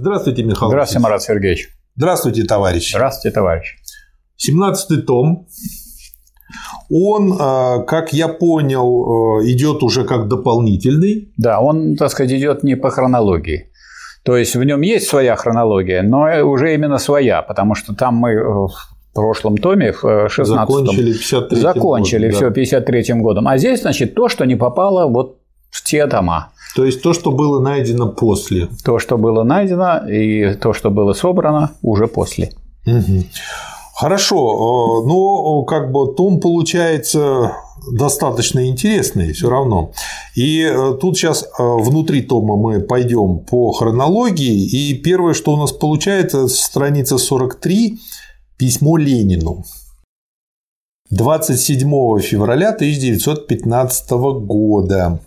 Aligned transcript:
Здравствуйте, 0.00 0.44
Михаил. 0.44 0.70
Здравствуйте, 0.70 1.02
Марат 1.02 1.22
Сергеевич. 1.22 1.70
Здравствуйте, 1.96 2.44
товарищ. 2.44 2.92
Здравствуйте, 2.92 3.34
товарищ. 3.34 3.76
17 4.36 5.04
том. 5.04 5.48
Он, 6.88 7.36
а, 7.38 7.80
как 7.80 8.12
я 8.12 8.28
понял, 8.28 9.40
э, 9.40 9.50
идет 9.50 9.82
уже 9.82 10.04
как 10.04 10.28
дополнительный. 10.28 11.32
Да, 11.36 11.60
он, 11.60 11.96
так 11.96 12.10
сказать, 12.10 12.32
идет 12.32 12.62
не 12.62 12.76
по 12.76 12.90
хронологии. 12.90 13.72
То 14.22 14.36
есть 14.36 14.54
в 14.54 14.62
нем 14.62 14.82
есть 14.82 15.08
своя 15.08 15.34
хронология, 15.34 16.02
но 16.02 16.48
уже 16.48 16.74
именно 16.74 16.98
своя, 16.98 17.42
потому 17.42 17.74
что 17.74 17.92
там 17.94 18.14
мы 18.14 18.30
э, 18.30 18.42
в 18.42 18.70
прошлом 19.12 19.58
томе, 19.58 19.92
в 19.92 20.28
16 20.28 20.46
закончили 20.46 21.12
53 21.12 21.60
закончили 21.60 22.26
годом, 22.30 22.36
все 22.36 22.50
53 22.50 23.14
годом. 23.14 23.48
А 23.48 23.58
здесь, 23.58 23.82
значит, 23.82 24.14
то, 24.14 24.28
что 24.28 24.44
не 24.44 24.54
попало 24.54 25.08
вот 25.12 25.37
те 25.84 26.06
тома. 26.06 26.50
То 26.74 26.84
есть 26.84 27.02
то, 27.02 27.12
что 27.12 27.30
было 27.30 27.60
найдено 27.60 28.08
после. 28.08 28.68
То, 28.84 28.98
что 28.98 29.18
было 29.18 29.42
найдено, 29.42 30.08
и 30.08 30.54
то, 30.54 30.72
что 30.72 30.90
было 30.90 31.12
собрано 31.12 31.72
уже 31.82 32.06
после. 32.06 32.52
Угу. 32.86 33.24
Хорошо, 33.94 35.02
но 35.06 35.64
как 35.64 35.90
бы 35.90 36.14
том 36.14 36.38
получается 36.38 37.52
достаточно 37.92 38.68
интересный 38.68 39.32
все 39.32 39.50
равно. 39.50 39.90
И 40.36 40.62
э, 40.62 40.94
тут 41.00 41.16
сейчас 41.16 41.42
э, 41.42 41.46
внутри 41.58 42.22
тома 42.22 42.56
мы 42.56 42.80
пойдем 42.80 43.40
по 43.40 43.72
хронологии, 43.72 44.66
и 44.66 44.94
первое, 44.94 45.34
что 45.34 45.54
у 45.54 45.56
нас 45.56 45.72
получается, 45.72 46.46
страница 46.46 47.18
43, 47.18 47.98
письмо 48.56 48.96
Ленину. 48.96 49.64
27 51.10 52.20
февраля 52.20 52.70
1915 52.70 54.10
года. 54.10 55.20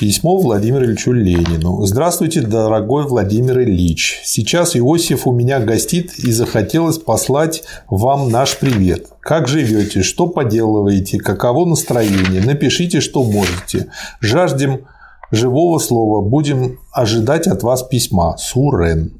Письмо 0.00 0.38
Владимиру 0.38 0.86
Ильичу 0.86 1.12
Ленину. 1.12 1.84
Здравствуйте, 1.84 2.40
дорогой 2.40 3.06
Владимир 3.06 3.60
Ильич. 3.60 4.22
Сейчас 4.24 4.74
Иосиф 4.74 5.26
у 5.26 5.32
меня 5.32 5.60
гостит 5.60 6.18
и 6.18 6.32
захотелось 6.32 6.96
послать 6.96 7.64
вам 7.86 8.30
наш 8.30 8.56
привет. 8.56 9.08
Как 9.20 9.46
живете? 9.46 10.02
Что 10.02 10.26
поделываете? 10.26 11.18
Каково 11.18 11.66
настроение? 11.66 12.40
Напишите, 12.42 13.02
что 13.02 13.22
можете. 13.22 13.88
Жаждем 14.22 14.86
живого 15.32 15.78
слова. 15.78 16.26
Будем 16.26 16.78
ожидать 16.92 17.46
от 17.46 17.62
вас 17.62 17.82
письма. 17.82 18.38
Сурен. 18.38 19.19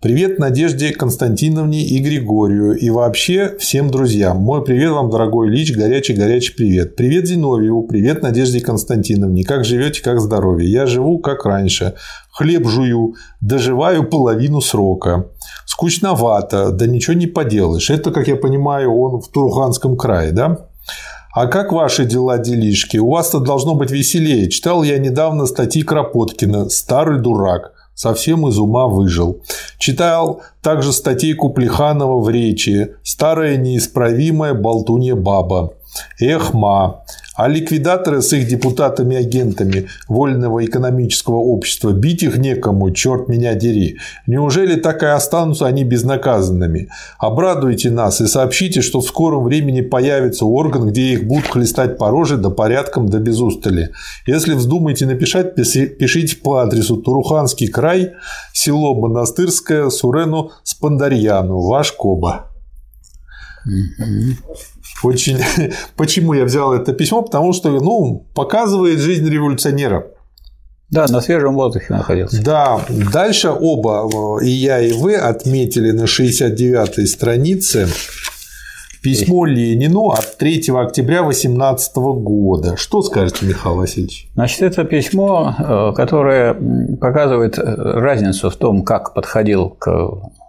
Привет 0.00 0.38
Надежде 0.38 0.92
Константиновне 0.92 1.82
и 1.82 1.98
Григорию 1.98 2.76
и 2.76 2.88
вообще 2.88 3.56
всем 3.58 3.90
друзьям. 3.90 4.36
Мой 4.36 4.62
привет 4.62 4.92
вам, 4.92 5.10
дорогой 5.10 5.48
Ильич, 5.48 5.76
горячий-горячий 5.76 6.54
привет. 6.54 6.94
Привет 6.94 7.26
Зиновьеву, 7.26 7.82
привет 7.82 8.22
Надежде 8.22 8.60
Константиновне. 8.60 9.42
Как 9.42 9.64
живете, 9.64 10.00
как 10.00 10.20
здоровье? 10.20 10.70
Я 10.70 10.86
живу 10.86 11.18
как 11.18 11.44
раньше. 11.44 11.94
Хлеб 12.30 12.68
жую, 12.68 13.14
доживаю 13.40 14.08
половину 14.08 14.60
срока. 14.60 15.30
Скучновато, 15.66 16.70
да 16.70 16.86
ничего 16.86 17.14
не 17.14 17.26
поделаешь. 17.26 17.90
Это, 17.90 18.12
как 18.12 18.28
я 18.28 18.36
понимаю, 18.36 18.94
он 18.94 19.20
в 19.20 19.28
Туруханском 19.32 19.96
крае, 19.96 20.30
да? 20.30 20.68
А 21.34 21.48
как 21.48 21.72
ваши 21.72 22.04
дела, 22.04 22.38
делишки? 22.38 22.98
У 22.98 23.10
вас-то 23.10 23.40
должно 23.40 23.74
быть 23.74 23.90
веселее. 23.90 24.48
Читал 24.48 24.84
я 24.84 24.96
недавно 24.98 25.46
статьи 25.46 25.82
Кропоткина 25.82 26.68
«Старый 26.68 27.20
дурак» 27.20 27.72
совсем 27.98 28.46
из 28.46 28.58
ума 28.58 28.86
выжил. 28.86 29.42
Читал 29.76 30.42
также 30.62 30.92
статейку 30.92 31.50
Плеханова 31.50 32.20
в 32.20 32.30
речи 32.30 32.94
«Старая 33.02 33.56
неисправимая 33.56 34.54
болтунья 34.54 35.16
баба». 35.16 35.72
Эх, 36.20 36.54
ма, 36.54 37.04
а 37.38 37.46
ликвидаторы 37.46 38.20
с 38.20 38.32
их 38.32 38.48
депутатами-агентами 38.48 39.88
Вольного 40.08 40.64
экономического 40.64 41.36
общества 41.36 41.92
бить 41.92 42.24
их 42.24 42.36
некому, 42.36 42.90
черт 42.90 43.28
меня 43.28 43.54
дери. 43.54 43.98
Неужели 44.26 44.74
так 44.74 45.04
и 45.04 45.06
останутся 45.06 45.66
они 45.66 45.84
безнаказанными? 45.84 46.88
Обрадуйте 47.18 47.90
нас 47.90 48.20
и 48.20 48.26
сообщите, 48.26 48.82
что 48.82 49.00
в 49.00 49.06
скором 49.06 49.44
времени 49.44 49.82
появится 49.82 50.46
орган, 50.46 50.88
где 50.88 51.12
их 51.12 51.28
будут 51.28 51.46
хлестать 51.46 51.96
по 51.96 52.10
роже 52.10 52.38
да 52.38 52.50
порядком 52.50 53.08
да 53.08 53.18
без 53.18 53.40
устали. 53.40 53.92
Если 54.26 54.54
вздумаете 54.54 55.06
написать, 55.06 55.54
пишите 55.54 56.36
по 56.36 56.58
адресу 56.58 56.96
Туруханский 56.96 57.68
край, 57.68 58.14
село 58.52 58.94
Монастырское, 58.94 59.90
Сурену 59.90 60.50
Спандарьяну, 60.64 61.60
ваш 61.60 61.92
Коба. 61.92 62.46
Очень... 65.02 65.38
Почему 65.96 66.32
я 66.34 66.44
взял 66.44 66.72
это 66.72 66.92
письмо? 66.92 67.22
Потому 67.22 67.52
что 67.52 67.70
ну, 67.70 68.26
показывает 68.34 68.98
жизнь 68.98 69.28
революционера. 69.28 70.06
Да, 70.90 71.06
на 71.08 71.20
свежем 71.20 71.54
воздухе 71.54 71.86
находился. 71.90 72.42
Да, 72.42 72.80
дальше 73.12 73.50
оба, 73.50 74.08
и 74.42 74.48
я, 74.48 74.80
и 74.80 74.92
вы, 74.92 75.16
отметили 75.16 75.90
на 75.90 76.04
69-й 76.04 77.06
странице 77.06 77.88
письмо 79.02 79.44
Ленину 79.44 80.08
от 80.08 80.38
3 80.38 80.70
октября 80.74 81.22
2018 81.22 81.96
года. 81.96 82.76
Что 82.76 83.02
скажете, 83.02 83.44
Михаил 83.44 83.76
Васильевич? 83.76 84.28
Значит, 84.34 84.62
это 84.62 84.84
письмо, 84.84 85.54
э, 85.58 85.92
которое 85.94 86.54
показывает 87.00 87.58
разницу 87.58 88.48
в 88.48 88.56
том, 88.56 88.82
как 88.82 89.12
подходил 89.12 89.68
к 89.70 89.88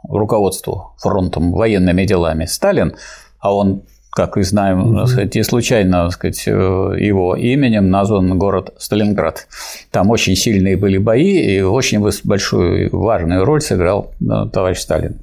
руководству 0.08 0.94
фронтом 0.98 1.52
военными 1.52 2.06
делами 2.06 2.46
Сталин, 2.46 2.96
а 3.40 3.54
он 3.54 3.84
как 4.12 4.38
и 4.38 4.42
знаем, 4.42 4.98
mm-hmm. 4.98 5.06
сказать, 5.06 5.36
и 5.36 5.44
случайно 5.44 6.10
сказать, 6.10 6.44
э, 6.48 6.52
его 6.52 7.36
именем 7.36 7.90
назван 7.90 8.38
город 8.38 8.74
Сталинград. 8.78 9.48
Там 9.92 10.10
очень 10.10 10.36
сильные 10.36 10.78
были 10.78 10.98
бои, 10.98 11.40
и 11.40 11.62
очень 11.62 12.00
большую 12.24 12.90
важную 12.92 13.46
роль 13.46 13.62
сыграл 13.62 14.14
э, 14.22 14.50
товарищ 14.52 14.80
Сталин. 14.80 15.20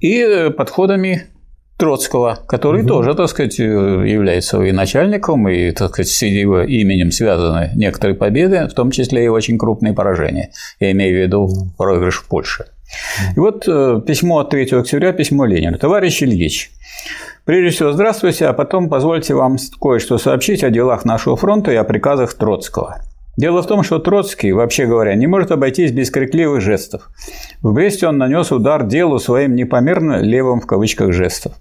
И 0.00 0.50
подходами 0.56 1.26
Троцкого, 1.76 2.38
который 2.48 2.80
угу. 2.80 2.88
тоже, 2.88 3.14
так 3.14 3.28
сказать, 3.28 3.58
является 3.58 4.62
и 4.62 4.72
начальником, 4.72 5.46
и, 5.48 5.70
так 5.72 5.90
сказать, 5.90 6.08
с 6.08 6.22
его 6.22 6.62
именем 6.62 7.10
связаны 7.10 7.70
некоторые 7.74 8.16
победы, 8.16 8.66
в 8.66 8.72
том 8.72 8.90
числе 8.90 9.26
и 9.26 9.28
очень 9.28 9.58
крупные 9.58 9.92
поражения. 9.92 10.50
Я 10.80 10.92
имею 10.92 11.14
в 11.14 11.22
виду 11.22 11.50
проигрыш 11.76 12.16
в 12.16 12.28
Польше. 12.28 12.64
И 13.36 13.38
вот 13.38 13.64
э, 13.68 14.00
письмо 14.06 14.38
от 14.38 14.50
3 14.50 14.78
октября, 14.78 15.12
письмо 15.12 15.44
Ленина. 15.44 15.76
Товарищ 15.76 16.22
Ильич, 16.22 16.70
Прежде 17.46 17.70
всего, 17.70 17.92
здравствуйте, 17.92 18.46
а 18.46 18.52
потом 18.52 18.88
позвольте 18.88 19.32
вам 19.32 19.56
кое-что 19.80 20.18
сообщить 20.18 20.64
о 20.64 20.70
делах 20.70 21.04
нашего 21.04 21.36
фронта 21.36 21.70
и 21.70 21.76
о 21.76 21.84
приказах 21.84 22.34
Троцкого. 22.34 23.02
Дело 23.36 23.62
в 23.62 23.66
том, 23.66 23.82
что 23.82 23.98
Троцкий, 23.98 24.52
вообще 24.52 24.86
говоря, 24.86 25.14
не 25.14 25.26
может 25.26 25.50
обойтись 25.50 25.92
без 25.92 26.10
крикливых 26.10 26.62
жестов. 26.62 27.10
В 27.60 27.72
Бресте 27.72 28.06
он 28.06 28.16
нанес 28.16 28.50
удар 28.50 28.86
делу 28.86 29.18
своим 29.18 29.54
непомерно 29.54 30.22
левым 30.22 30.60
в 30.60 30.66
кавычках 30.66 31.12
жестов. 31.12 31.52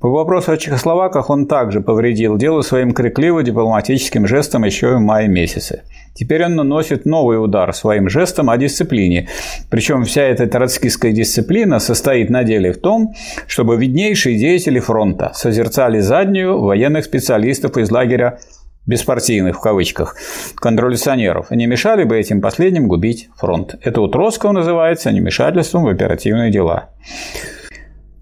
По 0.00 0.08
вопросу 0.08 0.52
о 0.52 0.56
чехословаках 0.56 1.30
он 1.30 1.46
также 1.46 1.80
повредил 1.80 2.36
делу 2.36 2.62
своим 2.62 2.92
крикливо-дипломатическим 2.92 4.26
жестом 4.26 4.64
еще 4.64 4.96
в 4.96 5.00
мае 5.00 5.28
месяце. 5.28 5.82
Теперь 6.16 6.44
он 6.46 6.56
наносит 6.56 7.04
новый 7.04 7.42
удар 7.42 7.74
своим 7.74 8.08
жестом 8.08 8.48
о 8.48 8.56
дисциплине. 8.56 9.28
Причем 9.70 10.04
вся 10.04 10.22
эта 10.22 10.46
троцкистская 10.46 11.12
дисциплина 11.12 11.78
состоит 11.78 12.30
на 12.30 12.42
деле 12.42 12.72
в 12.72 12.78
том, 12.78 13.14
чтобы 13.46 13.76
виднейшие 13.76 14.38
деятели 14.38 14.80
фронта 14.80 15.32
созерцали 15.34 16.00
заднюю 16.00 16.58
военных 16.58 17.04
специалистов 17.04 17.76
из 17.76 17.90
лагеря 17.90 18.38
беспартийных 18.86 19.58
в 19.58 19.60
кавычках, 19.60 20.16
контрреволюционеров, 20.56 21.50
не 21.50 21.66
мешали 21.66 22.04
бы 22.04 22.16
этим 22.16 22.40
последним 22.40 22.88
губить 22.88 23.28
фронт. 23.36 23.74
Это 23.82 24.00
у 24.00 24.08
Троцкого 24.08 24.52
называется 24.52 25.12
немешательством 25.12 25.84
в 25.84 25.88
оперативные 25.88 26.50
дела. 26.50 26.90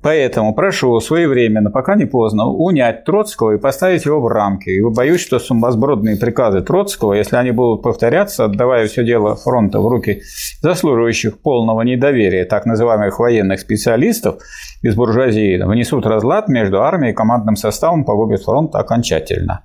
Поэтому 0.04 0.54
прошу 0.54 1.00
своевременно, 1.00 1.70
пока 1.70 1.94
не 1.94 2.04
поздно, 2.04 2.44
унять 2.44 3.04
Троцкого 3.04 3.52
и 3.52 3.58
поставить 3.58 4.04
его 4.04 4.20
в 4.20 4.28
рамки. 4.28 4.68
И 4.68 4.82
боюсь, 4.82 5.22
что 5.22 5.38
сумасбродные 5.38 6.16
приказы 6.16 6.60
Троцкого, 6.60 7.14
если 7.14 7.36
они 7.36 7.52
будут 7.52 7.82
повторяться, 7.82 8.44
отдавая 8.44 8.86
все 8.86 9.02
дело 9.02 9.34
фронта 9.34 9.80
в 9.80 9.88
руки 9.88 10.20
заслуживающих 10.60 11.40
полного 11.40 11.80
недоверия 11.80 12.44
так 12.44 12.66
называемых 12.66 13.18
военных 13.18 13.60
специалистов 13.60 14.42
из 14.82 14.94
буржуазии, 14.94 15.56
внесут 15.64 16.04
разлад 16.04 16.48
между 16.48 16.82
армией 16.82 17.12
и 17.12 17.16
командным 17.16 17.56
составом, 17.56 18.04
погубят 18.04 18.42
фронт 18.42 18.74
окончательно. 18.74 19.62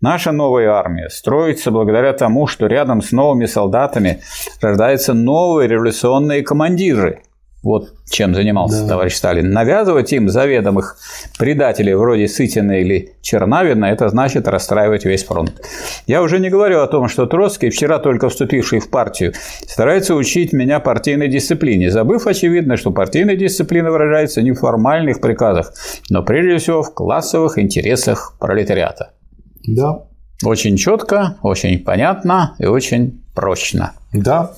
Наша 0.00 0.32
новая 0.32 0.70
армия 0.70 1.08
строится 1.10 1.70
благодаря 1.70 2.12
тому, 2.12 2.48
что 2.48 2.66
рядом 2.66 3.02
с 3.02 3.12
новыми 3.12 3.46
солдатами 3.46 4.18
рождаются 4.60 5.14
новые 5.14 5.68
революционные 5.68 6.42
командиры. 6.42 7.20
Вот 7.66 7.94
чем 8.08 8.32
занимался 8.32 8.82
да. 8.82 8.90
товарищ 8.90 9.14
Сталин. 9.16 9.50
Навязывать 9.50 10.12
им 10.12 10.28
заведомых 10.28 10.98
предателей 11.36 11.94
вроде 11.94 12.28
Сытина 12.28 12.80
или 12.80 13.14
Чернавина– 13.22 13.86
это 13.86 14.08
значит 14.08 14.46
расстраивать 14.46 15.04
весь 15.04 15.24
фронт. 15.24 15.52
Я 16.06 16.22
уже 16.22 16.38
не 16.38 16.48
говорю 16.48 16.78
о 16.80 16.86
том, 16.86 17.08
что 17.08 17.26
Троцкий, 17.26 17.70
вчера 17.70 17.98
только 17.98 18.28
вступивший 18.28 18.78
в 18.78 18.88
партию, 18.88 19.32
старается 19.66 20.14
учить 20.14 20.52
меня 20.52 20.78
партийной 20.78 21.26
дисциплине, 21.26 21.90
забыв, 21.90 22.28
очевидно, 22.28 22.76
что 22.76 22.92
партийная 22.92 23.34
дисциплина 23.34 23.90
выражается 23.90 24.42
не 24.42 24.52
в 24.52 24.60
формальных 24.60 25.20
приказах, 25.20 25.74
но 26.08 26.22
прежде 26.22 26.58
всего 26.58 26.84
в 26.84 26.94
классовых 26.94 27.58
интересах 27.58 28.36
пролетариата. 28.38 29.10
Да. 29.66 30.04
Очень 30.44 30.76
четко, 30.76 31.36
очень 31.42 31.80
понятно 31.80 32.54
и 32.60 32.66
очень 32.66 33.24
прочно. 33.34 33.94
Да. 34.12 34.52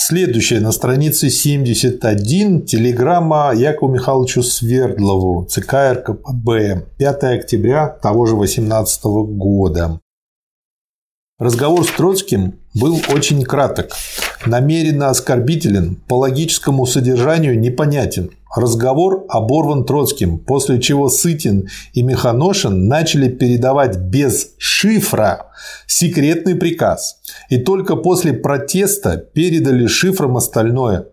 Следующее 0.00 0.60
на 0.60 0.70
странице 0.70 1.28
71 1.28 2.64
телеграмма 2.64 3.52
Якову 3.54 3.92
Михайловичу 3.92 4.44
Свердлову, 4.44 5.44
ЦК 5.46 5.74
РКПБ, 5.92 6.86
5 6.98 7.24
октября 7.24 7.88
того 7.88 8.24
же 8.24 8.36
18 8.36 9.04
года. 9.04 10.00
Разговор 11.38 11.84
с 11.84 11.90
Троцким 11.90 12.60
был 12.74 13.00
очень 13.12 13.42
краток, 13.42 13.90
намеренно 14.46 15.10
оскорбителен, 15.10 15.96
по 16.06 16.14
логическому 16.14 16.86
содержанию 16.86 17.58
непонятен. 17.58 18.30
Разговор 18.54 19.26
оборван 19.28 19.84
Троцким, 19.84 20.38
после 20.38 20.80
чего 20.80 21.08
Сытин 21.08 21.68
и 21.92 22.02
Механошин 22.02 22.86
начали 22.86 23.28
передавать 23.28 23.98
без 23.98 24.52
шифра 24.58 25.47
секретный 25.86 26.54
приказ. 26.54 27.18
И 27.48 27.58
только 27.58 27.96
после 27.96 28.32
протеста 28.32 29.16
передали 29.16 29.86
шифром 29.86 30.36
остальное. 30.36 31.06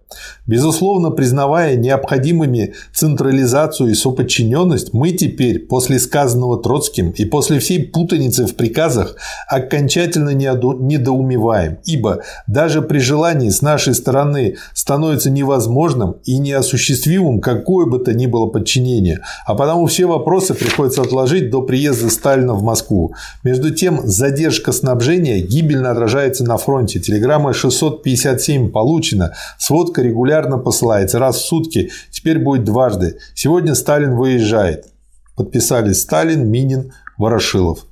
Безусловно, 0.48 1.10
признавая 1.10 1.76
необходимыми 1.76 2.74
централизацию 2.94 3.90
и 3.90 3.96
соподчиненность, 3.96 4.94
мы 4.94 5.12
теперь, 5.12 5.60
после 5.60 6.00
сказанного 6.00 6.62
Троцким 6.62 7.10
и 7.10 7.26
после 7.26 7.60
всей 7.60 7.84
путаницы 7.84 8.46
в 8.46 8.56
приказах, 8.56 9.16
окончательно 9.48 10.30
недоумеваем, 10.30 11.80
ибо 11.86 12.22
даже 12.48 12.82
при 12.82 13.00
желании 13.00 13.50
с 13.50 13.62
нашей 13.62 13.96
стороны 13.96 14.58
становится 14.74 15.30
невозможным 15.30 16.18
и 16.24 16.38
неосуществимым 16.38 17.42
какое 17.42 17.86
бы 17.86 18.00
то 18.00 18.14
ни 18.14 18.28
было 18.28 18.46
подчинение, 18.46 19.22
а 19.46 19.56
потому 19.56 19.88
все 19.88 20.06
вопросы 20.06 20.54
приходится 20.54 21.02
отложить 21.02 21.50
до 21.50 21.62
приезда 21.64 22.10
Сталина 22.10 22.54
в 22.54 22.64
Москву. 22.64 23.16
Между 23.44 23.72
тем, 23.72 24.02
задержка 24.36 24.74
снабжения 24.74 25.40
гибельно 25.40 25.92
отражается 25.92 26.44
на 26.44 26.58
фронте. 26.58 27.00
Телеграмма 27.00 27.54
657 27.54 28.70
получена, 28.70 29.34
сводка 29.58 30.02
регулярно 30.02 30.58
посылается 30.58 31.20
раз 31.20 31.38
в 31.38 31.46
сутки, 31.46 31.92
теперь 32.12 32.40
будет 32.40 32.66
дважды. 32.66 33.18
Сегодня 33.34 33.76
Сталин 33.76 34.16
выезжает. 34.18 34.88
Подписались 35.36 36.02
Сталин, 36.02 36.50
Минин, 36.50 36.92
Ворошилов. 37.18 37.86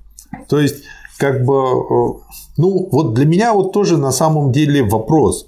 То 0.50 0.60
есть, 0.60 0.84
как 1.18 1.46
бы, 1.46 1.54
э, 1.54 2.14
ну, 2.58 2.90
вот 2.92 3.14
для 3.14 3.26
меня 3.26 3.54
вот 3.54 3.72
тоже 3.72 3.98
на 3.98 4.12
самом 4.12 4.52
деле 4.52 4.84
вопрос. 4.84 5.48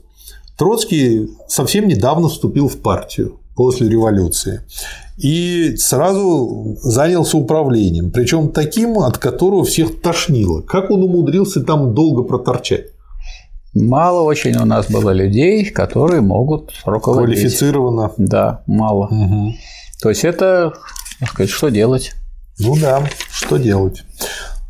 Троцкий 0.58 1.30
совсем 1.50 1.88
недавно 1.88 2.30
вступил 2.30 2.70
в 2.70 2.78
партию 2.78 3.40
после 3.56 3.90
революции. 3.90 4.62
И 5.18 5.76
сразу 5.78 6.78
занялся 6.82 7.38
управлением. 7.38 8.12
Причем 8.12 8.50
таким, 8.52 9.00
от 9.00 9.18
которого 9.18 9.64
всех 9.64 10.02
тошнило. 10.02 10.62
Как 10.62 10.92
он 10.92 11.04
умудрился 11.04 11.64
там 11.64 11.94
долго 11.94 12.24
проторчать? 12.24 12.88
Мало 13.74 14.22
очень 14.22 14.56
у 14.56 14.66
нас 14.66 14.90
было 14.90 15.12
людей, 15.12 15.66
которые 15.66 16.22
могут 16.22 16.72
руководить. 16.86 17.40
Квалифицированно. 17.40 18.12
Да, 18.18 18.64
мало. 18.68 19.08
Угу. 19.08 19.54
То 20.02 20.10
есть 20.10 20.24
это, 20.24 20.74
так 21.20 21.30
сказать, 21.30 21.50
что 21.50 21.70
делать? 21.70 22.14
Ну 22.60 22.76
да, 22.78 23.04
что 23.30 23.58
делать. 23.58 24.04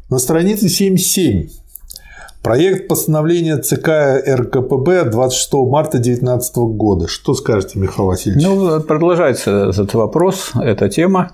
На 0.09 0.17
странице 0.17 0.67
7.7 0.67 1.49
Проект 2.45 2.87
постановления 2.87 3.57
ЦК 3.57 4.23
РКПБ 4.23 5.05
26 5.05 5.53
марта 5.67 5.97
2019 5.97 6.55
года. 6.57 7.07
Что 7.07 7.33
скажете, 7.33 7.79
Михаил 7.79 8.05
Васильевич? 8.05 8.45
Ну, 8.45 8.81
продолжается 8.81 9.71
этот 9.71 9.91
вопрос, 9.95 10.51
эта 10.53 10.87
тема 10.87 11.31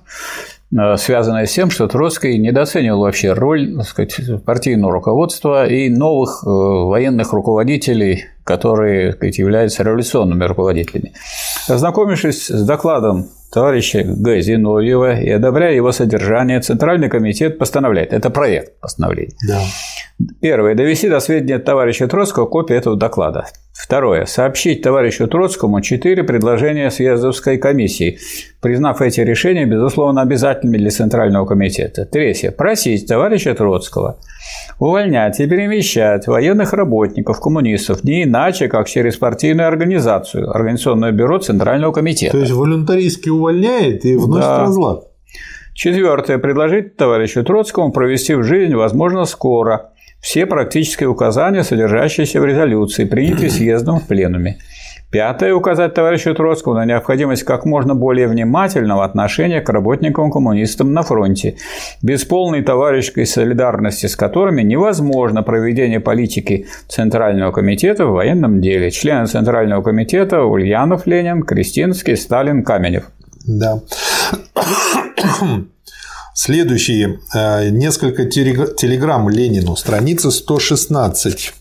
э, 0.73 0.95
связанная 0.95 1.47
с 1.47 1.51
тем, 1.51 1.69
что 1.69 1.89
Троцкий 1.89 2.37
недооценивал 2.37 3.01
вообще 3.01 3.33
роль 3.33 3.75
так 3.75 3.87
сказать, 3.87 4.15
партийного 4.45 4.93
руководства 4.93 5.67
и 5.67 5.89
новых 5.89 6.43
э, 6.45 6.49
военных 6.49 7.33
руководителей, 7.33 8.27
которые 8.45 9.07
так 9.07 9.17
сказать, 9.17 9.37
являются 9.37 9.83
революционными 9.83 10.45
руководителями. 10.45 11.11
Ознакомившись 11.67 12.47
с 12.47 12.65
докладом 12.65 13.27
товарища 13.51 14.03
Г. 14.03 14.41
Зиновьева 14.41 15.19
и 15.19 15.29
одобряя 15.29 15.73
его 15.73 15.91
содержание, 15.91 16.61
Центральный 16.61 17.09
комитет 17.09 17.57
постановляет. 17.57 18.13
Это 18.13 18.29
проект 18.29 18.79
постановления. 18.79 19.35
Да. 19.47 19.61
Первое. 20.39 20.75
Довести 20.75 21.09
до 21.09 21.19
сведения 21.19 21.59
товарища 21.59 22.07
Троцкого 22.07 22.45
копию 22.45 22.77
этого 22.77 22.95
доклада. 22.95 23.45
Второе. 23.73 24.25
Сообщить 24.25 24.81
товарищу 24.81 25.27
Троцкому 25.27 25.81
четыре 25.81 26.23
предложения 26.23 26.91
съездовской 26.91 27.57
комиссии, 27.57 28.19
признав 28.61 29.01
эти 29.01 29.21
решения, 29.21 29.65
безусловно, 29.65 30.21
обязательными 30.21 30.77
для 30.77 30.89
Центрального 30.89 31.45
комитета. 31.45 32.05
Третье. 32.05 32.51
Просить 32.51 33.07
товарища 33.07 33.53
Троцкого 33.55 34.17
увольнять 34.77 35.39
и 35.39 35.47
перемещать 35.47 36.27
военных 36.27 36.73
работников, 36.73 37.39
коммунистов 37.39 38.03
не 38.03 38.23
иначе, 38.23 38.67
как 38.67 38.87
через 38.87 39.15
партийную 39.15 39.67
организацию, 39.67 40.49
Организационное 40.49 41.11
бюро 41.11 41.39
Центрального 41.39 41.93
комитета. 41.93 42.33
То 42.33 42.39
есть 42.39 42.51
волюнтаристски 42.51 43.29
увольняет 43.29 44.05
и 44.05 44.17
вносит 44.17 44.47
да. 44.47 44.59
разлад. 44.61 45.07
Четвертое. 45.73 46.37
Предложить 46.37 46.97
товарищу 46.97 47.43
Троцкому 47.43 47.91
провести 47.91 48.35
в 48.35 48.43
жизнь, 48.43 48.75
возможно, 48.75 49.25
скоро 49.25 49.90
все 50.21 50.45
практические 50.45 51.09
указания, 51.09 51.63
содержащиеся 51.63 52.39
в 52.39 52.45
резолюции, 52.45 53.05
принятые 53.05 53.49
съездом 53.49 53.99
в 53.99 54.07
пленуме. 54.07 54.57
Пятое. 55.11 55.53
Указать 55.53 55.93
товарищу 55.93 56.33
Троцкому 56.33 56.77
на 56.77 56.85
необходимость 56.85 57.43
как 57.43 57.65
можно 57.65 57.95
более 57.95 58.29
внимательного 58.29 59.03
отношения 59.03 59.59
к 59.59 59.67
работникам-коммунистам 59.67 60.93
на 60.93 61.01
фронте, 61.01 61.57
без 62.01 62.23
полной 62.23 62.63
товарищеской 62.63 63.25
солидарности 63.25 64.05
с 64.05 64.15
которыми 64.15 64.61
невозможно 64.61 65.43
проведение 65.43 65.99
политики 65.99 66.67
Центрального 66.87 67.51
комитета 67.51 68.05
в 68.05 68.11
военном 68.11 68.61
деле. 68.61 68.89
Члены 68.89 69.25
Центрального 69.25 69.81
комитета 69.81 70.43
Ульянов, 70.43 71.05
Ленин, 71.05 71.43
Кристинский, 71.43 72.15
Сталин, 72.15 72.63
Каменев. 72.63 73.11
Да. 73.45 73.81
Следующие 76.33 77.19
э, 77.33 77.69
несколько 77.69 78.25
телеграмм 78.25 79.29
Ленину, 79.29 79.75
страница 79.75 80.31
116. 80.31 81.53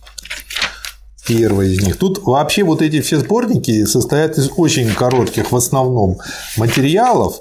Первая 1.26 1.68
из 1.68 1.82
них. 1.82 1.96
Тут 1.96 2.22
вообще 2.22 2.62
вот 2.62 2.80
эти 2.80 3.00
все 3.00 3.18
сборники 3.18 3.84
состоят 3.84 4.38
из 4.38 4.50
очень 4.56 4.92
коротких 4.92 5.50
в 5.50 5.56
основном 5.56 6.18
материалов, 6.56 7.40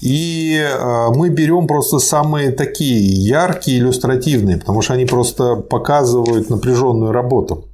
и 0.00 0.58
э, 0.58 1.08
мы 1.14 1.28
берем 1.28 1.66
просто 1.66 1.98
самые 1.98 2.50
такие 2.50 2.98
яркие, 3.26 3.78
иллюстративные, 3.78 4.56
потому 4.56 4.80
что 4.80 4.94
они 4.94 5.04
просто 5.04 5.56
показывают 5.56 6.48
напряженную 6.48 7.12
работу. 7.12 7.66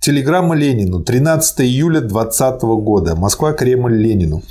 Телеграмма 0.00 0.56
Ленину. 0.56 1.00
13 1.00 1.60
июля 1.60 2.00
2020 2.00 2.62
года. 2.62 3.14
Москва, 3.14 3.52
Кремль 3.52 3.94
Ленину. 3.94 4.42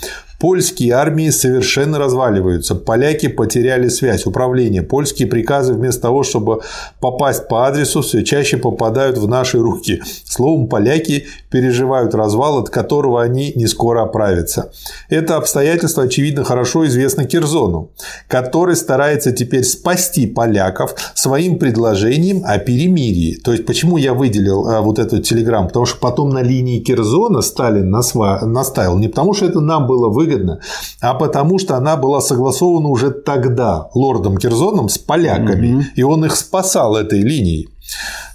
Польские 0.42 0.94
армии 0.94 1.30
совершенно 1.30 2.00
разваливаются. 2.00 2.74
Поляки 2.74 3.28
потеряли 3.28 3.90
связь, 3.90 4.26
управление. 4.26 4.82
Польские 4.82 5.28
приказы 5.28 5.76
вместо 5.76 6.02
того, 6.02 6.24
чтобы 6.24 6.62
попасть 7.00 7.48
по 7.48 7.68
адресу, 7.68 8.02
все 8.02 8.24
чаще 8.24 8.58
попадают 8.58 9.20
в 9.20 9.28
наши 9.28 9.60
руки. 9.60 10.02
Словом, 10.26 10.68
поляки 10.68 11.28
переживают 11.52 12.16
развал, 12.16 12.58
от 12.58 12.72
которого 12.72 13.22
они 13.22 13.54
не 13.56 13.68
скоро 13.68 14.02
оправятся. 14.02 14.72
Это 15.10 15.36
обстоятельство, 15.36 16.06
очевидно, 16.06 16.44
хорошо 16.44 16.88
известно 16.88 17.26
Кирзону, 17.26 17.92
который 18.28 18.76
старается 18.76 19.32
теперь 19.32 19.64
спасти 19.64 20.26
поляков 20.26 20.96
своим 21.14 21.60
предложением 21.60 22.42
о 22.48 22.58
перемирии. 22.58 23.36
То 23.36 23.52
есть, 23.52 23.68
почему 23.68 23.98
я 23.98 24.16
выделил 24.16 24.68
э, 24.68 24.82
вот 24.82 24.98
эту 24.98 25.20
телеграмму? 25.20 25.68
Потому 25.68 25.86
что 25.86 26.00
потом 26.00 26.30
на 26.30 26.42
линии 26.42 26.80
Кирзона 26.80 27.42
Сталин 27.42 27.92
настаивал. 27.92 28.98
Не 28.98 29.08
потому, 29.08 29.36
что 29.36 29.46
это 29.46 29.60
нам 29.60 29.86
было 29.86 30.10
выгодно, 30.10 30.31
выгодно, 30.32 30.60
а 31.02 31.14
потому 31.14 31.60
что 31.60 31.76
она 31.76 31.98
была 31.98 32.22
согласована 32.22 32.90
уже 32.90 33.12
тогда 33.12 33.90
лордом 33.94 34.38
Кирзоном 34.38 34.90
с 34.90 34.98
поляками, 34.98 35.74
угу. 35.74 35.84
и 35.96 36.04
он 36.04 36.26
их 36.26 36.36
спасал 36.36 36.96
этой 36.96 37.22
линией. 37.22 37.70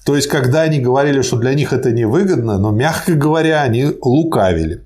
То 0.04 0.14
есть, 0.14 0.28
когда 0.28 0.62
они 0.62 0.78
говорили, 0.78 1.22
что 1.22 1.36
для 1.36 1.54
них 1.54 1.72
это 1.72 1.90
невыгодно, 1.90 2.58
но, 2.58 2.70
мягко 2.70 3.14
говоря, 3.14 3.62
они 3.62 3.90
лукавили. 4.02 4.84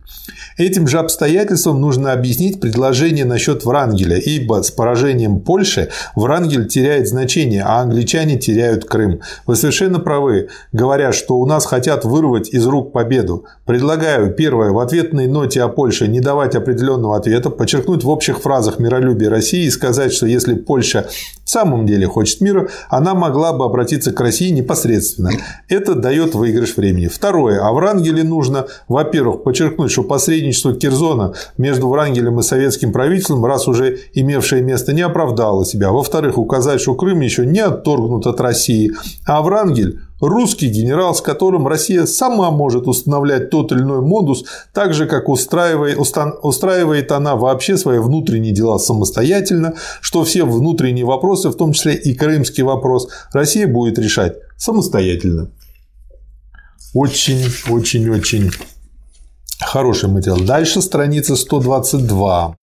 Этим 0.57 0.87
же 0.87 0.99
обстоятельством 0.99 1.81
нужно 1.81 2.13
объяснить 2.13 2.61
предложение 2.61 3.25
насчет 3.25 3.65
Врангеля, 3.65 4.19
ибо 4.19 4.63
с 4.63 4.71
поражением 4.71 5.41
Польши 5.41 5.89
Врангель 6.15 6.69
теряет 6.69 7.09
значение, 7.09 7.63
а 7.63 7.81
англичане 7.81 8.39
теряют 8.39 8.85
Крым. 8.85 9.21
Вы 9.47 9.57
совершенно 9.57 10.01
правы, 10.01 10.49
говоря, 10.73 11.13
что 11.13 11.39
у 11.39 11.47
нас 11.47 11.65
хотят 11.65 12.05
вырвать 12.05 12.51
из 12.51 12.67
рук 12.67 12.93
победу. 12.93 13.47
Предлагаю, 13.65 14.35
первое, 14.35 14.71
в 14.71 14.79
ответной 14.79 15.27
ноте 15.29 15.63
о 15.63 15.69
Польше 15.69 16.09
не 16.09 16.21
давать 16.21 16.55
определенного 16.55 17.17
ответа, 17.17 17.51
подчеркнуть 17.51 18.05
в 18.05 18.11
общих 18.11 18.41
фразах 18.41 18.79
миролюбие 18.79 19.31
России 19.31 19.65
и 19.65 19.71
сказать, 19.71 20.13
что 20.13 20.27
если 20.27 20.55
Польша 20.55 21.09
в 21.45 21.51
самом 21.51 21.87
деле 21.87 22.07
хочет 22.07 22.41
мира, 22.41 22.69
она 22.89 23.15
могла 23.15 23.53
бы 23.53 23.65
обратиться 23.65 24.13
к 24.13 24.21
России 24.21 24.51
непосредственно. 24.51 25.31
Это 25.69 25.95
дает 25.95 26.35
выигрыш 26.35 26.77
времени. 26.77 27.09
Второе, 27.09 27.61
о 27.61 27.73
Врангеле 27.73 28.23
нужно, 28.23 28.67
во-первых, 28.89 29.43
подчеркнуть, 29.43 29.91
что 29.91 30.00
посредничество 30.03 30.61
посредничество 30.61 30.75
Кирзона 30.75 31.35
между 31.59 31.89
Врангелем 31.89 32.41
и 32.41 32.43
советским 32.43 32.93
правительством, 32.93 33.45
раз 33.45 33.69
уже 33.69 33.99
имевшее 34.15 34.63
место, 34.63 34.93
не 34.93 35.03
оправдало 35.03 35.65
себя. 35.65 35.91
Во-вторых, 35.91 36.39
указать, 36.39 36.81
что 36.81 36.95
Крым 36.95 37.21
еще 37.21 37.47
не 37.47 37.61
отторгнут 37.61 38.27
от 38.27 38.41
России, 38.41 38.93
а 39.27 39.43
Врангель 39.43 40.01
русский 40.21 40.69
генерал, 40.69 41.15
с 41.15 41.21
которым 41.21 41.67
Россия 41.67 42.07
сама 42.07 42.51
может 42.51 42.87
устанавливать 42.87 43.51
тот 43.51 43.73
или 43.73 43.81
иной 43.81 44.01
модус, 44.03 44.45
так 44.75 44.93
же, 44.95 45.07
как 45.07 45.29
устраивает, 45.29 45.99
устраивает 46.43 47.13
она 47.13 47.37
вообще 47.37 47.77
свои 47.77 47.99
внутренние 47.99 48.53
дела 48.53 48.79
самостоятельно, 48.79 49.75
что 50.01 50.25
все 50.25 50.45
внутренние 50.45 51.05
вопросы, 51.05 51.49
в 51.49 51.57
том 51.57 51.73
числе 51.73 51.95
и 51.95 52.15
крымский 52.15 52.63
вопрос, 52.63 53.09
Россия 53.33 53.67
будет 53.67 53.99
решать 53.99 54.37
самостоятельно. 54.57 55.51
Очень-очень-очень 56.93 58.51
хороший 59.61 60.09
материал. 60.09 60.41
Дальше 60.41 60.83
страница 60.83 61.37
122. 61.37 62.57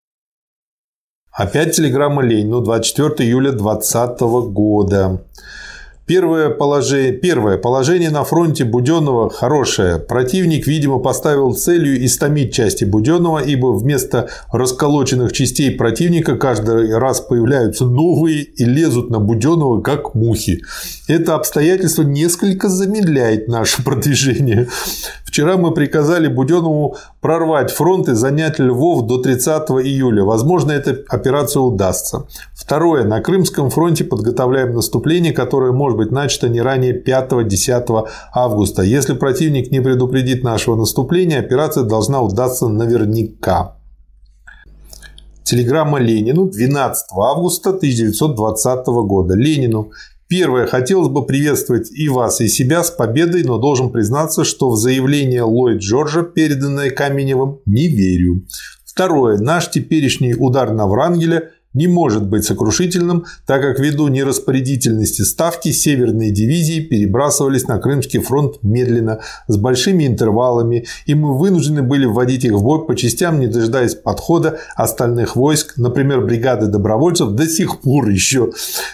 Опять 1.31 1.75
телеграмма 1.75 2.23
Ленину 2.23 2.61
24 2.61 3.29
июля 3.29 3.51
2020 3.51 4.19
года. 4.51 5.21
Первое 6.07 6.49
положение, 6.49 7.11
первое 7.11 7.57
положение 7.57 8.09
на 8.09 8.23
фронте 8.23 8.63
Буденного 8.63 9.29
хорошее. 9.29 9.99
Противник, 9.99 10.65
видимо, 10.65 10.99
поставил 10.99 11.53
целью 11.53 12.05
истомить 12.05 12.53
части 12.53 12.85
Буденного, 12.85 13.39
ибо 13.39 13.73
вместо 13.73 14.29
расколоченных 14.49 15.33
частей 15.33 15.69
противника 15.71 16.37
каждый 16.37 16.97
раз 16.97 17.19
появляются 17.19 17.83
новые 17.83 18.43
и 18.43 18.63
лезут 18.63 19.09
на 19.09 19.19
Буденного 19.19 19.81
как 19.81 20.15
мухи. 20.15 20.61
Это 21.09 21.35
обстоятельство 21.35 22.03
несколько 22.03 22.69
замедляет 22.69 23.49
наше 23.49 23.83
продвижение. 23.83 24.69
Вчера 25.25 25.57
мы 25.57 25.71
приказали 25.73 26.27
Буденному 26.29 26.95
прорвать 27.19 27.69
фронт 27.69 28.07
и 28.07 28.13
занять 28.13 28.59
Львов 28.59 29.05
до 29.07 29.17
30 29.17 29.69
июля. 29.83 30.23
Возможно, 30.23 30.71
эта 30.71 31.03
операция 31.09 31.59
удастся. 31.59 32.25
Второе. 32.55 33.03
На 33.03 33.21
Крымском 33.21 33.69
фронте 33.69 34.03
подготовляем 34.03 34.73
наступление, 34.73 35.33
которое 35.33 35.73
может 35.73 35.96
быть 35.97 36.11
начато 36.11 36.47
не 36.47 36.61
ранее 36.61 36.93
5-10 37.03 38.07
августа. 38.33 38.83
Если 38.83 39.13
противник 39.13 39.71
не 39.71 39.81
предупредит 39.81 40.43
нашего 40.43 40.75
наступления, 40.75 41.39
операция 41.39 41.83
должна 41.83 42.21
удастся 42.21 42.67
наверняка. 42.67 43.77
Телеграмма 45.43 45.99
Ленину 45.99 46.49
12 46.49 47.05
августа 47.17 47.69
1920 47.69 48.87
года. 48.87 49.33
Ленину. 49.33 49.91
Первое. 50.27 50.67
Хотелось 50.67 51.07
бы 51.07 51.25
приветствовать 51.25 51.89
и 51.89 52.09
вас, 52.09 52.41
и 52.41 52.49
себя 52.49 52.83
с 52.83 52.91
победой, 52.91 53.43
но 53.43 53.57
должен 53.57 53.89
признаться, 53.89 54.43
что 54.43 54.69
в 54.69 54.75
заявление 54.75 55.43
Ллойд 55.43 55.79
Джорджа, 55.79 56.23
переданное 56.23 56.89
Каменевым, 56.89 57.59
не 57.65 57.87
верю. 57.87 58.45
Второе. 58.85 59.37
Наш 59.37 59.69
теперешний 59.69 60.33
удар 60.33 60.73
на 60.73 60.85
Врангеля 60.85 61.51
не 61.73 61.87
может 61.87 62.27
быть 62.27 62.43
сокрушительным, 62.43 63.25
так 63.45 63.61
как 63.61 63.79
ввиду 63.79 64.07
нераспорядительности 64.07 65.21
ставки 65.21 65.71
северные 65.71 66.31
дивизии 66.31 66.81
перебрасывались 66.81 67.67
на 67.67 67.77
Крымский 67.77 68.19
фронт 68.19 68.63
медленно, 68.63 69.19
с 69.47 69.57
большими 69.57 70.07
интервалами, 70.07 70.85
и 71.05 71.13
мы 71.13 71.37
вынуждены 71.37 71.83
были 71.83 72.05
вводить 72.05 72.45
их 72.45 72.53
в 72.53 72.63
бой 72.63 72.85
по 72.85 72.95
частям, 72.95 73.39
не 73.39 73.47
дожидаясь 73.47 73.95
подхода 73.95 74.59
остальных 74.75 75.35
войск. 75.35 75.73
Например, 75.77 76.21
бригада 76.21 76.67
добровольцев 76.67 77.31
до 77.31 77.47
сих 77.47 77.81
пор 77.81 78.09
еще 78.09 78.51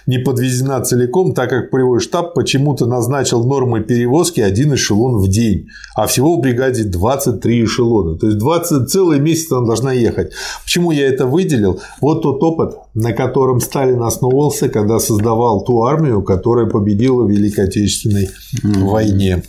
не 0.08 0.18
подвезена 0.18 0.82
целиком, 0.82 1.34
так 1.34 1.50
как 1.50 1.70
полевой 1.70 2.00
штаб 2.00 2.34
почему-то 2.34 2.86
назначил 2.86 3.44
нормой 3.46 3.84
перевозки 3.84 4.42
один 4.42 4.74
эшелон 4.74 5.18
в 5.18 5.30
день, 5.30 5.68
а 5.96 6.08
всего 6.08 6.36
в 6.36 6.42
бригаде 6.42 6.84
23 6.84 7.64
эшелона. 7.64 8.18
То 8.18 8.28
есть 8.28 8.40
20 8.40 8.90
целый 8.90 9.20
месяц 9.20 9.52
она 9.52 9.68
должна 9.68 9.94
ехать. 9.94 10.32
Почему 10.64 10.92
я 10.92 11.08
это 11.08 11.26
выделил? 11.26 11.80
Вот 12.02 12.24
тот 12.24 12.42
опыт, 12.44 12.63
на 12.94 13.14
котором 13.14 13.60
Сталин 13.60 14.02
основывался, 14.04 14.70
когда 14.70 15.00
создавал 15.00 15.64
ту 15.64 15.84
армию, 15.84 16.22
которая 16.22 16.66
победила 16.66 17.24
в 17.24 17.30
Великой 17.30 17.66
Отечественной 17.66 18.30
mm-hmm. 18.64 18.90
войне. 18.90 19.44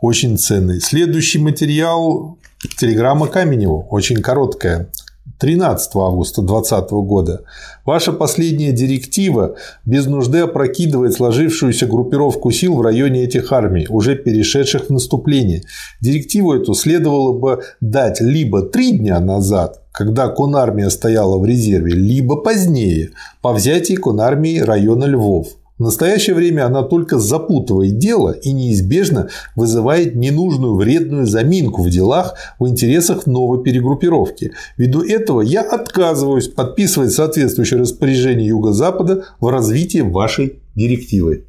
Очень 0.00 0.38
ценный. 0.38 0.80
Следующий 0.80 1.38
материал– 1.38 2.38
телеграмма 2.78 3.26
Каменеву, 3.26 3.86
очень 3.90 4.22
короткая. 4.22 4.90
13 5.38 5.94
августа 5.94 6.42
2020 6.42 6.90
года. 6.90 7.42
Ваша 7.84 8.12
последняя 8.12 8.72
директива 8.72 9.56
без 9.84 10.06
нужды 10.06 10.40
опрокидывает 10.40 11.14
сложившуюся 11.14 11.86
группировку 11.86 12.50
сил 12.50 12.76
в 12.76 12.82
районе 12.82 13.24
этих 13.24 13.52
армий, 13.52 13.86
уже 13.88 14.16
перешедших 14.16 14.86
в 14.86 14.90
наступление. 14.90 15.62
Директиву 16.00 16.54
эту 16.54 16.74
следовало 16.74 17.38
бы 17.38 17.62
дать 17.80 18.20
либо 18.20 18.62
три 18.62 18.98
дня 18.98 19.20
назад, 19.20 19.82
когда 19.92 20.28
конармия 20.28 20.88
стояла 20.90 21.38
в 21.38 21.46
резерве, 21.46 21.92
либо 21.92 22.36
позднее, 22.36 23.10
по 23.40 23.52
взятии 23.52 23.94
конармии 23.94 24.58
района 24.58 25.04
Львов. 25.04 25.57
В 25.78 25.82
настоящее 25.82 26.34
время 26.34 26.66
она 26.66 26.82
только 26.82 27.18
запутывает 27.18 27.98
дело 27.98 28.32
и 28.32 28.50
неизбежно 28.50 29.28
вызывает 29.54 30.16
ненужную 30.16 30.74
вредную 30.74 31.24
заминку 31.26 31.82
в 31.82 31.90
делах 31.90 32.34
в 32.58 32.66
интересах 32.66 33.26
новой 33.26 33.62
перегруппировки. 33.62 34.52
Ввиду 34.76 35.02
этого 35.02 35.40
я 35.40 35.62
отказываюсь 35.62 36.48
подписывать 36.48 37.12
соответствующее 37.12 37.80
распоряжение 37.80 38.48
Юго-Запада 38.48 39.24
в 39.38 39.48
развитии 39.48 40.00
вашей 40.00 40.60
директивы. 40.74 41.44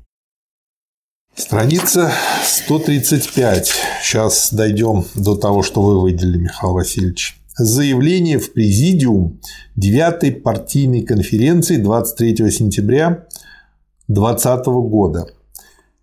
Страница 1.36 2.12
135. 2.46 3.72
Сейчас 4.04 4.54
дойдем 4.54 5.06
до 5.16 5.36
того, 5.36 5.64
что 5.64 5.82
вы 5.82 6.00
выделили, 6.00 6.38
Михаил 6.38 6.74
Васильевич 6.74 7.36
заявление 7.58 8.40
в 8.40 8.54
Президиум 8.54 9.42
9-й 9.78 10.32
партийной 10.32 11.02
конференции 11.02 11.76
23 11.76 12.52
сентября 12.52 13.26
2020 14.10 14.66
года. 14.90 15.28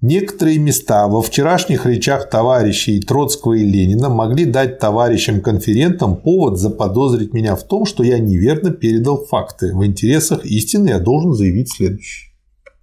Некоторые 0.01 0.59
места 0.59 1.09
во 1.09 1.21
вчерашних 1.23 1.87
речах 1.87 2.31
товарищей 2.31 3.01
Троцкого 3.01 3.55
и 3.55 3.65
Ленина 3.65 4.09
могли 4.09 4.45
дать 4.45 4.79
товарищам-конферентам 4.79 6.17
повод 6.17 6.59
заподозрить 6.59 7.33
меня 7.33 7.57
в 7.57 7.65
том, 7.65 7.85
что 7.85 8.05
я 8.05 8.21
неверно 8.21 8.71
передал 8.71 9.25
факты. 9.27 9.75
В 9.75 9.85
интересах 9.85 10.45
истины 10.45 10.91
я 10.91 10.99
должен 11.01 11.33
заявить 11.33 11.73
следующее. 11.73 12.31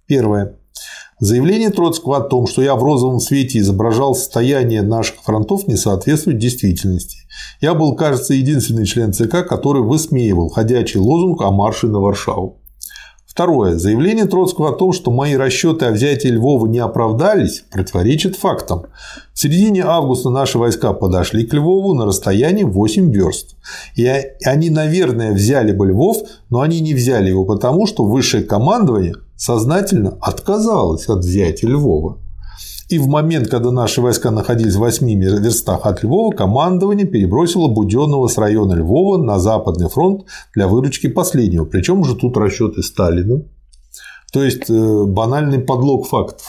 Первое. 0.06 0.58
Заявление 1.20 1.70
Троцкого 1.70 2.18
о 2.18 2.28
том, 2.28 2.46
что 2.46 2.60
я 2.60 2.74
в 2.74 2.82
розовом 2.82 3.20
свете 3.20 3.60
изображал 3.60 4.14
состояние 4.14 4.82
наших 4.82 5.22
фронтов, 5.22 5.66
не 5.66 5.76
соответствует 5.76 6.38
действительности. 6.38 7.18
Я 7.62 7.72
был, 7.72 7.94
кажется, 7.94 8.34
единственный 8.34 8.84
член 8.84 9.14
ЦК, 9.14 9.46
который 9.46 9.82
высмеивал 9.82 10.50
ходячий 10.50 11.00
лозунг 11.00 11.40
о 11.40 11.50
марше 11.50 11.86
на 11.86 12.00
Варшаву. 12.00 12.60
Второе. 13.34 13.76
Заявление 13.78 14.26
Троцкого 14.26 14.68
о 14.68 14.76
том, 14.76 14.92
что 14.92 15.10
мои 15.10 15.34
расчеты 15.34 15.86
о 15.86 15.90
взятии 15.90 16.28
Львова 16.28 16.68
не 16.68 16.78
оправдались, 16.78 17.64
противоречит 17.68 18.36
фактам. 18.36 18.86
В 19.32 19.40
середине 19.40 19.82
августа 19.82 20.30
наши 20.30 20.56
войска 20.56 20.92
подошли 20.92 21.44
к 21.44 21.52
Львову 21.52 21.94
на 21.94 22.06
расстоянии 22.06 22.62
8 22.62 23.10
верст. 23.10 23.56
И 23.96 24.06
они, 24.44 24.70
наверное, 24.70 25.32
взяли 25.32 25.72
бы 25.72 25.88
Львов, 25.88 26.18
но 26.48 26.60
они 26.60 26.78
не 26.78 26.94
взяли 26.94 27.30
его 27.30 27.44
потому, 27.44 27.88
что 27.88 28.04
высшее 28.04 28.44
командование 28.44 29.16
сознательно 29.34 30.16
отказалось 30.20 31.08
от 31.08 31.24
взятия 31.24 31.68
Львова. 31.68 32.18
И 32.88 32.98
в 32.98 33.08
момент, 33.08 33.48
когда 33.48 33.70
наши 33.70 34.00
войска 34.00 34.30
находились 34.30 34.74
в 34.74 34.80
8 34.80 35.06
верстах 35.20 35.86
от 35.86 36.02
Львова, 36.02 36.34
командование 36.34 37.06
перебросило 37.06 37.68
Буденного 37.68 38.28
с 38.28 38.36
района 38.36 38.74
Львова 38.74 39.16
на 39.16 39.38
Западный 39.38 39.88
фронт 39.88 40.26
для 40.54 40.68
выручки 40.68 41.08
последнего. 41.08 41.64
Причем 41.64 42.00
уже 42.00 42.14
тут 42.14 42.36
расчеты 42.36 42.82
Сталина. 42.82 43.42
То 44.32 44.44
есть 44.44 44.68
э, 44.68 45.04
банальный 45.06 45.60
подлог 45.60 46.06
фактов. 46.06 46.46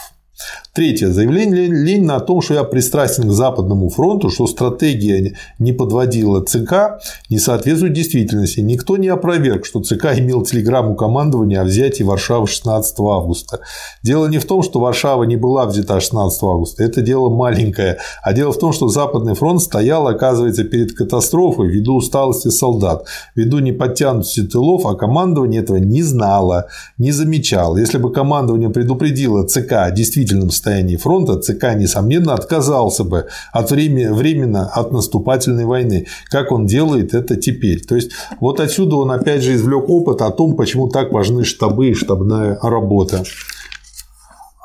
Третье. 0.76 1.08
Заявление 1.08 1.68
Ленина 1.68 2.16
о 2.16 2.20
том, 2.20 2.42
что 2.42 2.52
я 2.52 2.62
пристрастен 2.62 3.26
к 3.26 3.32
Западному 3.32 3.88
фронту, 3.88 4.28
что 4.28 4.46
стратегия 4.46 5.34
не 5.58 5.72
подводила 5.72 6.42
ЦК, 6.42 7.00
не 7.30 7.38
соответствует 7.38 7.94
действительности. 7.94 8.60
Никто 8.60 8.98
не 8.98 9.08
опроверг, 9.08 9.64
что 9.64 9.80
ЦК 9.80 10.18
имел 10.18 10.42
телеграмму 10.42 10.94
командования 10.94 11.62
о 11.62 11.64
взятии 11.64 12.02
Варшавы 12.02 12.46
16 12.46 12.94
августа. 13.00 13.60
Дело 14.02 14.26
не 14.26 14.36
в 14.36 14.44
том, 14.44 14.62
что 14.62 14.78
Варшава 14.78 15.24
не 15.24 15.36
была 15.36 15.64
взята 15.64 15.98
16 15.98 16.42
августа. 16.42 16.84
Это 16.84 17.00
дело 17.00 17.30
маленькое. 17.30 17.96
А 18.22 18.34
дело 18.34 18.52
в 18.52 18.58
том, 18.58 18.74
что 18.74 18.88
Западный 18.88 19.32
фронт 19.32 19.62
стоял, 19.62 20.06
оказывается, 20.06 20.64
перед 20.64 20.92
катастрофой 20.92 21.68
ввиду 21.68 21.94
усталости 21.94 22.48
солдат, 22.48 23.06
ввиду 23.34 23.60
неподтянутости 23.60 24.42
тылов, 24.42 24.84
а 24.84 24.94
командование 24.94 25.62
этого 25.62 25.78
не 25.78 26.02
знало, 26.02 26.66
не 26.98 27.12
замечало. 27.12 27.78
Если 27.78 27.96
бы 27.96 28.12
командование 28.12 28.68
предупредило 28.68 29.42
ЦК 29.46 29.72
о 29.72 29.90
действительном 29.90 30.50
состоянии 30.50 30.65
фронта 30.96 31.40
ЦК, 31.40 31.74
несомненно, 31.74 32.34
отказался 32.34 33.04
бы 33.04 33.28
от 33.52 33.70
времени, 33.70 34.06
временно 34.06 34.68
от 34.68 34.92
наступательной 34.92 35.64
войны, 35.64 36.06
как 36.30 36.52
он 36.52 36.66
делает 36.66 37.14
это 37.14 37.36
теперь. 37.36 37.84
То 37.84 37.96
есть, 37.96 38.12
вот 38.40 38.60
отсюда 38.60 38.96
он 38.96 39.10
опять 39.10 39.42
же 39.42 39.54
извлек 39.54 39.88
опыт 39.88 40.22
о 40.22 40.30
том, 40.30 40.56
почему 40.56 40.88
так 40.88 41.12
важны 41.12 41.44
штабы 41.44 41.90
и 41.90 41.94
штабная 41.94 42.58
работа. 42.60 43.24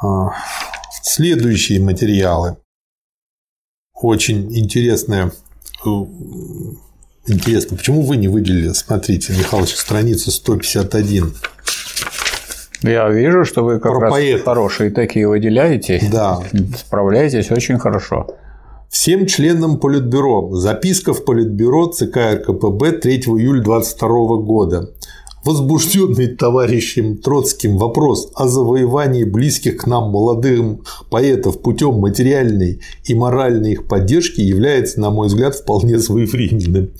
А, 0.03 0.31
следующие 1.03 1.79
материалы. 1.79 2.57
Очень 3.93 4.57
интересная 4.57 5.31
Интересно, 7.27 7.77
почему 7.77 8.01
вы 8.01 8.17
не 8.17 8.27
выделили, 8.27 8.73
смотрите, 8.73 9.33
Михалыч, 9.33 9.75
страница 9.75 10.31
151. 10.31 11.33
Я 12.83 13.09
вижу, 13.09 13.45
что 13.45 13.63
вы 13.63 13.79
как 13.79 13.91
Про 13.91 14.01
раз 14.01 14.11
поэта. 14.11 14.43
хорошие 14.43 14.89
такие 14.89 15.27
выделяете. 15.27 16.01
Да. 16.11 16.39
Справляетесь 16.77 17.51
очень 17.51 17.77
хорошо. 17.77 18.27
Всем 18.89 19.25
членам 19.25 19.77
Политбюро. 19.77 20.53
Записка 20.55 21.13
в 21.13 21.23
Политбюро 21.23 21.87
ЦК 21.87 22.17
РКПБ 22.33 22.91
3 23.01 23.17
июля 23.19 23.61
2022 23.61 24.09
года. 24.37 24.89
Возбужденный 25.43 26.27
товарищем 26.27 27.17
Троцким 27.17 27.77
вопрос 27.77 28.31
о 28.35 28.47
завоевании 28.47 29.23
близких 29.23 29.77
к 29.77 29.87
нам 29.87 30.11
молодых 30.11 30.51
поэтов 31.09 31.59
путем 31.63 31.95
материальной 31.95 32.79
и 33.05 33.15
моральной 33.15 33.71
их 33.71 33.87
поддержки 33.87 34.39
является, 34.39 34.99
на 34.99 35.09
мой 35.09 35.29
взгляд, 35.29 35.55
вполне 35.55 35.97
своевременным. 35.97 36.91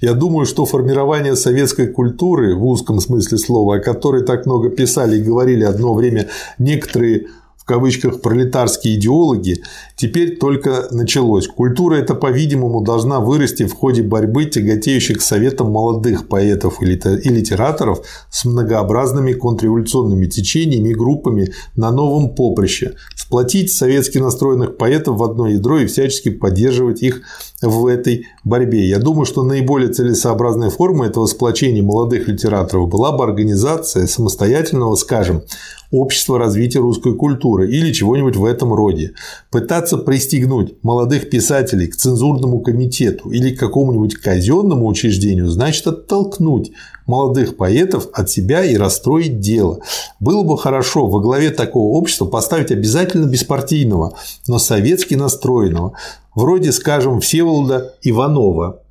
Я 0.00 0.14
думаю, 0.14 0.46
что 0.46 0.64
формирование 0.64 1.34
советской 1.34 1.88
культуры 1.88 2.54
в 2.54 2.64
узком 2.66 3.00
смысле 3.00 3.36
слова, 3.36 3.76
о 3.76 3.80
которой 3.80 4.24
так 4.24 4.46
много 4.46 4.70
писали 4.70 5.18
и 5.18 5.24
говорили 5.24 5.64
одно 5.64 5.92
время 5.92 6.28
некоторые 6.58 7.26
кавычках 7.68 8.22
пролетарские 8.22 8.94
идеологи, 8.94 9.62
теперь 9.94 10.38
только 10.38 10.88
началось. 10.90 11.46
Культура 11.46 11.96
эта, 11.96 12.14
по-видимому, 12.14 12.80
должна 12.80 13.20
вырасти 13.20 13.66
в 13.66 13.74
ходе 13.74 14.02
борьбы 14.02 14.46
тяготеющих 14.46 15.18
к 15.18 15.20
советам 15.20 15.70
молодых 15.70 16.28
поэтов 16.28 16.80
и 16.82 16.86
литераторов 16.86 18.00
с 18.30 18.46
многообразными 18.46 19.34
контрреволюционными 19.34 20.26
течениями 20.26 20.88
и 20.88 20.94
группами 20.94 21.52
на 21.76 21.92
новом 21.92 22.34
поприще, 22.34 22.94
сплотить 23.14 23.70
советски 23.70 24.16
настроенных 24.16 24.78
поэтов 24.78 25.18
в 25.18 25.22
одно 25.22 25.46
ядро 25.46 25.78
и 25.78 25.86
всячески 25.86 26.30
поддерживать 26.30 27.02
их 27.02 27.20
в 27.60 27.86
этой 27.86 28.28
борьбе. 28.44 28.88
Я 28.88 28.98
думаю, 28.98 29.26
что 29.26 29.44
наиболее 29.44 29.92
целесообразной 29.92 30.70
формой 30.70 31.08
этого 31.08 31.26
сплочения 31.26 31.82
молодых 31.82 32.28
литераторов 32.28 32.88
была 32.88 33.12
бы 33.12 33.24
организация 33.24 34.06
самостоятельного, 34.06 34.94
скажем, 34.94 35.42
общества 35.90 36.38
развития 36.38 36.80
русской 36.80 37.14
культуры 37.14 37.70
или 37.70 37.92
чего-нибудь 37.92 38.36
в 38.36 38.44
этом 38.44 38.72
роде. 38.74 39.12
Пытаться 39.50 39.96
пристегнуть 39.96 40.74
молодых 40.82 41.30
писателей 41.30 41.86
к 41.86 41.96
цензурному 41.96 42.60
комитету 42.60 43.30
или 43.30 43.54
к 43.54 43.58
какому-нибудь 43.58 44.16
казенному 44.16 44.86
учреждению 44.86 45.48
значит 45.48 45.86
оттолкнуть 45.86 46.72
молодых 47.06 47.56
поэтов 47.56 48.08
от 48.12 48.30
себя 48.30 48.64
и 48.64 48.76
расстроить 48.76 49.40
дело. 49.40 49.80
Было 50.20 50.42
бы 50.42 50.58
хорошо 50.58 51.06
во 51.06 51.20
главе 51.20 51.50
такого 51.50 51.96
общества 51.96 52.26
поставить 52.26 52.70
обязательно 52.70 53.26
беспартийного, 53.26 54.14
но 54.46 54.58
советски 54.58 55.14
настроенного, 55.14 55.94
вроде, 56.34 56.70
скажем, 56.72 57.20
Всеволода 57.20 57.94
Иванова, 58.02 58.82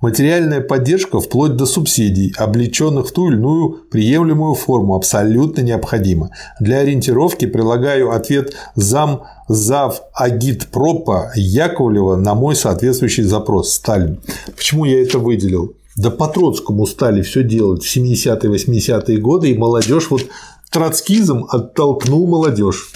Материальная 0.00 0.60
поддержка 0.60 1.20
вплоть 1.20 1.56
до 1.56 1.66
субсидий, 1.66 2.32
облеченных 2.36 3.08
в 3.08 3.12
ту 3.12 3.28
или 3.28 3.36
иную 3.36 3.80
приемлемую 3.90 4.54
форму, 4.54 4.94
абсолютно 4.94 5.62
необходима. 5.62 6.30
Для 6.60 6.78
ориентировки 6.78 7.46
прилагаю 7.46 8.12
ответ 8.12 8.54
зам 8.76 9.24
зав 9.48 10.02
агитпропа 10.14 11.32
Яковлева 11.34 12.16
на 12.16 12.34
мой 12.34 12.54
соответствующий 12.54 13.24
запрос 13.24 13.72
Сталин. 13.72 14.20
Почему 14.56 14.84
я 14.84 15.02
это 15.02 15.18
выделил? 15.18 15.74
Да 15.96 16.10
по 16.10 16.28
Троцкому 16.28 16.86
стали 16.86 17.22
все 17.22 17.42
делать 17.42 17.84
в 17.84 17.96
70-е, 17.96 18.50
80-е 18.50 19.18
годы, 19.18 19.50
и 19.50 19.58
молодежь 19.58 20.10
вот 20.10 20.22
троцкизм 20.70 21.46
оттолкнул 21.48 22.28
молодежь. 22.28 22.92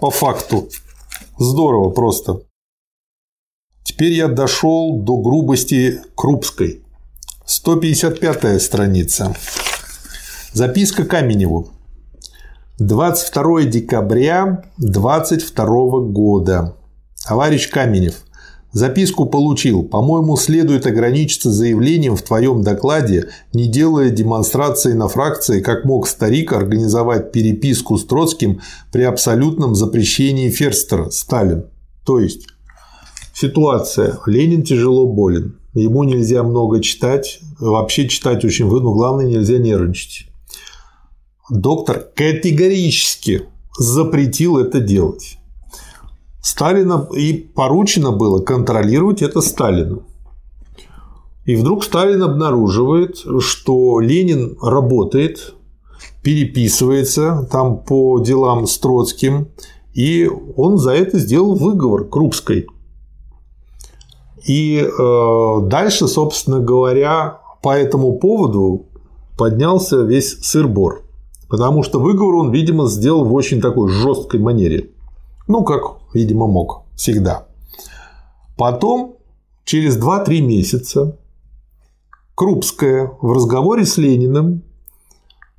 По 0.00 0.10
факту. 0.10 0.68
Здорово 1.38 1.90
просто. 1.90 2.40
Теперь 3.84 4.12
я 4.12 4.28
дошел 4.28 4.98
до 4.98 5.18
грубости 5.18 6.00
Крупской. 6.14 6.82
155 7.44 8.60
страница. 8.60 9.36
Записка 10.54 11.04
Каменеву. 11.04 11.68
22 12.78 13.64
декабря 13.64 14.64
22 14.78 16.00
года. 16.00 16.74
Товарищ 17.28 17.68
Каменев, 17.68 18.14
записку 18.72 19.26
получил. 19.26 19.82
По-моему, 19.82 20.36
следует 20.38 20.86
ограничиться 20.86 21.50
заявлением 21.50 22.16
в 22.16 22.22
твоем 22.22 22.62
докладе, 22.62 23.28
не 23.52 23.66
делая 23.66 24.08
демонстрации 24.08 24.94
на 24.94 25.08
фракции, 25.08 25.60
как 25.60 25.84
мог 25.84 26.08
старик 26.08 26.54
организовать 26.54 27.32
переписку 27.32 27.98
с 27.98 28.06
Троцким 28.06 28.62
при 28.90 29.02
абсолютном 29.02 29.74
запрещении 29.74 30.48
Ферстера, 30.48 31.10
Сталин. 31.10 31.66
То 32.04 32.18
есть, 32.18 32.46
Ситуация. 33.34 34.20
Ленин 34.26 34.62
тяжело 34.62 35.06
болен. 35.06 35.58
Ему 35.74 36.04
нельзя 36.04 36.44
много 36.44 36.80
читать. 36.80 37.40
Вообще 37.58 38.08
читать 38.08 38.44
очень 38.44 38.66
выгодно, 38.66 38.90
но 38.90 38.94
главное 38.94 39.26
нельзя 39.26 39.58
нервничать. 39.58 40.28
Доктор 41.50 42.06
категорически 42.14 43.42
запретил 43.76 44.56
это 44.58 44.80
делать. 44.80 45.38
Сталина 46.40 47.08
и 47.12 47.32
поручено 47.32 48.12
было 48.12 48.40
контролировать 48.40 49.20
это 49.20 49.40
Сталину. 49.40 50.04
И 51.44 51.56
вдруг 51.56 51.84
Сталин 51.84 52.22
обнаруживает, 52.22 53.16
что 53.40 53.98
Ленин 54.00 54.56
работает, 54.62 55.54
переписывается 56.22 57.48
там 57.50 57.78
по 57.78 58.20
делам 58.20 58.66
с 58.66 58.78
Троцким, 58.78 59.48
и 59.92 60.30
он 60.56 60.78
за 60.78 60.92
это 60.92 61.18
сделал 61.18 61.54
выговор 61.56 62.04
Крупской. 62.04 62.66
И 64.46 64.78
э, 64.78 65.58
дальше, 65.62 66.06
собственно 66.06 66.60
говоря, 66.60 67.40
по 67.62 67.76
этому 67.76 68.18
поводу 68.18 68.86
поднялся 69.38 70.02
весь 70.02 70.38
сыр-бор. 70.42 71.02
Потому 71.48 71.82
что 71.82 71.98
выговор 71.98 72.34
он, 72.36 72.50
видимо, 72.52 72.86
сделал 72.86 73.24
в 73.24 73.32
очень 73.32 73.60
такой 73.60 73.90
жесткой 73.90 74.40
манере. 74.40 74.90
Ну, 75.46 75.62
как, 75.64 75.98
видимо, 76.12 76.46
мог 76.46 76.82
всегда. 76.94 77.46
Потом, 78.56 79.16
через 79.64 79.98
2-3 79.98 80.40
месяца, 80.40 81.16
Крупская 82.34 83.12
в 83.20 83.32
разговоре 83.32 83.86
с 83.86 83.96
Лениным 83.96 84.64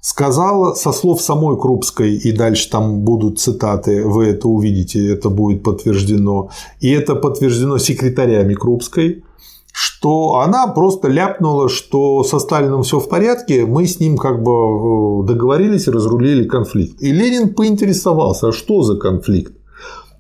сказала 0.06 0.76
со 0.76 0.92
слов 0.92 1.20
самой 1.20 1.58
Крупской, 1.60 2.14
и 2.14 2.32
дальше 2.32 2.70
там 2.70 3.00
будут 3.00 3.40
цитаты, 3.40 4.06
вы 4.06 4.28
это 4.28 4.48
увидите, 4.48 5.12
это 5.12 5.30
будет 5.30 5.64
подтверждено, 5.64 6.50
и 6.80 6.92
это 6.92 7.16
подтверждено 7.16 7.80
секретарями 7.80 8.54
Крупской, 8.54 9.24
что 9.72 10.42
она 10.42 10.68
просто 10.68 11.08
ляпнула, 11.08 11.70
что 11.70 12.24
со 12.24 12.38
Сталином 12.38 12.84
все 12.84 13.00
в 13.00 13.10
порядке, 13.10 13.66
мы 13.66 13.88
с 13.88 14.00
ним 14.00 14.18
как 14.18 14.44
бы 14.44 15.26
договорились 15.26 15.88
и 15.88 15.92
разрулили 15.92 16.48
конфликт. 16.48 17.02
И 17.02 17.12
Ленин 17.12 17.56
поинтересовался, 17.56 18.50
а 18.50 18.52
что 18.52 18.84
за 18.84 18.98
конфликт? 18.98 19.54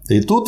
И 0.09 0.19
тут 0.21 0.47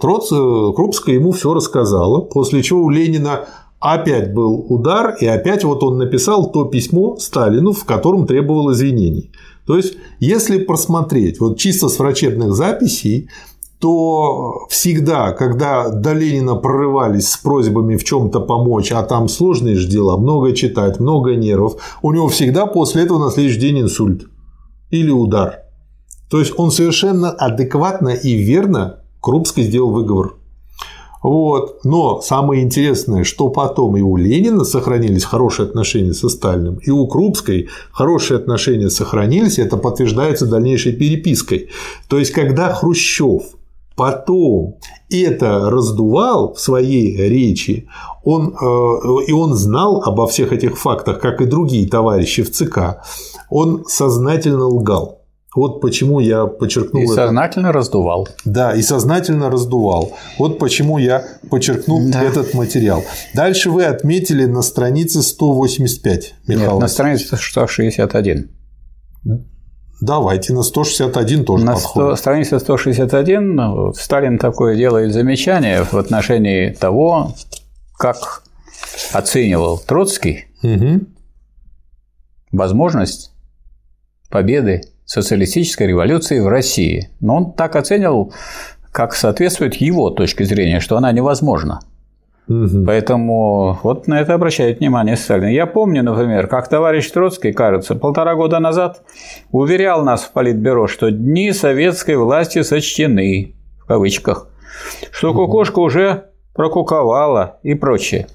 Троц, 0.00 0.30
Крупская 0.30 1.16
ему 1.16 1.32
все 1.32 1.52
рассказала, 1.52 2.22
после 2.22 2.62
чего 2.62 2.80
у 2.84 2.88
Ленина 2.88 3.44
опять 3.80 4.32
был 4.34 4.66
удар, 4.68 5.16
и 5.20 5.26
опять 5.26 5.64
вот 5.64 5.82
он 5.82 5.98
написал 5.98 6.52
то 6.52 6.66
письмо 6.66 7.16
Сталину, 7.16 7.72
в 7.72 7.84
котором 7.84 8.26
требовал 8.26 8.72
извинений. 8.72 9.32
То 9.66 9.76
есть, 9.76 9.94
если 10.20 10.58
просмотреть 10.58 11.40
вот 11.40 11.58
чисто 11.58 11.88
с 11.88 11.98
врачебных 11.98 12.54
записей, 12.54 13.28
то 13.78 14.66
всегда, 14.68 15.32
когда 15.32 15.88
до 15.88 16.12
Ленина 16.12 16.54
прорывались 16.54 17.30
с 17.30 17.36
просьбами 17.38 17.96
в 17.96 18.04
чем-то 18.04 18.40
помочь, 18.40 18.92
а 18.92 19.02
там 19.02 19.28
сложные 19.28 19.76
же 19.76 19.88
дела, 19.88 20.18
много 20.18 20.52
читать, 20.52 21.00
много 21.00 21.34
нервов, 21.34 21.98
у 22.02 22.12
него 22.12 22.28
всегда 22.28 22.66
после 22.66 23.04
этого 23.04 23.18
на 23.18 23.30
следующий 23.30 23.60
день 23.60 23.80
инсульт 23.80 24.28
или 24.90 25.10
удар. 25.10 25.60
То 26.28 26.38
есть 26.40 26.52
он 26.58 26.70
совершенно 26.70 27.30
адекватно 27.30 28.10
и 28.10 28.34
верно 28.34 29.02
Крупской 29.20 29.64
сделал 29.64 29.90
выговор. 29.90 30.39
Вот. 31.22 31.84
Но 31.84 32.20
самое 32.20 32.62
интересное, 32.62 33.24
что 33.24 33.48
потом 33.48 33.96
и 33.96 34.00
у 34.00 34.16
Ленина 34.16 34.64
сохранились 34.64 35.24
хорошие 35.24 35.66
отношения 35.66 36.14
со 36.14 36.28
Сталиным, 36.28 36.76
и 36.76 36.90
у 36.90 37.06
Крупской 37.06 37.68
хорошие 37.92 38.38
отношения 38.38 38.90
сохранились, 38.90 39.58
это 39.58 39.76
подтверждается 39.76 40.46
дальнейшей 40.46 40.92
перепиской. 40.92 41.68
То 42.08 42.18
есть, 42.18 42.32
когда 42.32 42.72
Хрущев 42.72 43.42
потом 43.96 44.78
это 45.10 45.68
раздувал 45.68 46.54
в 46.54 46.60
своей 46.60 47.16
речи, 47.28 47.86
он, 48.24 48.54
э, 48.58 49.24
и 49.26 49.32
он 49.32 49.54
знал 49.54 50.02
обо 50.02 50.26
всех 50.26 50.52
этих 50.52 50.78
фактах, 50.78 51.20
как 51.20 51.42
и 51.42 51.46
другие 51.46 51.86
товарищи 51.86 52.42
в 52.42 52.50
ЦК, 52.50 53.02
он 53.50 53.84
сознательно 53.86 54.66
лгал. 54.66 55.19
Вот 55.56 55.80
почему 55.80 56.20
я 56.20 56.46
подчеркнул 56.46 57.02
и 57.02 57.06
это. 57.06 57.14
сознательно 57.14 57.72
раздувал. 57.72 58.28
Да, 58.44 58.74
и 58.74 58.82
сознательно 58.82 59.50
раздувал. 59.50 60.12
Вот 60.38 60.58
почему 60.60 60.98
я 60.98 61.24
подчеркнул 61.50 62.00
Да. 62.08 62.22
этот 62.22 62.54
материал. 62.54 63.02
Дальше 63.34 63.70
вы 63.70 63.84
отметили 63.84 64.44
на 64.44 64.62
странице 64.62 65.22
185, 65.22 66.34
Михаил. 66.46 66.72
Нет, 66.72 66.80
на 66.80 66.86
странице 66.88 67.36
161. 67.36 68.48
Давайте 70.00 70.54
на 70.54 70.62
161 70.62 71.44
тоже 71.44 71.64
На 71.64 71.74
подходит. 71.74 72.12
100, 72.12 72.16
странице 72.16 72.58
161 72.60 73.54
ну, 73.54 73.92
Сталин 73.92 74.38
такое 74.38 74.76
делает 74.76 75.12
замечание 75.12 75.82
в 75.84 75.94
отношении 75.94 76.70
того, 76.70 77.34
как 77.98 78.44
оценивал 79.12 79.78
Троцкий 79.78 80.46
Угу. 80.62 81.00
возможность 82.52 83.32
победы 84.28 84.82
социалистической 85.10 85.88
революции 85.88 86.38
в 86.38 86.46
России. 86.46 87.10
Но 87.20 87.38
он 87.38 87.52
так 87.52 87.74
оценивал, 87.74 88.32
как 88.92 89.12
соответствует 89.12 89.74
его 89.74 90.10
точке 90.10 90.44
зрения, 90.44 90.78
что 90.78 90.96
она 90.96 91.10
невозможна. 91.10 91.80
Угу. 92.46 92.84
Поэтому 92.86 93.80
вот 93.82 94.06
на 94.06 94.20
это 94.20 94.34
обращает 94.34 94.78
внимание 94.78 95.16
Сталин. 95.16 95.48
Я 95.48 95.66
помню, 95.66 96.04
например, 96.04 96.46
как 96.46 96.68
товарищ 96.68 97.10
Троцкий, 97.10 97.52
кажется, 97.52 97.96
полтора 97.96 98.36
года 98.36 98.60
назад 98.60 99.02
уверял 99.50 100.04
нас 100.04 100.22
в 100.22 100.30
Политбюро, 100.30 100.86
что 100.86 101.10
дни 101.10 101.52
советской 101.52 102.16
власти 102.16 102.62
сочтены, 102.62 103.56
в 103.82 103.86
кавычках, 103.86 104.46
что 105.10 105.34
кукушка 105.34 105.80
уже 105.80 106.26
прокуковала 106.54 107.58
и 107.64 107.74
прочее. 107.74 108.28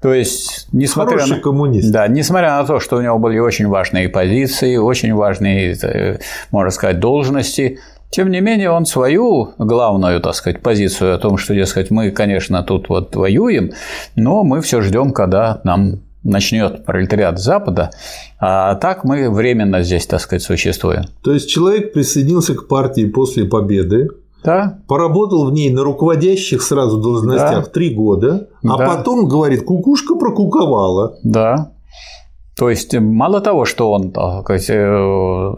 То 0.00 0.14
есть, 0.14 0.68
несмотря 0.72 1.16
Хороший 1.16 1.36
на... 1.36 1.42
коммунист. 1.42 1.90
Да, 1.90 2.06
несмотря 2.06 2.56
на 2.58 2.64
то, 2.64 2.78
что 2.78 2.96
у 2.96 3.00
него 3.00 3.18
были 3.18 3.38
очень 3.38 3.66
важные 3.66 4.08
позиции, 4.08 4.76
очень 4.76 5.12
важные, 5.12 5.76
э, 5.82 6.18
можно 6.52 6.70
сказать, 6.70 7.00
должности, 7.00 7.78
тем 8.10 8.30
не 8.30 8.40
менее, 8.40 8.70
он 8.70 8.86
свою 8.86 9.54
главную, 9.58 10.20
так 10.20 10.34
сказать, 10.34 10.62
позицию 10.62 11.14
о 11.14 11.18
том, 11.18 11.36
что, 11.36 11.54
дескать, 11.54 11.90
мы, 11.90 12.10
конечно, 12.10 12.62
тут 12.62 12.88
вот 12.88 13.14
воюем, 13.16 13.72
но 14.16 14.44
мы 14.44 14.62
все 14.62 14.80
ждем, 14.80 15.12
когда 15.12 15.60
нам 15.64 16.00
начнет 16.24 16.84
пролетариат 16.84 17.38
Запада, 17.38 17.90
а 18.38 18.76
так 18.76 19.04
мы 19.04 19.30
временно 19.30 19.82
здесь, 19.82 20.06
так 20.06 20.20
сказать, 20.20 20.42
существуем. 20.42 21.04
То 21.22 21.32
есть 21.32 21.50
человек 21.50 21.92
присоединился 21.92 22.54
к 22.54 22.66
партии 22.66 23.06
после 23.06 23.44
победы, 23.44 24.08
Да, 24.44 24.78
поработал 24.86 25.46
в 25.46 25.52
ней 25.52 25.70
на 25.70 25.82
руководящих 25.82 26.62
сразу 26.62 27.00
должностях 27.00 27.64
Да. 27.64 27.70
три 27.70 27.94
года, 27.94 28.48
а 28.64 28.76
Да. 28.78 28.86
потом 28.86 29.26
говорит, 29.28 29.64
кукушка 29.64 30.14
прокуковала. 30.14 31.16
да. 31.22 31.72
То 32.56 32.70
есть 32.70 32.92
мало 32.98 33.40
того, 33.40 33.64
что 33.64 33.92
он 33.92 34.10
так 34.10 34.42
сказать, 34.42 34.68
э, 34.68 34.74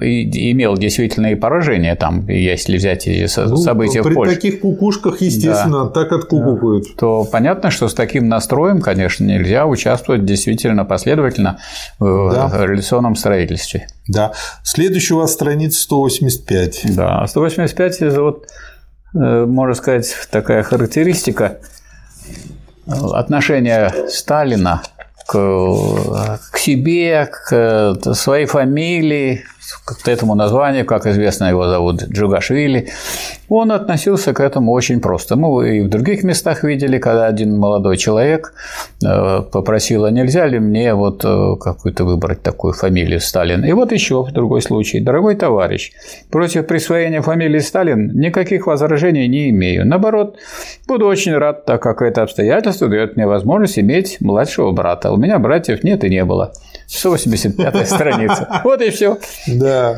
и- 0.02 0.50
имел 0.52 0.76
действительные 0.76 1.34
поражения, 1.34 1.94
там, 1.96 2.28
если 2.28 2.76
взять 2.76 3.06
эти 3.08 3.40
Ну, 3.40 3.56
события 3.56 4.02
при 4.02 4.10
в 4.12 4.14
Польше, 4.16 4.34
таких 4.34 4.60
кукушках, 4.60 5.22
естественно, 5.22 5.86
так 5.88 6.12
откукукают. 6.12 6.84
то 6.98 7.24
понятно, 7.24 7.70
что 7.70 7.88
с 7.88 7.94
таким 7.94 8.28
настроем, 8.28 8.82
конечно, 8.82 9.24
нельзя 9.24 9.64
участвовать 9.66 10.26
действительно 10.26 10.84
последовательно 10.84 11.56
в 11.98 12.32
Да. 12.34 12.50
революционном 12.64 13.16
строительстве. 13.16 13.86
Да. 14.06 14.32
Следующий 14.62 15.14
у 15.14 15.20
вас 15.20 15.32
страница 15.32 15.80
185. 15.80 16.82
Да, 16.94 17.26
185– 17.26 17.96
это 18.02 18.22
вот, 18.22 18.42
э, 18.44 18.46
можно 19.18 19.74
сказать, 19.74 20.14
такая 20.30 20.62
характеристика 20.62 21.58
э, 22.86 22.92
отношения 23.14 23.92
Сталина 24.08 24.82
к, 25.26 25.32
к 26.52 26.58
себе, 26.58 27.26
к 27.26 27.52
э, 27.52 28.14
своей 28.14 28.46
фамилии, 28.46 29.44
к 29.84 30.08
этому 30.08 30.34
названию, 30.34 30.84
как 30.84 31.06
известно, 31.06 31.44
его 31.44 31.68
зовут 31.68 32.02
Джугашвили. 32.02 32.88
Он 33.48 33.72
относился 33.72 34.32
к 34.32 34.40
этому 34.40 34.72
очень 34.72 35.00
просто. 35.00 35.36
Мы 35.36 35.78
и 35.78 35.80
в 35.80 35.88
других 35.88 36.22
местах 36.22 36.62
видели, 36.62 36.98
когда 36.98 37.26
один 37.26 37.58
молодой 37.58 37.96
человек 37.96 38.54
э, 39.04 39.42
попросил, 39.52 40.04
а 40.04 40.10
нельзя 40.10 40.46
ли 40.46 40.58
мне 40.58 40.94
вот 40.94 41.24
э, 41.24 41.56
какую-то 41.60 42.04
выбрать 42.04 42.42
такую 42.42 42.72
фамилию 42.72 43.20
Сталин. 43.20 43.64
И 43.64 43.72
вот 43.72 43.92
еще 43.92 44.22
в 44.22 44.32
другой 44.32 44.62
случай. 44.62 45.00
Дорогой 45.00 45.34
товарищ, 45.34 45.92
против 46.30 46.66
присвоения 46.66 47.22
фамилии 47.22 47.58
Сталин 47.58 48.12
никаких 48.14 48.66
возражений 48.66 49.26
не 49.28 49.50
имею. 49.50 49.86
Наоборот, 49.86 50.36
буду 50.86 51.06
очень 51.06 51.34
рад, 51.34 51.64
так 51.64 51.82
как 51.82 52.02
это 52.02 52.22
обстоятельство 52.22 52.88
дает 52.88 53.16
мне 53.16 53.26
возможность 53.26 53.78
иметь 53.78 54.20
младшего 54.20 54.70
брата. 54.70 55.10
У 55.10 55.16
меня 55.16 55.38
братьев 55.38 55.82
нет 55.82 56.04
и 56.04 56.10
не 56.10 56.24
было. 56.24 56.52
185 56.90 57.88
страница. 57.88 58.60
Вот 58.64 58.82
и 58.82 58.90
все. 58.90 59.18
Да. 59.46 59.96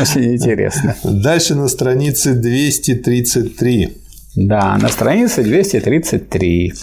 Очень 0.00 0.34
интересно. 0.34 0.94
Дальше 1.02 1.54
на 1.54 1.68
странице 1.68 2.34
233. 2.34 3.96
Да, 4.36 4.76
на 4.76 4.88
странице 4.88 5.42
233. 5.42 6.74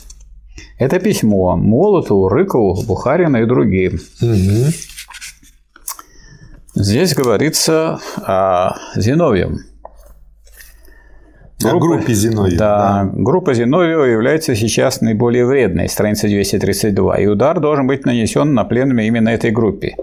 Это 0.80 1.00
письмо 1.00 1.56
Молотову, 1.56 2.30
Рыкову, 2.30 2.84
Бухарину 2.84 3.44
и 3.44 3.46
другим. 3.46 4.00
Мгм. 4.20 4.74
Здесь 6.76 7.14
говорится 7.14 8.00
о 8.18 8.76
Зиновьем. 8.96 9.60
О 11.64 11.78
группе 11.80 12.14
Зиновьева. 12.14 12.58
Да, 12.58 13.10
группа 13.14 13.54
Зиновьева 13.54 14.04
является 14.04 14.56
сейчас 14.56 15.02
наиболее 15.02 15.46
вредной, 15.46 15.88
страница 15.88 16.28
232, 16.28 17.20
и 17.20 17.28
удар 17.28 17.60
должен 17.60 17.88
быть 17.88 18.06
нанесен 18.06 18.54
на 18.54 18.64
пленуме 18.64 19.08
именно 19.08 19.30
этой 19.30 19.52
группе. 19.52 19.96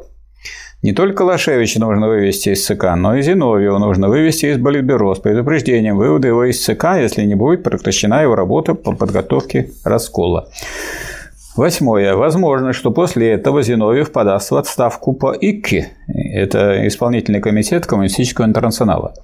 Не 0.82 0.92
только 0.92 1.22
Лашевича 1.22 1.78
нужно 1.78 2.08
вывести 2.08 2.50
из 2.50 2.64
ЦК, 2.64 2.94
но 2.96 3.14
и 3.14 3.22
Зиновьева 3.22 3.78
нужно 3.78 4.08
вывести 4.08 4.46
из 4.46 4.62
Политбюро 4.62 5.14
с 5.14 5.18
предупреждением 5.18 5.98
вывода 5.98 6.28
его 6.28 6.44
из 6.44 6.64
ЦК, 6.64 6.96
если 6.98 7.24
не 7.24 7.34
будет 7.34 7.62
прекращена 7.62 8.22
его 8.22 8.34
работа 8.34 8.74
по 8.74 8.92
подготовке 8.92 9.70
раскола. 9.84 10.48
Восьмое. 11.56 12.14
Возможно, 12.14 12.72
что 12.72 12.92
после 12.92 13.32
этого 13.32 13.62
Зиновьев 13.62 14.12
подаст 14.12 14.50
в 14.50 14.56
отставку 14.56 15.12
по 15.12 15.32
ИККИ. 15.32 15.88
Это 16.06 16.86
исполнительный 16.86 17.40
комитет 17.40 17.86
Коммунистического 17.86 18.46
интернационала. 18.46 19.14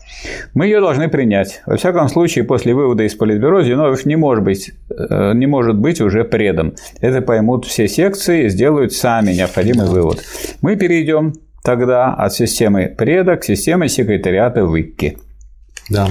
Мы 0.53 0.67
ее 0.67 0.81
должны 0.81 1.09
принять. 1.09 1.63
Во 1.67 1.77
всяком 1.77 2.09
случае, 2.09 2.45
после 2.45 2.75
вывода 2.75 3.05
из 3.05 3.15
Политбюро 3.15 3.63
Зиновьев 3.63 4.05
не 4.07 4.17
может 4.17 4.43
быть, 4.43 4.73
э, 4.91 5.33
не 5.35 5.47
может 5.47 5.77
быть 5.77 6.01
уже 6.01 6.25
предом. 6.25 6.75
Это 7.01 7.21
поймут 7.23 7.65
все 7.65 7.87
секции 7.87 8.47
и 8.47 8.49
сделают 8.49 8.93
сами 8.93 9.33
необходимый 9.33 9.87
вывод. 9.87 10.23
Мы 10.63 10.75
перейдем 10.75 11.33
тогда 11.63 12.13
от 12.13 12.33
системы 12.33 12.93
преда 12.97 13.37
к 13.37 13.45
системе 13.45 13.89
секретариата 13.89 14.65
в 14.65 14.75
ИККИ. 14.77 15.17
Да. 15.91 16.09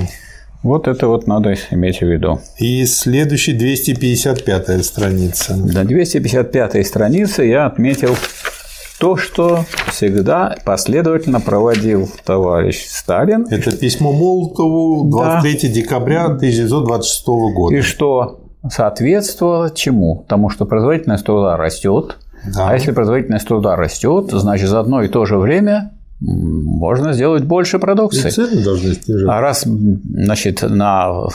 Вот 0.65 0.87
это 0.87 1.07
вот 1.07 1.27
надо 1.27 1.53
иметь 1.69 1.99
в 1.99 2.07
виду. 2.07 2.39
И 2.57 2.85
следующий 2.85 3.53
255 3.53 4.83
страница. 4.83 5.55
На 5.55 5.83
255 5.83 6.87
странице 6.87 7.43
я 7.43 7.67
отметил 7.67 8.15
то, 8.99 9.15
что 9.15 9.59
всегда 9.91 10.55
последовательно 10.65 11.39
проводил 11.39 12.09
товарищ 12.25 12.83
Сталин, 12.87 13.45
Это 13.51 13.77
письмо 13.77 14.11
Молотову 14.11 15.07
23 15.11 15.69
декабря 15.69 16.25
1926 16.25 17.27
года. 17.27 17.75
и 17.75 17.81
что 17.81 18.39
соответствовало 18.67 19.69
чему? 19.69 20.25
Тому, 20.27 20.49
что 20.49 20.65
производительность 20.65 21.25
труда 21.27 21.57
растет, 21.57 22.17
Да. 22.55 22.69
а 22.69 22.73
если 22.73 22.91
производительность 22.91 23.47
труда 23.47 23.75
растет, 23.75 24.31
значит 24.31 24.67
за 24.69 24.79
одно 24.79 25.03
и 25.03 25.09
то 25.09 25.25
же 25.25 25.37
время 25.37 25.91
можно 26.21 27.11
сделать 27.11 27.43
больше 27.43 27.75
И 27.75 27.79
продукции. 27.79 28.29
цены 28.29 28.63
должны 28.63 28.93
снижаться. 28.93 29.33
А 29.33 29.41
раз 29.41 29.63
значит, 29.63 30.61
на 30.61 31.27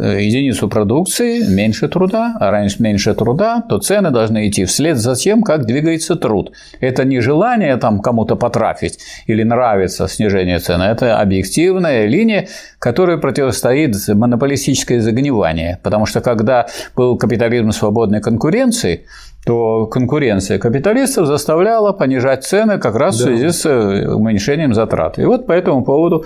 э, 0.00 0.22
единицу 0.24 0.68
продукции 0.68 1.46
меньше 1.46 1.88
труда, 1.88 2.36
а 2.40 2.50
раньше 2.50 2.82
меньше 2.82 3.14
труда, 3.14 3.62
то 3.68 3.78
цены 3.78 4.10
должны 4.10 4.48
идти 4.48 4.64
вслед 4.64 4.98
за 4.98 5.14
тем, 5.14 5.42
как 5.42 5.64
двигается 5.64 6.16
труд. 6.16 6.52
Это 6.80 7.04
не 7.04 7.20
желание 7.20 7.76
там 7.76 8.00
кому-то 8.00 8.34
потрафить 8.34 8.98
или 9.28 9.44
нравится 9.44 10.08
снижение 10.08 10.58
цены, 10.58 10.82
это 10.84 11.20
объективная 11.20 12.06
линия, 12.06 12.48
которая 12.80 13.18
противостоит 13.18 13.94
монополистическое 14.08 15.00
загнивание. 15.00 15.78
Потому 15.84 16.04
что 16.04 16.20
когда 16.20 16.66
был 16.96 17.16
капитализм 17.16 17.70
свободной 17.70 18.20
конкуренции, 18.20 19.06
то 19.46 19.86
конкуренция 19.86 20.58
капиталистов 20.58 21.28
заставляла 21.28 21.92
понижать 21.92 22.42
цены 22.42 22.78
как 22.78 22.96
раз 22.96 23.14
в 23.14 23.22
связи 23.22 23.50
с 23.50 23.64
э, 23.64 24.12
уменьшением 24.12 24.74
затрат. 24.74 25.20
И 25.20 25.24
вот 25.24 25.46
по 25.46 25.52
этому 25.52 25.84
поводу 25.84 26.24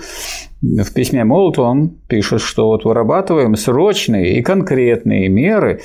в 0.63 0.91
письме 0.91 1.23
Молоту 1.23 1.61
он 1.61 1.89
пишет, 2.07 2.41
что 2.41 2.69
вот 2.69 2.83
вырабатываем 2.83 3.55
срочные 3.55 4.39
и 4.39 4.41
конкретные 4.41 5.29
меры 5.29 5.81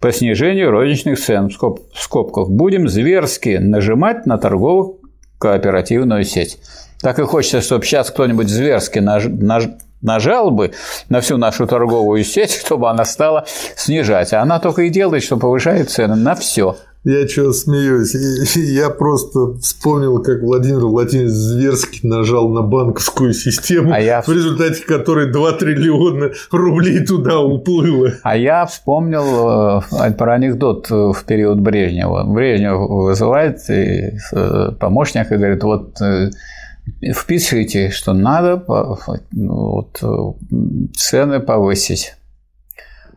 по 0.00 0.10
снижению 0.10 0.72
розничных 0.72 1.20
цен 1.20 1.48
в 1.48 1.52
скоб- 1.52 1.78
в 1.94 2.02
скобках. 2.02 2.50
Будем 2.50 2.88
зверски 2.88 3.58
нажимать 3.60 4.26
на 4.26 4.36
торговую 4.36 4.98
кооперативную 5.38 6.24
сеть. 6.24 6.58
Так 7.02 7.18
и 7.18 7.22
хочется, 7.22 7.60
чтобы 7.60 7.84
сейчас 7.84 8.10
кто-нибудь 8.10 8.48
зверски 8.48 8.98
наж- 8.98 9.28
наж- 9.28 9.70
нажал 10.02 10.50
бы 10.50 10.72
на 11.08 11.20
всю 11.20 11.36
нашу 11.38 11.66
торговую 11.66 12.24
сеть, 12.24 12.52
чтобы 12.64 12.90
она 12.90 13.04
стала 13.04 13.46
снижать. 13.76 14.32
А 14.32 14.42
она 14.42 14.58
только 14.60 14.82
и 14.82 14.90
делает, 14.90 15.22
что 15.22 15.36
повышает 15.36 15.90
цены 15.90 16.14
на 16.16 16.34
все. 16.34 16.76
Я 17.02 17.26
что 17.26 17.54
смеюсь? 17.54 18.14
Я 18.54 18.90
просто 18.90 19.54
вспомнил, 19.62 20.22
как 20.22 20.42
Владимир 20.42 20.80
Владимирович 20.80 21.32
Зверский 21.32 22.06
нажал 22.06 22.50
на 22.50 22.60
банковскую 22.60 23.32
систему, 23.32 23.90
А 23.94 23.98
я- 23.98 24.20
в 24.20 24.28
результате 24.28 24.84
которой 24.84 25.32
2 25.32 25.52
триллиона 25.52 26.32
рублей 26.50 27.02
туда 27.06 27.38
уплыло. 27.38 28.10
А 28.22 28.36
я 28.36 28.66
вспомнил 28.66 29.80
э, 30.04 30.12
про 30.12 30.34
анекдот 30.34 30.90
э, 30.90 30.94
в 30.94 31.24
период 31.26 31.58
Брежнева. 31.60 32.24
Брежнев 32.24 32.76
вызывает 32.90 33.60
э, 33.70 34.72
помощника 34.78 35.36
и 35.36 35.38
говорит, 35.38 35.62
вот 35.64 35.94
впишите, 37.14 37.90
что 37.90 38.12
надо 38.12 38.64
ну, 39.32 39.54
вот, 39.54 39.98
э, 40.02 40.88
цены 40.96 41.40
повысить 41.40 42.14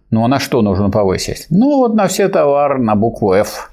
Ну, 0.09 0.23
а 0.23 0.27
на 0.27 0.39
что 0.39 0.61
нужно 0.61 0.89
повысить? 0.89 1.47
Ну, 1.49 1.77
вот 1.77 1.95
на 1.95 2.07
все 2.07 2.29
товары 2.29 2.79
на 2.79 2.95
букву 2.95 3.33
F. 3.33 3.71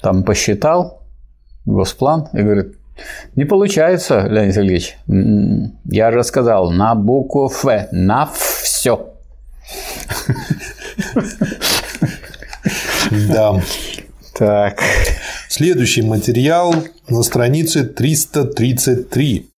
Там 0.00 0.22
посчитал 0.22 1.02
госплан 1.64 2.28
и 2.32 2.42
говорит, 2.42 2.76
не 3.36 3.44
получается, 3.44 4.26
Леонид 4.28 4.56
Ильич. 4.56 4.96
Я 5.84 6.12
же 6.12 6.22
сказал, 6.22 6.70
на 6.70 6.94
букву 6.94 7.46
Ф, 7.46 7.88
на 7.90 8.26
все. 8.26 9.14
Да. 13.28 13.60
Так. 14.36 14.78
Следующий 15.56 16.02
материал 16.02 16.74
на 17.08 17.22
странице 17.22 17.84
333. 17.84 19.50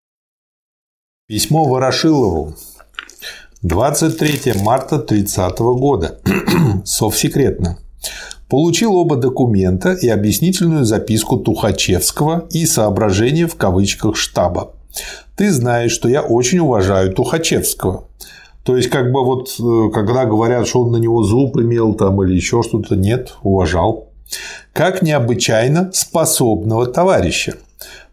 Письмо 1.26 1.64
Ворошилову. 1.64 2.52
23 3.62 4.60
марта 4.62 4.98
30 4.98 5.58
года. 5.58 6.20
Совсекретно. 6.84 7.78
Получил 8.50 8.94
оба 8.94 9.16
документа 9.16 9.94
и 9.94 10.06
объяснительную 10.08 10.84
записку 10.84 11.38
Тухачевского 11.38 12.46
и 12.50 12.66
соображения 12.66 13.46
в 13.46 13.54
кавычках 13.54 14.16
штаба. 14.16 14.74
Ты 15.34 15.50
знаешь, 15.50 15.92
что 15.92 16.10
я 16.10 16.20
очень 16.20 16.58
уважаю 16.58 17.14
Тухачевского. 17.14 18.06
То 18.64 18.76
есть, 18.76 18.90
как 18.90 19.12
бы 19.12 19.24
вот, 19.24 19.48
э, 19.58 19.90
когда 19.94 20.26
говорят, 20.26 20.68
что 20.68 20.82
он 20.82 20.92
на 20.92 20.98
него 20.98 21.22
зуб 21.22 21.56
имел 21.56 21.94
там 21.94 22.22
или 22.22 22.34
еще 22.34 22.62
что-то, 22.62 22.96
нет, 22.96 23.34
уважал. 23.42 24.05
Как 24.72 25.02
необычайно 25.02 25.90
способного 25.92 26.86
товарища. 26.86 27.54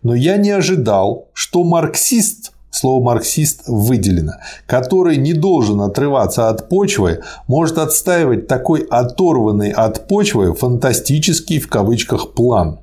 Но 0.02 0.16
я 0.16 0.38
не 0.38 0.52
ожидал, 0.52 1.30
что 1.34 1.64
марксист 1.64 2.54
слово 2.74 3.04
«марксист» 3.04 3.64
выделено, 3.68 4.34
который 4.66 5.18
не 5.18 5.34
должен 5.34 5.82
отрываться 5.82 6.50
от 6.50 6.70
почвы, 6.70 7.22
может 7.48 7.78
отстаивать 7.78 8.48
такой 8.48 8.82
оторванный 8.82 9.72
от 9.72 10.08
почвы 10.08 10.54
фантастический 10.56 11.60
в 11.60 11.70
кавычках 11.70 12.34
план. 12.34 12.80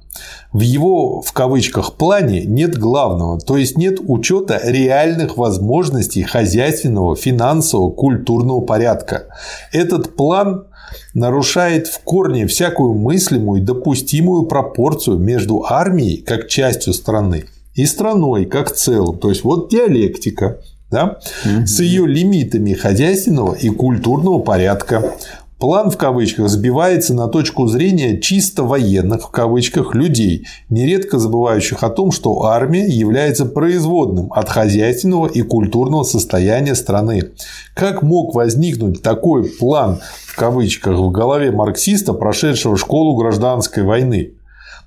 В 0.52 0.60
его 0.60 1.22
в 1.22 1.32
кавычках 1.32 1.94
плане 1.94 2.44
нет 2.44 2.76
главного, 2.76 3.38
то 3.40 3.56
есть 3.56 3.76
нет 3.76 3.98
учета 4.00 4.60
реальных 4.62 5.36
возможностей 5.36 6.22
хозяйственного, 6.22 7.14
финансового, 7.14 7.90
культурного 7.90 8.60
порядка. 8.60 9.26
Этот 9.72 10.16
план 10.16 10.66
нарушает 11.14 11.86
в 11.86 12.00
корне 12.00 12.46
всякую 12.46 12.94
мыслимую 12.94 13.62
и 13.62 13.64
допустимую 13.64 14.44
пропорцию 14.44 15.18
между 15.18 15.64
армией 15.68 16.18
как 16.18 16.48
частью 16.48 16.92
страны 16.92 17.46
и 17.74 17.86
страной 17.86 18.46
как 18.46 18.72
целым. 18.72 19.18
То 19.18 19.30
есть 19.30 19.44
вот 19.44 19.70
диалектика 19.70 20.58
да, 20.90 21.20
угу. 21.44 21.66
с 21.66 21.80
ее 21.80 22.06
лимитами 22.06 22.72
хозяйственного 22.72 23.54
и 23.54 23.70
культурного 23.70 24.40
порядка. 24.40 25.14
План 25.60 25.90
в 25.90 25.98
кавычках 25.98 26.48
сбивается 26.48 27.12
на 27.12 27.28
точку 27.28 27.66
зрения 27.66 28.18
чисто 28.18 28.62
военных 28.62 29.24
в 29.24 29.30
кавычках 29.30 29.94
людей, 29.94 30.46
нередко 30.70 31.18
забывающих 31.18 31.84
о 31.84 31.90
том, 31.90 32.12
что 32.12 32.44
армия 32.44 32.88
является 32.88 33.44
производным 33.44 34.32
от 34.32 34.48
хозяйственного 34.48 35.26
и 35.26 35.42
культурного 35.42 36.04
состояния 36.04 36.74
страны. 36.74 37.32
Как 37.74 38.00
мог 38.00 38.34
возникнуть 38.34 39.02
такой 39.02 39.50
план 39.50 40.00
в 40.24 40.34
кавычках 40.34 40.96
в 40.96 41.10
голове 41.10 41.50
марксиста, 41.50 42.14
прошедшего 42.14 42.78
школу 42.78 43.14
гражданской 43.14 43.82
войны? 43.82 44.32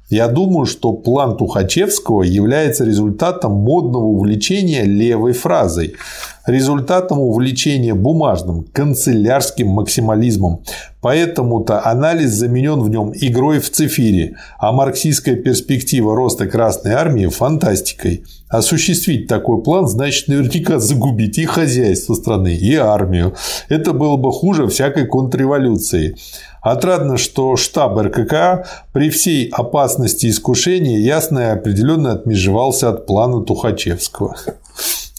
Я 0.10 0.28
думаю, 0.28 0.66
что 0.66 0.94
план 0.94 1.38
Тухачевского 1.38 2.24
является 2.24 2.84
результатом 2.84 3.54
модного 3.54 4.04
увлечения 4.04 4.84
левой 4.84 5.34
фразой, 5.34 5.96
результатом 6.46 7.20
увлечения 7.20 7.94
бумажным, 7.94 8.66
канцелярским 8.74 9.70
максимализмом. 9.70 10.62
Поэтому-то 11.02 11.86
анализ 11.86 12.32
заменен 12.32 12.82
в 12.82 12.90
нем 12.90 13.12
игрой 13.14 13.60
в 13.60 13.70
цифире, 13.70 14.36
а 14.60 14.72
марксистская 14.72 15.36
перспектива 15.36 16.16
роста 16.16 16.48
Красной 16.48 16.94
Армии– 16.94 17.28
фантастикой. 17.28 18.24
Осуществить 18.50 19.28
такой 19.28 19.64
план 19.64 19.88
значит 19.88 20.28
наверняка 20.28 20.80
загубить 20.80 21.40
и 21.40 21.46
хозяйство 21.46 22.14
страны, 22.14 22.54
и 22.56 22.76
армию. 22.76 23.36
Это 23.68 23.94
было 23.94 24.16
бы 24.16 24.32
хуже 24.32 24.68
всякой 24.68 25.08
контрреволюции. 25.08 26.16
Отрадно, 26.64 27.18
что 27.18 27.56
штаб 27.58 28.00
РКК 28.00 28.66
при 28.94 29.10
всей 29.10 29.50
опасности 29.50 30.30
искушения 30.30 30.98
ясно 30.98 31.40
и 31.40 31.52
определенно 31.52 32.14
отмежевался 32.14 32.88
от 32.90 33.06
плана 33.06 33.44
Тухачевского. 33.44 34.38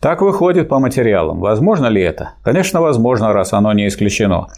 Так 0.00 0.20
выходит 0.20 0.68
по 0.68 0.78
материалам. 0.78 1.40
Возможно 1.40 1.86
ли 1.86 2.02
это? 2.02 2.34
Конечно, 2.42 2.80
возможно, 2.80 3.32
раз 3.32 3.52
оно 3.52 3.72
не 3.72 3.88
исключено. 3.88 4.48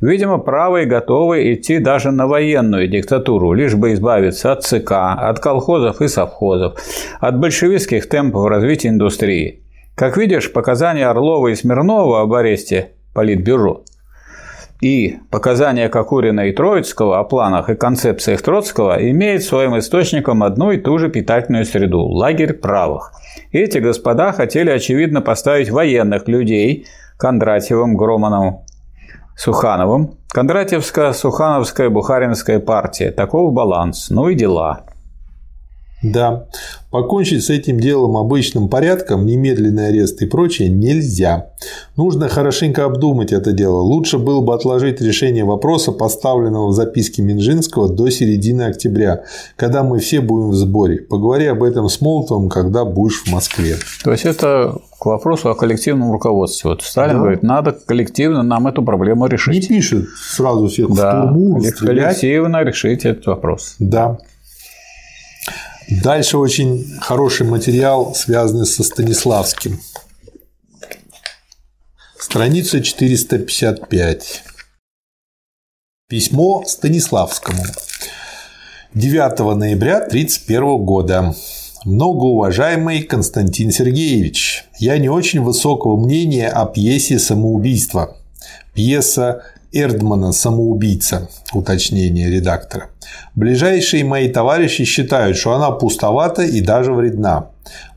Видимо, 0.00 0.38
правые 0.38 0.86
готовы 0.86 1.54
идти 1.54 1.78
даже 1.78 2.10
на 2.10 2.26
военную 2.26 2.88
диктатуру, 2.88 3.52
лишь 3.52 3.74
бы 3.74 3.92
избавиться 3.92 4.52
от 4.52 4.64
ЦК, 4.64 4.92
от 4.92 5.40
колхозов 5.40 6.00
и 6.00 6.08
совхозов, 6.08 6.78
от 7.20 7.38
большевистских 7.38 8.08
темпов 8.08 8.48
развития 8.48 8.88
индустрии. 8.88 9.62
Как 9.94 10.16
видишь, 10.16 10.52
показания 10.52 11.06
Орлова 11.06 11.48
и 11.48 11.54
Смирнова 11.54 12.20
об 12.20 12.32
аресте 12.34 12.92
Политбюро 13.14 13.82
и 14.80 15.18
показания 15.30 15.88
Кокурина 15.88 16.48
и 16.48 16.52
Троицкого 16.52 17.18
о 17.18 17.24
планах 17.24 17.68
и 17.68 17.74
концепциях 17.74 18.42
Троцкого 18.42 19.10
имеют 19.10 19.42
своим 19.42 19.78
источником 19.78 20.42
одну 20.42 20.70
и 20.70 20.78
ту 20.78 20.98
же 20.98 21.08
питательную 21.08 21.64
среду– 21.64 22.00
лагерь 22.08 22.54
правых. 22.54 23.12
Эти 23.52 23.78
господа 23.78 24.32
хотели, 24.32 24.70
очевидно, 24.70 25.20
поставить 25.20 25.70
военных 25.70 26.28
людей 26.28 26.86
Кондратьевым, 27.18 27.96
Громановым, 27.96 28.60
Сухановым. 29.36 30.18
Кондратьевская, 30.28 31.12
Сухановская, 31.12 31.90
Бухаринская 31.90 32.60
партия. 32.60 33.10
Таков 33.10 33.52
баланс. 33.52 34.10
Ну 34.10 34.28
и 34.28 34.34
дела. 34.34 34.84
Да, 36.02 36.46
покончить 36.90 37.44
с 37.44 37.50
этим 37.50 37.80
делом 37.80 38.16
обычным 38.16 38.68
порядком, 38.68 39.26
немедленный 39.26 39.88
арест 39.88 40.22
и 40.22 40.26
прочее 40.26 40.68
нельзя. 40.68 41.50
Нужно 41.96 42.28
хорошенько 42.28 42.84
обдумать 42.84 43.32
это 43.32 43.52
дело. 43.52 43.78
Лучше 43.78 44.18
было 44.18 44.40
бы 44.40 44.54
отложить 44.54 45.00
решение 45.00 45.44
вопроса, 45.44 45.90
поставленного 45.90 46.68
в 46.68 46.72
записке 46.72 47.22
Минжинского, 47.22 47.88
до 47.88 48.10
середины 48.10 48.62
октября, 48.62 49.24
когда 49.56 49.82
мы 49.82 49.98
все 49.98 50.20
будем 50.20 50.50
в 50.50 50.54
сборе. 50.54 50.98
Поговори 50.98 51.46
об 51.46 51.64
этом 51.64 51.88
с 51.88 52.00
Молотовым, 52.00 52.48
когда 52.48 52.84
будешь 52.84 53.24
в 53.24 53.32
Москве. 53.32 53.76
То 54.04 54.12
есть 54.12 54.24
это 54.24 54.78
к 54.98 55.06
вопросу 55.06 55.50
о 55.50 55.54
коллективном 55.54 56.12
руководстве. 56.12 56.70
Вот 56.70 56.82
Сталин 56.82 57.14
да. 57.14 57.20
говорит, 57.20 57.42
надо 57.42 57.72
коллективно 57.72 58.42
нам 58.42 58.66
эту 58.68 58.82
проблему 58.82 59.26
решить. 59.26 59.68
Не 59.68 59.76
пишет 59.76 60.06
сразу 60.16 60.68
всех 60.68 60.94
да. 60.94 61.22
в 61.22 61.26
турму, 61.26 61.60
коллективно 61.78 62.62
решить 62.62 63.04
этот 63.04 63.26
вопрос. 63.26 63.74
Да. 63.78 64.18
Дальше 65.90 66.36
очень 66.36 66.98
хороший 67.00 67.46
материал, 67.46 68.14
связанный 68.14 68.66
со 68.66 68.84
Станиславским. 68.84 69.80
Страница 72.18 72.82
455. 72.82 74.42
Письмо 76.06 76.64
Станиславскому. 76.66 77.62
9 78.92 79.38
ноября 79.56 79.96
1931 79.96 80.84
года. 80.84 81.34
Многоуважаемый 81.86 83.02
Константин 83.04 83.70
Сергеевич, 83.70 84.66
я 84.78 84.98
не 84.98 85.08
очень 85.08 85.40
высокого 85.40 85.96
мнения 85.96 86.48
о 86.48 86.66
пьесе 86.66 87.18
«Самоубийство». 87.18 88.16
Пьеса 88.74 89.42
Эрдмана 89.72 90.32
«Самоубийца», 90.32 91.28
уточнение 91.52 92.30
редактора. 92.30 92.90
Ближайшие 93.34 94.04
мои 94.04 94.28
товарищи 94.28 94.84
считают, 94.84 95.36
что 95.36 95.52
она 95.52 95.70
пустовата 95.70 96.42
и 96.42 96.60
даже 96.60 96.92
вредна. 96.92 97.50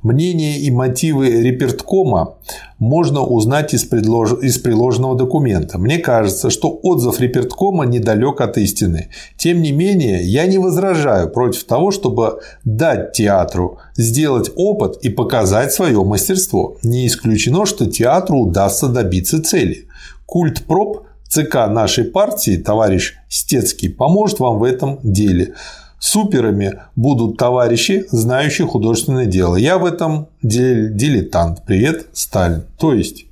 Мнение 0.04 0.60
и 0.60 0.70
мотивы 0.70 1.30
реперткома 1.42 2.36
можно 2.78 3.22
узнать 3.22 3.74
из, 3.74 3.86
предлож... 3.86 4.34
из 4.42 4.58
приложенного 4.58 5.16
документа. 5.18 5.78
Мне 5.78 5.98
кажется, 5.98 6.50
что 6.50 6.78
отзыв 6.84 7.22
реперткома 7.22 7.86
недалек 7.86 8.42
от 8.42 8.58
истины. 8.58 9.10
Тем 9.38 9.62
не 9.62 9.72
менее, 9.72 10.24
я 10.24 10.46
не 10.48 10.58
возражаю 10.58 11.30
против 11.30 11.64
того, 11.64 11.92
чтобы 11.92 12.42
дать 12.66 13.14
театру 13.14 13.80
сделать 13.96 14.52
опыт 14.56 14.98
и 15.04 15.10
показать 15.10 15.72
свое 15.72 16.04
мастерство. 16.04 16.76
Не 16.84 17.08
исключено, 17.08 17.66
что 17.66 17.86
театру 17.86 18.40
удастся 18.40 18.88
добиться 18.88 19.42
цели. 19.42 19.88
Культ 20.26 20.64
проб 20.66 21.06
ЦК 21.32 21.70
нашей 21.70 22.04
партии, 22.04 22.58
товарищ 22.58 23.14
Стецкий, 23.30 23.90
поможет 23.90 24.42
вам 24.42 24.60
в 24.60 24.66
этом 24.66 25.00
деле. 25.02 25.54
Суперами 25.98 26.82
будут 26.98 27.38
товарищи, 27.38 28.06
знающие 28.10 28.68
художественное 28.68 29.28
дело. 29.28 29.56
Я 29.56 29.78
в 29.78 29.86
этом 29.86 30.28
дилетант. 30.44 31.64
Привет, 31.66 32.08
Сталин. 32.12 32.64
То 32.78 32.94
есть, 32.94 33.28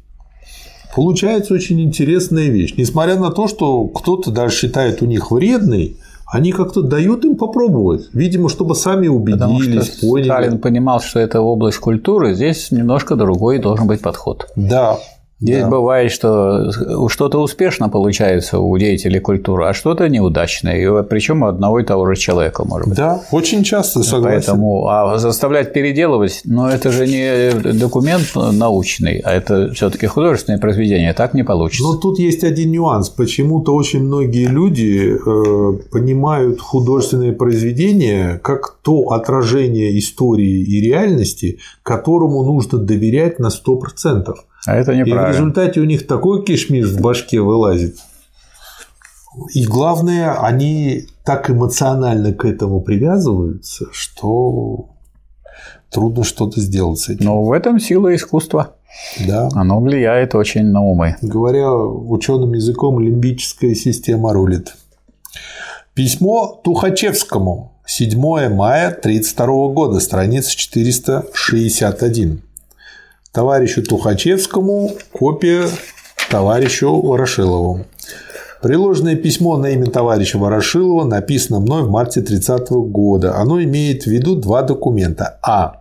получается 0.95 1.53
очень 1.53 1.81
интересная 1.81 2.47
вещь. 2.47 2.75
Несмотря 2.77 3.19
на 3.19 3.31
то, 3.31 3.49
что 3.49 3.87
кто-то 3.87 4.31
даже 4.31 4.55
считает 4.55 5.01
у 5.01 5.05
них 5.05 5.29
вредной, 5.29 5.97
они 6.25 6.53
как-то 6.53 6.81
дают 6.81 7.25
им 7.25 7.35
попробовать. 7.35 8.07
Видимо, 8.13 8.47
чтобы 8.47 8.75
сами 8.75 9.09
убедились, 9.09 9.89
Потому 9.89 10.11
поняли. 10.11 10.25
Сталин 10.27 10.59
понимал, 10.59 11.01
что 11.01 11.19
это 11.19 11.41
область 11.41 11.79
культуры, 11.79 12.33
здесь 12.33 12.71
немножко 12.71 13.17
другой 13.17 13.59
должен 13.59 13.87
быть 13.87 13.99
подход. 13.99 14.47
Да, 14.55 14.99
Здесь 15.41 15.61
да. 15.61 15.69
бывает, 15.69 16.11
что 16.11 16.69
что-то 17.07 17.39
успешно 17.39 17.87
получается 17.87 18.59
у 18.59 18.77
деятелей 18.77 19.19
культуры, 19.19 19.67
а 19.67 19.73
что-то 19.73 20.09
неудачное. 20.09 20.75
И 20.75 21.03
причем 21.03 21.45
одного 21.45 21.79
и 21.79 21.85
того 21.85 22.05
же 22.07 22.19
человека, 22.19 22.65
может 22.65 22.89
быть. 22.89 22.97
Да, 22.97 23.21
очень 23.31 23.63
часто 23.63 24.03
согласен. 24.03 24.37
Поэтому, 24.37 24.87
а 24.87 25.17
заставлять 25.17 25.71
переделывать, 25.71 26.41
но 26.43 26.63
ну, 26.63 26.69
это 26.69 26.91
же 26.91 27.07
не 27.07 27.73
документ 27.73 28.31
научный, 28.35 29.19
а 29.19 29.31
это 29.31 29.71
все-таки 29.73 30.07
художественное 30.07 30.59
произведение, 30.59 31.13
так 31.13 31.33
не 31.33 31.43
получится. 31.43 31.83
Но 31.83 31.95
тут 31.95 32.19
есть 32.19 32.43
один 32.43 32.71
нюанс. 32.71 33.09
Почему-то 33.09 33.73
очень 33.73 34.03
многие 34.03 34.47
люди 34.47 35.15
э, 35.15 35.89
понимают 35.89 36.59
художественное 36.59 37.31
произведение 37.31 38.39
как 38.43 38.77
то 38.81 39.11
отражение 39.11 39.97
истории 39.97 40.63
и 40.63 40.81
реальности, 40.81 41.59
которому 41.81 42.43
нужно 42.43 42.77
доверять 42.77 43.39
на 43.39 43.47
100%. 43.47 44.33
А 44.65 44.75
это 44.75 44.95
неправильно. 44.95 45.29
И 45.29 45.31
в 45.31 45.35
результате 45.35 45.79
у 45.79 45.85
них 45.85 46.07
такой 46.07 46.43
кишмиш 46.43 46.87
в 46.87 47.01
башке 47.01 47.41
вылазит. 47.41 47.97
И 49.53 49.65
главное, 49.65 50.39
они 50.41 51.07
так 51.23 51.49
эмоционально 51.49 52.33
к 52.33 52.45
этому 52.45 52.81
привязываются, 52.81 53.85
что 53.91 54.89
трудно 55.91 56.23
что-то 56.23 56.59
сделать 56.59 56.99
с 56.99 57.09
этим. 57.09 57.25
Но 57.25 57.43
в 57.43 57.51
этом 57.51 57.79
сила 57.79 58.13
искусства. 58.15 58.75
Да. 59.27 59.49
Оно 59.53 59.79
влияет 59.79 60.35
очень 60.35 60.65
на 60.65 60.81
умы. 60.83 61.15
Говоря 61.21 61.71
ученым 61.71 62.53
языком, 62.53 62.99
лимбическая 62.99 63.75
система 63.75 64.33
рулит. 64.33 64.75
Письмо 65.93 66.59
Тухачевскому. 66.63 67.73
7 67.85 68.19
мая 68.49 68.89
1932 68.89 69.45
года, 69.73 69.99
страница 69.99 70.55
461 70.55 72.41
товарищу 73.31 73.83
Тухачевскому, 73.83 74.91
копия 75.11 75.67
товарищу 76.29 77.01
Ворошилову. 77.01 77.85
Приложенное 78.61 79.15
письмо 79.15 79.57
на 79.57 79.67
имя 79.67 79.85
товарища 79.85 80.37
Ворошилова 80.37 81.05
написано 81.05 81.59
мной 81.59 81.83
в 81.83 81.89
марте 81.89 82.21
30 82.21 82.69
года. 82.69 83.35
Оно 83.35 83.61
имеет 83.63 84.03
в 84.03 84.07
виду 84.07 84.35
два 84.35 84.63
документа. 84.63 85.39
А 85.41 85.78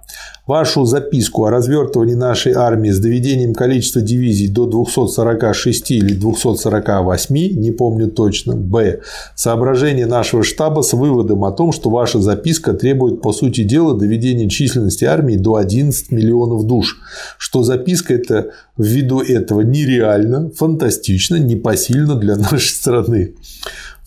вашу 0.49 0.87
записку 0.87 1.45
о 1.45 1.51
развертывании 1.51 2.15
нашей 2.15 2.53
армии 2.53 2.91
с 2.91 2.99
доведением 2.99 3.55
количества 3.55 4.01
дивизий 4.01 4.49
до 4.49 4.67
246 4.67 5.91
или 5.91 6.15
248, 6.15 7.35
не 7.35 7.71
помню 7.71 8.11
точно, 8.11 8.57
б. 8.57 9.01
Соображение 9.35 10.07
нашего 10.07 10.43
штаба 10.43 10.81
с 10.81 10.95
выводом 10.95 11.45
о 11.45 11.53
том, 11.53 11.73
что 11.73 11.91
ваша 11.91 12.21
записка 12.21 12.73
требует, 12.73 13.21
по 13.21 13.33
сути 13.33 13.63
дела, 13.63 13.95
доведения 13.95 14.49
численности 14.49 15.05
армии 15.05 15.37
до 15.37 15.57
11 15.57 16.11
миллионов 16.11 16.67
душ, 16.67 16.99
что 17.37 17.63
записка 17.63 18.15
это 18.15 18.51
ввиду 18.79 19.21
этого 19.21 19.61
нереально, 19.61 20.51
фантастично, 20.51 21.37
непосильно 21.37 22.15
для 22.15 22.37
нашей 22.51 22.71
страны. 22.71 23.35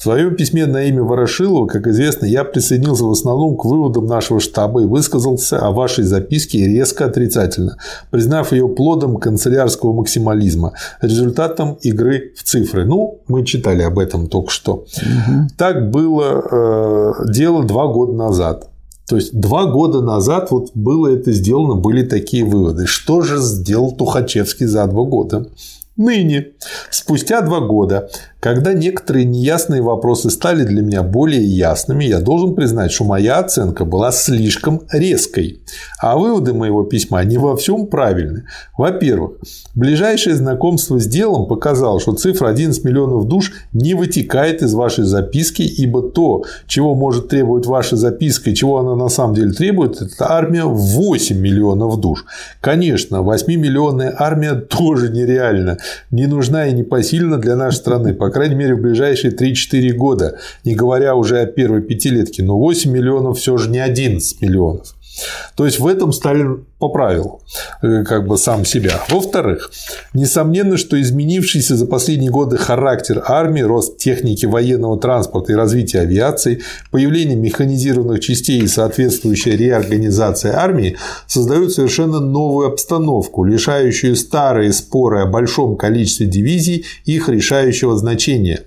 В 0.01 0.03
своем 0.03 0.35
письме 0.35 0.65
на 0.65 0.85
имя 0.85 1.03
Ворошилова, 1.03 1.67
как 1.67 1.85
известно, 1.85 2.25
я 2.25 2.43
присоединился 2.43 3.03
в 3.03 3.11
основном 3.11 3.55
к 3.55 3.65
выводам 3.65 4.07
нашего 4.07 4.39
штаба 4.39 4.81
и 4.81 4.85
высказался 4.85 5.59
о 5.59 5.69
вашей 5.69 6.05
записке 6.05 6.65
резко 6.65 7.05
отрицательно, 7.05 7.77
признав 8.09 8.51
ее 8.51 8.67
плодом 8.67 9.17
канцелярского 9.17 9.93
максимализма, 9.93 10.73
результатом 11.01 11.77
игры 11.83 12.33
в 12.35 12.41
цифры. 12.41 12.83
Ну, 12.85 13.19
мы 13.27 13.45
читали 13.45 13.83
об 13.83 13.99
этом 13.99 14.25
только 14.27 14.49
что. 14.49 14.73
Угу. 14.73 15.49
Так 15.55 15.91
было 15.91 16.45
э, 16.51 17.31
дело 17.31 17.63
два 17.63 17.85
года 17.85 18.13
назад. 18.13 18.69
То 19.07 19.17
есть 19.17 19.39
два 19.39 19.65
года 19.65 20.01
назад 20.01 20.49
вот 20.49 20.71
было 20.73 21.13
это 21.15 21.31
сделано, 21.31 21.75
были 21.75 22.01
такие 22.01 22.43
выводы. 22.43 22.87
Что 22.87 23.21
же 23.21 23.37
сделал 23.37 23.91
Тухачевский 23.91 24.65
за 24.65 24.87
два 24.87 25.03
года? 25.03 25.45
Ныне, 25.95 26.53
спустя 26.89 27.41
два 27.41 27.59
года, 27.59 28.09
когда 28.41 28.73
некоторые 28.73 29.25
неясные 29.25 29.83
вопросы 29.83 30.31
стали 30.31 30.63
для 30.63 30.81
меня 30.81 31.03
более 31.03 31.43
ясными, 31.43 32.05
я 32.05 32.19
должен 32.19 32.55
признать, 32.55 32.91
что 32.91 33.03
моя 33.03 33.37
оценка 33.37 33.85
была 33.85 34.11
слишком 34.11 34.81
резкой, 34.91 35.61
а 36.01 36.17
выводы 36.17 36.51
моего 36.51 36.83
письма 36.83 37.23
не 37.23 37.37
во 37.37 37.55
всем 37.55 37.85
правильны. 37.85 38.45
Во-первых, 38.75 39.33
ближайшее 39.75 40.35
знакомство 40.35 40.99
с 40.99 41.05
делом 41.05 41.45
показало, 41.45 41.99
что 41.99 42.13
цифра 42.13 42.47
11 42.47 42.83
миллионов 42.83 43.27
душ 43.27 43.51
не 43.73 43.93
вытекает 43.93 44.63
из 44.63 44.73
вашей 44.73 45.03
записки, 45.03 45.61
ибо 45.61 46.01
то, 46.01 46.43
чего 46.65 46.95
может 46.95 47.27
требовать 47.27 47.67
ваша 47.67 47.95
записка 47.95 48.49
и 48.49 48.55
чего 48.55 48.79
она 48.79 48.95
на 48.95 49.09
самом 49.09 49.35
деле 49.35 49.51
требует, 49.51 50.01
это 50.01 50.31
армия 50.31 50.63
в 50.63 50.77
8 50.77 51.37
миллионов 51.37 51.99
душ. 51.99 52.25
Конечно, 52.59 53.17
8-миллионная 53.17 54.15
армия 54.17 54.55
тоже 54.55 55.11
нереальна, 55.11 55.77
не 56.09 56.25
нужна 56.25 56.65
и 56.65 56.73
непосильна 56.73 57.37
для 57.37 57.55
нашей 57.55 57.77
страны, 57.77 58.15
по 58.15 58.30
крайней 58.31 58.55
мере, 58.55 58.75
в 58.75 58.81
ближайшие 58.81 59.33
3-4 59.33 59.91
года, 59.93 60.39
не 60.63 60.75
говоря 60.75 61.15
уже 61.15 61.39
о 61.39 61.45
первой 61.45 61.81
пятилетке, 61.81 62.43
но 62.43 62.57
8 62.57 62.91
миллионов 62.91 63.37
все 63.37 63.57
же 63.57 63.69
не 63.69 63.79
11 63.79 64.41
миллионов. 64.41 64.95
То 65.55 65.65
есть 65.65 65.79
в 65.79 65.87
этом 65.87 66.13
Сталин 66.13 66.65
поправил 66.81 67.41
э, 67.83 68.03
как 68.03 68.27
бы 68.27 68.37
сам 68.37 68.65
себя. 68.65 68.99
Во-вторых, 69.09 69.71
несомненно, 70.13 70.77
что 70.77 70.99
изменившийся 70.99 71.75
за 71.75 71.85
последние 71.85 72.31
годы 72.31 72.57
характер 72.57 73.23
армии, 73.25 73.61
рост 73.61 73.97
техники 73.97 74.47
военного 74.47 74.99
транспорта 74.99 75.51
и 75.51 75.55
развитие 75.55 76.01
авиации, 76.01 76.61
появление 76.89 77.35
механизированных 77.35 78.19
частей 78.21 78.61
и 78.61 78.67
соответствующая 78.67 79.55
реорганизация 79.55 80.57
армии 80.57 80.97
создают 81.27 81.71
совершенно 81.71 82.19
новую 82.19 82.67
обстановку, 82.67 83.43
лишающую 83.43 84.15
старые 84.15 84.73
споры 84.73 85.21
о 85.21 85.27
большом 85.27 85.75
количестве 85.75 86.25
дивизий 86.25 86.85
их 87.05 87.29
решающего 87.29 87.95
значения. 87.95 88.61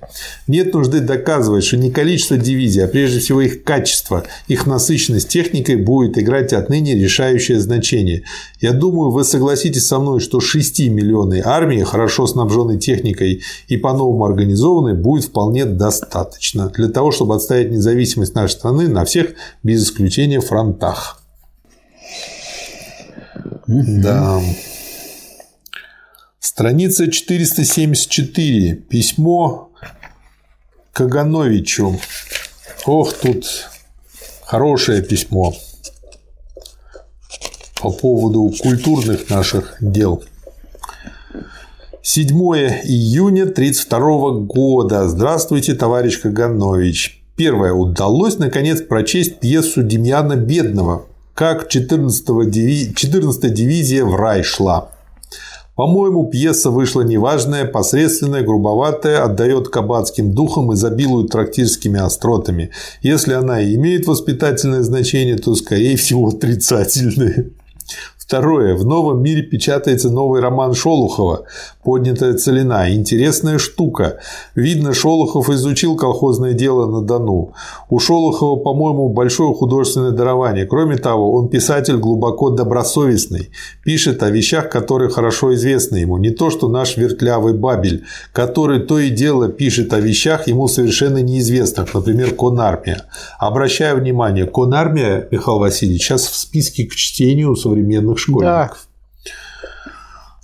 Нет 0.46 0.72
нужды 0.72 1.00
доказывать, 1.00 1.64
что 1.64 1.76
не 1.78 1.90
количество 1.90 2.37
дивизий, 2.37 2.85
а 2.85 2.88
прежде 2.88 3.18
всего 3.18 3.40
их 3.40 3.64
качество, 3.64 4.22
их 4.46 4.66
насыщенность 4.66 5.28
техникой 5.28 5.76
будет 5.76 6.16
играть 6.16 6.34
отныне 6.53 6.94
решающее 6.94 7.61
значение. 7.61 8.25
Я 8.61 8.73
думаю, 8.73 9.11
вы 9.11 9.25
согласитесь 9.25 9.87
со 9.87 9.99
мной, 9.99 10.20
что 10.20 10.38
6-миллионной 10.38 11.42
армии, 11.44 11.83
хорошо 11.83 12.27
снабженной 12.27 12.79
техникой 12.79 13.42
и 13.68 13.77
по-новому 13.77 14.25
организованной, 14.25 14.94
будет 14.94 15.25
вполне 15.25 15.64
достаточно 15.64 16.68
для 16.68 16.88
того, 16.88 17.12
чтобы 17.12 17.35
отстоять 17.35 17.70
независимость 17.70 18.35
нашей 18.35 18.53
страны 18.53 18.88
на 18.88 19.05
всех, 19.05 19.35
без 19.62 19.85
исключения, 19.85 20.40
фронтах. 20.40 21.20
Да. 23.66 24.40
Страница 26.38 27.11
474. 27.11 28.75
Письмо 28.75 29.70
Кагановичу. 30.92 31.99
Ох, 32.87 33.12
тут 33.14 33.47
хорошее 34.42 35.03
письмо 35.03 35.55
по 37.85 37.90
поводу 37.90 38.51
культурных 38.62 39.29
наших 39.29 39.77
дел. 39.79 40.25
7 42.01 42.29
июня 42.31 43.42
1932 43.42 44.31
года. 44.46 45.06
Здравствуйте, 45.06 45.75
товарищ 45.75 46.19
Каганович. 46.19 47.23
Первое. 47.37 47.75
Удалось, 47.75 48.38
наконец, 48.38 48.81
прочесть 48.81 49.38
пьесу 49.38 49.83
Демьяна 49.83 50.37
Бедного 50.37 51.04
«Как 51.35 51.71
14-я 51.71 52.50
диви... 52.50 52.94
14 52.94 53.52
дивизия 53.52 54.06
в 54.06 54.17
рай 54.17 54.42
шла». 54.42 54.88
По-моему, 55.77 56.31
пьеса 56.31 56.71
вышла 56.71 57.02
неважная, 57.02 57.67
посредственная, 57.67 58.42
грубоватая, 58.42 59.25
отдает 59.25 59.69
кабацким 59.69 60.33
духам 60.33 60.73
и 60.73 60.77
забилует 60.77 61.31
трактирскими 61.31 62.00
остротами. 62.00 62.71
Если 63.02 63.35
она 63.35 63.61
и 63.61 63.75
имеет 63.75 64.06
воспитательное 64.06 64.83
значение, 64.83 65.37
то, 65.37 65.54
скорее 65.54 65.98
всего, 65.98 66.29
отрицательное. 66.29 67.50
Второе. 68.27 68.75
В 68.75 68.87
новом 68.87 69.22
мире 69.22 69.42
печатается 69.42 70.08
новый 70.08 70.40
роман 70.40 70.72
Шолохова 70.72 71.44
«Поднятая 71.83 72.33
целина». 72.33 72.90
Интересная 72.90 73.58
штука. 73.58 74.18
Видно, 74.54 74.94
Шолохов 74.94 75.50
изучил 75.50 75.94
колхозное 75.94 76.54
дело 76.54 76.90
на 76.90 77.02
Дону. 77.02 77.52
У 77.90 77.98
Шолохова, 77.98 78.58
по-моему, 78.58 79.10
большое 79.10 79.52
художественное 79.52 80.12
дарование. 80.12 80.64
Кроме 80.64 80.96
того, 80.96 81.35
он 81.35 81.50
писатель 81.50 81.98
глубоко 81.98 82.48
добросовестный. 82.48 83.50
Пишет 83.83 84.22
о 84.22 84.31
вещах, 84.31 84.70
которые 84.70 85.10
хорошо 85.10 85.52
известны 85.52 85.96
ему. 85.96 86.16
Не 86.16 86.31
то, 86.31 86.48
что 86.48 86.70
наш 86.70 86.96
вертлявый 86.96 87.52
Бабель, 87.52 88.04
который 88.33 88.81
то 88.81 88.98
и 88.98 89.10
дело 89.10 89.48
пишет 89.48 89.92
о 89.92 90.00
вещах 90.00 90.48
ему 90.48 90.66
совершенно 90.66 91.18
неизвестных. 91.18 91.92
Например, 91.92 92.35
Конармия. 92.35 93.02
Обращаю 93.38 93.98
внимание, 93.98 94.46
Конармия, 94.46 95.29
Михаил 95.31 95.58
Васильевич, 95.58 96.04
сейчас 96.04 96.27
в 96.27 96.35
списке 96.35 96.87
к 96.87 96.94
чтению 96.94 97.54
современных 97.54 98.13
школьников. 98.19 98.87
Да. 99.25 99.31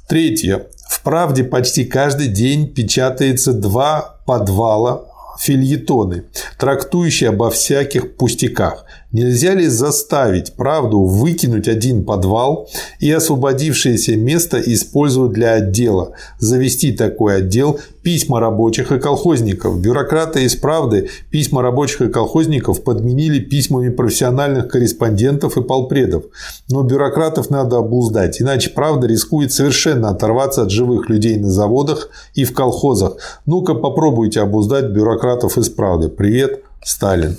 Третье. 0.09 0.67
В 0.89 1.03
«Правде» 1.03 1.45
почти 1.45 1.85
каждый 1.85 2.27
день 2.27 2.67
печатается 2.67 3.53
два 3.53 4.17
подвала 4.27 5.05
фильетоны, 5.39 6.25
трактующие 6.59 7.31
обо 7.31 7.51
всяких 7.51 8.17
пустяках. 8.17 8.85
Нельзя 9.13 9.55
ли 9.55 9.67
заставить 9.67 10.55
правду 10.55 11.03
выкинуть 11.03 11.67
один 11.67 12.05
подвал 12.05 12.69
и 13.01 13.11
освободившееся 13.11 14.17
место 14.17 14.61
использовать 14.61 15.33
для 15.33 15.55
отдела, 15.55 16.13
завести 16.39 16.93
такой 16.93 17.39
отдел 17.39 17.81
письма 18.03 18.39
рабочих 18.39 18.93
и 18.93 19.01
колхозников. 19.01 19.81
Бюрократы 19.81 20.45
из 20.45 20.55
правды 20.55 21.09
письма 21.31 21.61
рабочих 21.61 22.03
и 22.03 22.09
колхозников 22.09 22.85
подменили 22.85 23.41
письмами 23.41 23.89
профессиональных 23.89 24.69
корреспондентов 24.69 25.57
и 25.57 25.63
полпредов. 25.63 26.27
Но 26.69 26.83
бюрократов 26.83 27.51
надо 27.51 27.79
обуздать, 27.79 28.41
иначе 28.41 28.71
правда 28.71 29.09
рискует 29.09 29.53
совершенно 29.53 30.11
оторваться 30.11 30.63
от 30.63 30.71
живых 30.71 31.09
людей 31.09 31.37
на 31.37 31.51
заводах 31.51 32.11
и 32.35 32.45
в 32.45 32.55
колхозах. 32.55 33.17
Ну-ка 33.45 33.75
попробуйте 33.75 34.41
обуздать 34.41 34.87
бюрократов 34.93 35.59
из 35.59 35.69
правды. 35.69 36.09
Привет, 36.09 36.63
Сталин. 36.85 37.37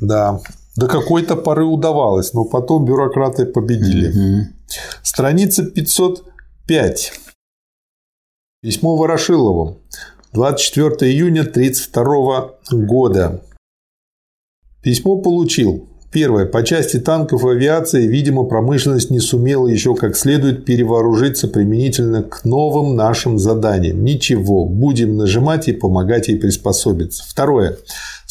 Да, 0.00 0.40
до 0.76 0.86
какой-то 0.86 1.36
поры 1.36 1.64
удавалось, 1.64 2.32
но 2.32 2.44
потом 2.44 2.84
бюрократы 2.84 3.46
победили. 3.46 4.08
Угу. 4.08 4.46
Страница 5.02 5.64
505. 5.64 7.12
Письмо 8.62 8.96
Ворошилову. 8.96 9.78
24 10.32 11.10
июня 11.10 11.42
1932 11.42 12.78
года. 12.86 13.42
Письмо 14.82 15.16
получил. 15.20 15.88
Первое. 16.12 16.44
По 16.44 16.64
части 16.64 16.98
танков 16.98 17.44
и 17.44 17.50
авиации, 17.50 18.06
видимо, 18.06 18.44
промышленность 18.44 19.10
не 19.10 19.20
сумела 19.20 19.68
еще 19.68 19.94
как 19.94 20.16
следует 20.16 20.64
перевооружиться 20.64 21.46
применительно 21.46 22.24
к 22.24 22.44
новым 22.44 22.96
нашим 22.96 23.38
заданиям. 23.38 24.02
Ничего, 24.02 24.66
будем 24.66 25.16
нажимать 25.16 25.68
и 25.68 25.72
помогать 25.72 26.26
ей 26.28 26.36
приспособиться. 26.36 27.24
Второе. 27.28 27.76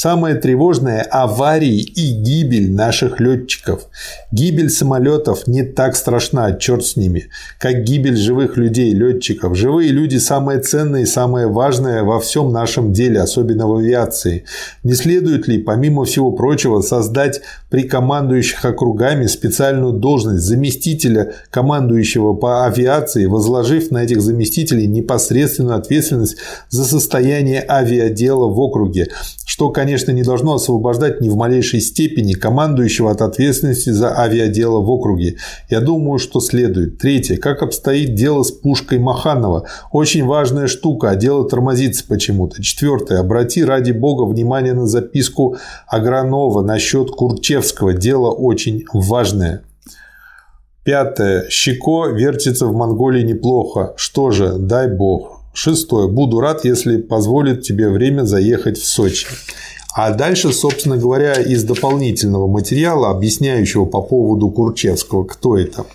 Самое 0.02 0.36
тревожное– 0.36 1.02
аварии 1.12 1.82
и 1.82 2.12
гибель 2.12 2.72
наших 2.72 3.20
летчиков. 3.20 3.82
Гибель 4.32 4.70
самолетов 4.70 5.46
не 5.46 5.64
так 5.64 5.98
страшна, 5.98 6.54
черт 6.54 6.86
с 6.86 6.96
ними, 6.96 7.28
как 7.60 7.84
гибель 7.84 8.16
живых 8.16 8.56
людей, 8.56 8.94
летчиков. 8.94 9.58
Живые 9.58 9.90
люди– 9.90 10.16
самое 10.18 10.62
ценное 10.62 11.02
и 11.02 11.06
самое 11.06 11.48
важное 11.48 12.04
во 12.04 12.22
всем 12.22 12.54
нашем 12.54 12.94
деле, 12.94 13.20
особенно 13.20 13.68
в 13.68 13.76
авиации. 13.76 14.46
Не 14.84 14.94
следует 14.94 15.50
ли, 15.50 15.58
помимо 15.58 16.06
всего 16.06 16.32
прочего, 16.32 16.80
создать 16.80 17.42
при 17.70 17.84
командующих 17.84 18.64
округами 18.64 19.26
специальную 19.26 19.92
должность 19.92 20.46
заместителя 20.46 21.34
командующего 21.50 22.36
по 22.36 22.66
авиации, 22.66 23.26
возложив 23.26 23.92
на 23.92 24.06
этих 24.06 24.22
заместителей 24.22 24.88
непосредственную 24.88 25.76
ответственность 25.76 26.38
за 26.70 26.86
состояние 26.86 27.66
авиадела 27.68 28.48
в 28.48 28.58
округе, 28.62 29.10
что, 29.46 29.72
конечно, 29.72 29.89
не 30.12 30.24
должно 30.24 30.56
освобождать 30.56 31.22
ни 31.22 31.30
в 31.30 31.36
малейшей 31.36 31.82
степени 31.82 32.34
командующего 32.34 33.12
от 33.12 33.22
ответственности 33.22 33.90
за 33.90 34.18
авиадело 34.18 34.80
в 34.80 34.90
округе. 34.90 35.38
Я 35.70 35.82
думаю, 35.82 36.20
что 36.20 36.40
следует. 36.40 36.98
Третье. 36.98 37.38
Как 37.38 37.64
обстоит 37.64 38.16
дело 38.16 38.44
с 38.44 38.52
пушкой 38.52 39.00
Маханова? 39.00 39.68
Очень 39.92 40.26
важная 40.26 40.68
штука, 40.68 41.12
а 41.12 41.16
дело 41.16 41.48
тормозится 41.48 42.06
почему-то. 42.08 42.62
Четвертое. 42.62 43.20
Обрати 43.20 43.64
ради 43.64 43.92
бога 43.92 44.24
внимание 44.24 44.74
на 44.74 44.88
записку 44.88 45.58
Агранова 45.88 46.62
насчет 46.62 47.12
Курчевского. 47.12 47.94
Дело 47.94 48.30
очень 48.30 48.86
важное. 48.94 49.64
Пятое. 50.84 51.48
Щеко 51.50 52.08
вертится 52.08 52.66
в 52.66 52.74
Монголии 52.74 53.24
неплохо. 53.24 53.94
Что 53.96 54.32
же, 54.32 54.54
дай 54.58 54.88
бог. 54.88 55.40
Шестое. 55.54 56.08
Буду 56.08 56.40
рад, 56.40 56.64
если 56.64 56.98
позволит 56.98 57.64
тебе 57.64 57.90
время 57.90 58.24
заехать 58.24 58.78
в 58.78 58.86
Сочи. 58.86 59.28
А 59.94 60.12
дальше, 60.12 60.54
собственно 60.54 60.98
говоря, 60.98 61.34
из 61.34 61.64
дополнительного 61.64 62.48
материала, 62.48 63.10
объясняющего 63.10 63.86
по 63.86 64.02
поводу 64.02 64.50
Курчевского, 64.50 65.24
кто 65.24 65.58
это. 65.58 65.86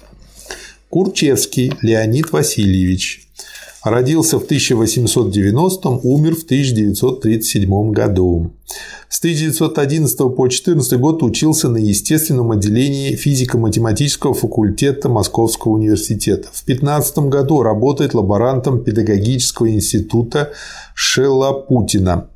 Курчевский 0.91 1.73
Леонид 1.81 2.33
Васильевич. 2.33 3.29
Родился 3.85 4.39
в 4.39 4.45
1890, 4.45 5.89
умер 5.89 6.37
в 6.37 6.45
1937 6.45 7.91
году. 7.91 8.53
С 9.11 9.19
1911 9.19 10.17
по 10.17 10.25
1914 10.25 10.99
год 10.99 11.23
учился 11.23 11.69
на 11.69 11.77
естественном 11.77 12.51
отделении 12.51 13.15
физико-математического 13.15 14.35
факультета 14.35 15.09
Московского 15.09 15.73
университета. 15.73 16.49
В 16.53 16.65
2015 16.65 17.19
году 17.29 17.63
работает 17.63 18.15
лаборантом 18.15 18.83
педагогического 18.83 19.71
института 19.71 20.53
Шелапутина. 20.95 22.29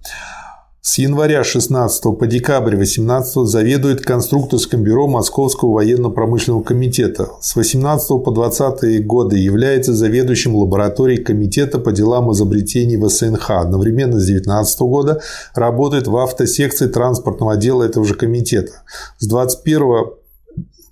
С 0.90 0.96
января 0.96 1.44
16 1.44 2.18
по 2.18 2.26
декабрь 2.26 2.74
18 2.74 3.46
заведует 3.46 4.00
конструкторским 4.00 4.82
бюро 4.82 5.06
Московского 5.06 5.74
военно-промышленного 5.74 6.62
комитета. 6.62 7.28
С 7.42 7.56
18 7.56 8.24
по 8.24 8.30
20 8.30 9.04
годы 9.04 9.36
является 9.36 9.92
заведующим 9.92 10.56
лабораторией 10.56 11.22
комитета 11.22 11.78
по 11.78 11.92
делам 11.92 12.32
изобретений 12.32 12.96
в 12.96 13.06
СНХ. 13.06 13.50
Одновременно 13.50 14.18
с 14.18 14.24
19 14.24 14.80
года 14.80 15.20
работает 15.54 16.06
в 16.06 16.16
автосекции 16.16 16.86
транспортного 16.86 17.52
отдела 17.52 17.82
этого 17.82 18.06
же 18.06 18.14
комитета. 18.14 18.82
С 19.18 19.26
21 19.26 20.06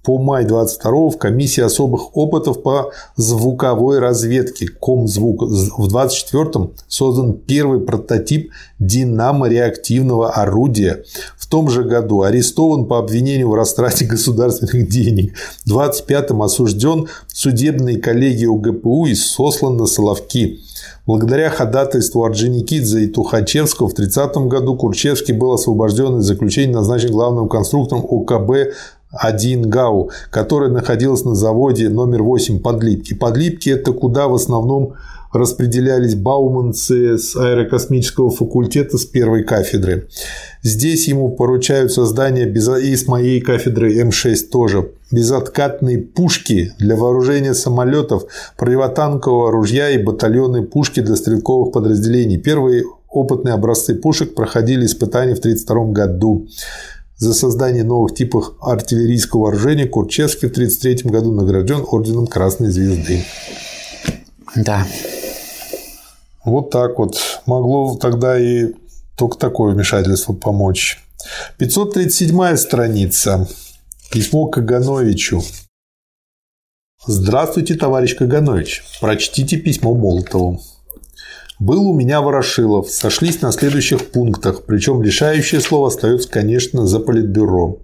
по 0.07 0.19
май 0.19 0.45
22 0.45 1.11
в 1.11 1.19
комиссии 1.19 1.63
особых 1.63 2.17
опытов 2.17 2.63
по 2.63 2.93
звуковой 3.17 3.99
разведке 3.99 4.69
Комзвук. 4.69 5.43
В 5.43 5.89
24 5.89 6.69
создан 6.87 7.33
первый 7.33 7.81
прототип 7.81 8.53
динамо-реактивного 8.79 10.31
орудия. 10.31 11.03
В 11.37 11.49
том 11.49 11.69
же 11.69 11.83
году 11.83 12.23
арестован 12.23 12.87
по 12.87 13.01
обвинению 13.01 13.49
в 13.49 13.55
растрате 13.55 14.05
государственных 14.13 14.89
денег. 14.89 15.35
В 15.65 15.77
25-м 15.77 16.41
осужден 16.41 17.09
судебной 17.27 17.97
коллегии 17.97 18.47
УГПУ 18.47 19.07
и 19.07 19.15
сослан 19.17 19.77
на 19.77 19.87
Соловки. 19.87 20.61
Благодаря 21.07 21.51
ходатайству 21.51 22.25
Орджоникидзе 22.25 23.05
и 23.05 23.07
Тухачевского 23.07 23.89
в 23.89 23.95
30 23.95 24.37
году 24.49 24.77
Курчевский 24.77 25.35
был 25.35 25.53
освобожден 25.53 26.19
из 26.19 26.25
заключения, 26.25 26.73
назначен 26.73 27.13
главным 27.13 27.49
конструктором 27.49 28.05
ОКБ 28.05 28.75
1 29.11 29.63
ГАУ, 29.63 30.11
который 30.31 30.71
находился 30.71 31.29
на 31.29 31.35
заводе 31.35 31.89
номер 31.89 32.23
8 32.23 32.61
Подлипки. 32.61 33.15
Подлипки– 33.15 33.71
это 33.71 33.93
куда 33.93 34.29
в 34.29 34.35
основном 34.35 34.95
распределялись 35.33 36.15
бауманцы 36.15 37.19
с 37.19 37.37
аэрокосмического 37.37 38.31
факультета 38.31 38.97
с 38.99 39.05
первой 39.05 39.45
кафедры. 39.45 40.09
Здесь 40.63 41.09
ему 41.09 41.31
поручают 41.31 41.93
создание 41.93 42.49
и 42.49 42.97
с 42.97 43.07
моей 43.07 43.41
кафедры 43.41 44.03
М6 44.03 44.49
тоже 44.51 44.91
безоткатные 45.13 45.99
пушки 45.99 46.73
для 46.79 46.97
вооружения 46.97 47.55
самолетов, 47.55 48.25
противотанкового 48.57 49.53
ружья 49.53 49.91
и 49.91 50.03
батальонные 50.03 50.63
пушки 50.63 51.01
для 51.01 51.17
стрелковых 51.17 51.73
подразделений. 51.73 52.39
Первые 52.39 52.85
опытные 53.09 53.55
образцы 53.55 53.95
пушек 53.95 54.35
проходили 54.35 54.85
испытания 54.87 55.35
в 55.35 55.39
1932 55.39 55.93
году. 55.93 56.47
За 57.19 57.33
создание 57.33 57.83
новых 57.83 58.15
типов 58.15 58.53
артиллерийского 58.61 59.43
вооружения 59.45 59.87
Курчевский 59.87 60.49
в 60.49 60.53
1933 60.53 61.11
году 61.11 61.33
награжден 61.33 61.83
орденом 61.89 62.27
Красной 62.27 62.71
Звезды. 62.71 63.25
Да. 64.55 64.87
Вот 66.45 66.71
так 66.71 66.99
вот. 66.99 67.19
Могло 67.47 67.97
тогда 67.97 68.39
и 68.39 68.75
только 69.17 69.39
такое 69.39 69.73
вмешательство 69.73 70.35
помочь. 70.35 71.03
537 71.57 72.57
страница. 72.57 73.49
Письмо 74.11 74.49
Кагановичу. 74.49 75.43
Здравствуйте, 77.07 77.77
товарищ 77.77 78.15
Каганович. 78.15 78.85
Прочтите 79.01 79.57
письмо 79.57 79.95
Молотову. 79.95 80.61
Был 81.59 81.89
у 81.89 81.95
меня 81.95 82.21
Ворошилов. 82.21 82.91
Сошлись 82.91 83.41
на 83.41 83.51
следующих 83.51 84.11
пунктах, 84.11 84.65
причем 84.67 85.03
решающее 85.03 85.61
слово 85.61 85.89
остается, 85.89 86.29
конечно, 86.29 86.87
за 86.87 87.01
политбюро. 87.01 87.79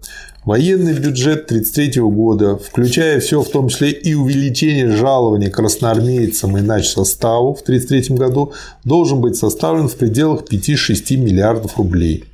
Военный 0.44 0.92
бюджет 0.92 1.44
1933 1.44 2.02
года, 2.02 2.56
включая 2.58 3.20
все, 3.20 3.40
в 3.40 3.48
том 3.48 3.68
числе 3.68 3.92
и 3.92 4.12
увеличение 4.12 4.90
жалования 4.90 5.50
красноармейцам 5.50 6.58
и 6.58 6.82
составу 6.82 7.54
в 7.54 7.62
1933 7.62 8.16
году, 8.16 8.52
должен 8.84 9.20
быть 9.20 9.36
составлен 9.36 9.88
в 9.88 9.94
пределах 9.94 10.42
5-6 10.42 11.16
миллиардов 11.16 11.78
рублей. 11.78 12.24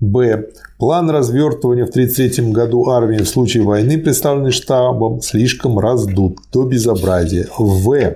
Б. 0.00 0.46
План 0.78 1.10
развертывания 1.10 1.84
в 1.84 1.90
1933 1.90 2.52
году 2.52 2.88
армии 2.88 3.18
в 3.18 3.28
случае 3.28 3.64
войны, 3.64 3.98
представленный 3.98 4.52
штабом, 4.52 5.20
слишком 5.20 5.78
раздут 5.78 6.38
до 6.52 6.64
безобразия. 6.64 7.48
В. 7.58 8.14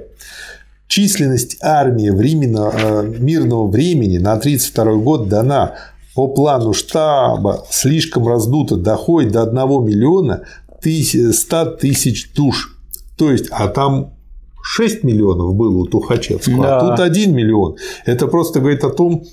Численность 0.89 1.59
армии 1.61 2.11
временно, 2.11 2.72
э, 2.72 3.03
мирного 3.18 3.68
времени 3.68 4.18
на 4.18 4.32
1932 4.32 5.03
год 5.03 5.28
дана 5.28 5.74
по 6.14 6.26
плану 6.26 6.72
штаба 6.72 7.64
слишком 7.70 8.26
раздута, 8.26 8.76
доходит 8.76 9.32
до 9.32 9.43
1 9.43 9.84
миллиона 9.84 10.45
100 10.80 11.64
тысяч 11.76 12.32
душ. 12.34 12.74
То 13.16 13.30
есть, 13.30 13.49
а 13.51 13.68
там 13.68 14.14
6 14.62 15.05
миллионов 15.05 15.55
было 15.55 15.78
у 15.78 15.86
Тухачевского, 15.86 16.62
да. 16.62 16.78
а 16.78 16.97
тут 16.97 17.01
1 17.01 17.34
миллион. 17.34 17.76
Это 18.07 18.26
просто 18.26 18.61
говорит 18.61 18.82
о 18.84 18.91
том, 18.91 19.24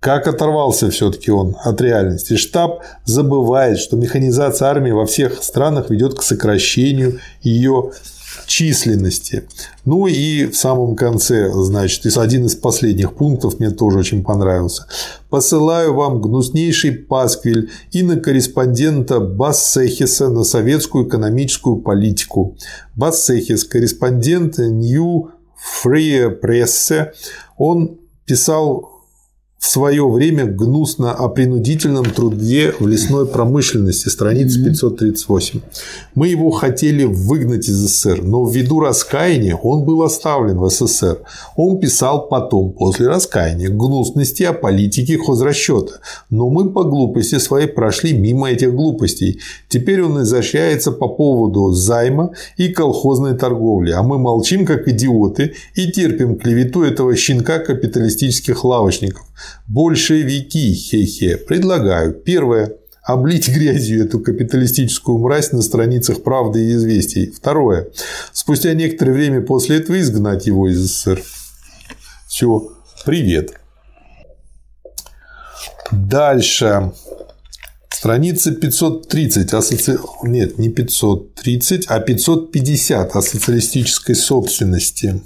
как 0.00 0.28
оторвался 0.28 0.90
все-таки 0.90 1.30
он 1.30 1.56
от 1.64 1.80
реальности? 1.80 2.36
Штаб 2.36 2.82
забывает, 3.04 3.78
что 3.78 3.96
механизация 3.96 4.68
армии 4.68 4.90
во 4.90 5.06
всех 5.06 5.42
странах 5.42 5.88
ведет 5.88 6.14
к 6.14 6.22
сокращению 6.22 7.20
ее 7.40 7.92
численности. 8.46 9.44
Ну 9.84 10.06
и 10.06 10.46
в 10.46 10.56
самом 10.56 10.96
конце, 10.96 11.50
значит, 11.52 12.06
один 12.16 12.46
из 12.46 12.54
последних 12.54 13.14
пунктов 13.14 13.58
мне 13.58 13.70
тоже 13.70 13.98
очень 13.98 14.24
понравился. 14.24 14.86
Посылаю 15.30 15.94
вам 15.94 16.20
гнуснейший 16.20 16.92
пасквиль 16.92 17.70
и 17.92 18.02
на 18.02 18.16
корреспондента 18.16 19.20
Бассехиса 19.20 20.28
на 20.28 20.44
советскую 20.44 21.08
экономическую 21.08 21.76
политику. 21.76 22.56
Бассехис, 22.94 23.64
корреспондент 23.64 24.58
New 24.58 25.30
Free 25.84 26.40
Presse, 26.40 27.12
он 27.58 27.98
писал 28.26 28.93
в 29.64 29.66
свое 29.66 30.06
время 30.06 30.44
гнусно 30.44 31.12
о 31.12 31.30
принудительном 31.30 32.04
труде 32.04 32.74
в 32.78 32.86
лесной 32.86 33.26
промышленности, 33.26 34.10
страница 34.10 34.62
538. 34.62 35.60
Мы 36.14 36.28
его 36.28 36.50
хотели 36.50 37.04
выгнать 37.04 37.66
из 37.66 37.76
СССР, 37.76 38.20
но 38.22 38.46
ввиду 38.46 38.80
раскаяния 38.80 39.56
он 39.56 39.84
был 39.84 40.02
оставлен 40.02 40.58
в 40.58 40.68
СССР. 40.68 41.20
Он 41.56 41.80
писал 41.80 42.28
потом, 42.28 42.72
после 42.72 43.08
раскаяния, 43.08 43.70
гнусности 43.70 44.42
о 44.42 44.52
политике 44.52 45.16
хозрасчета, 45.16 46.00
но 46.28 46.50
мы 46.50 46.70
по 46.70 46.84
глупости 46.84 47.38
своей 47.38 47.66
прошли 47.66 48.12
мимо 48.12 48.50
этих 48.50 48.74
глупостей. 48.74 49.40
Теперь 49.70 50.02
он 50.02 50.22
изощряется 50.24 50.92
по 50.92 51.08
поводу 51.08 51.72
займа 51.72 52.32
и 52.58 52.68
колхозной 52.68 53.34
торговли, 53.34 53.92
а 53.92 54.02
мы 54.02 54.18
молчим 54.18 54.66
как 54.66 54.88
идиоты 54.88 55.54
и 55.74 55.90
терпим 55.90 56.36
клевету 56.36 56.82
этого 56.82 57.16
щенка 57.16 57.60
капиталистических 57.60 58.62
лавочников. 58.62 59.22
Большевики, 59.66 60.74
хе-хе, 60.74 61.36
предлагаю. 61.36 62.12
Первое 62.12 62.76
облить 63.04 63.48
грязью 63.48 64.04
эту 64.04 64.18
капиталистическую 64.18 65.18
мразь 65.18 65.52
на 65.52 65.62
страницах 65.62 66.22
«Правды» 66.22 66.64
и 66.64 66.74
«Известий». 66.74 67.30
Второе. 67.30 67.88
Спустя 68.32 68.72
некоторое 68.72 69.12
время 69.12 69.42
после 69.42 69.76
этого 69.76 70.00
изгнать 70.00 70.46
его 70.46 70.68
из 70.68 70.78
СССР. 70.78 71.22
Все. 72.26 72.72
Привет. 73.04 73.60
Дальше. 75.92 76.92
Страница 77.90 78.52
530 78.52 79.54
о 79.54 79.62
соци... 79.62 79.98
Нет, 80.22 80.58
не 80.58 80.70
530, 80.70 81.86
а 81.88 82.00
550 82.00 83.16
о 83.16 83.22
социалистической 83.22 84.14
собственности. 84.14 85.22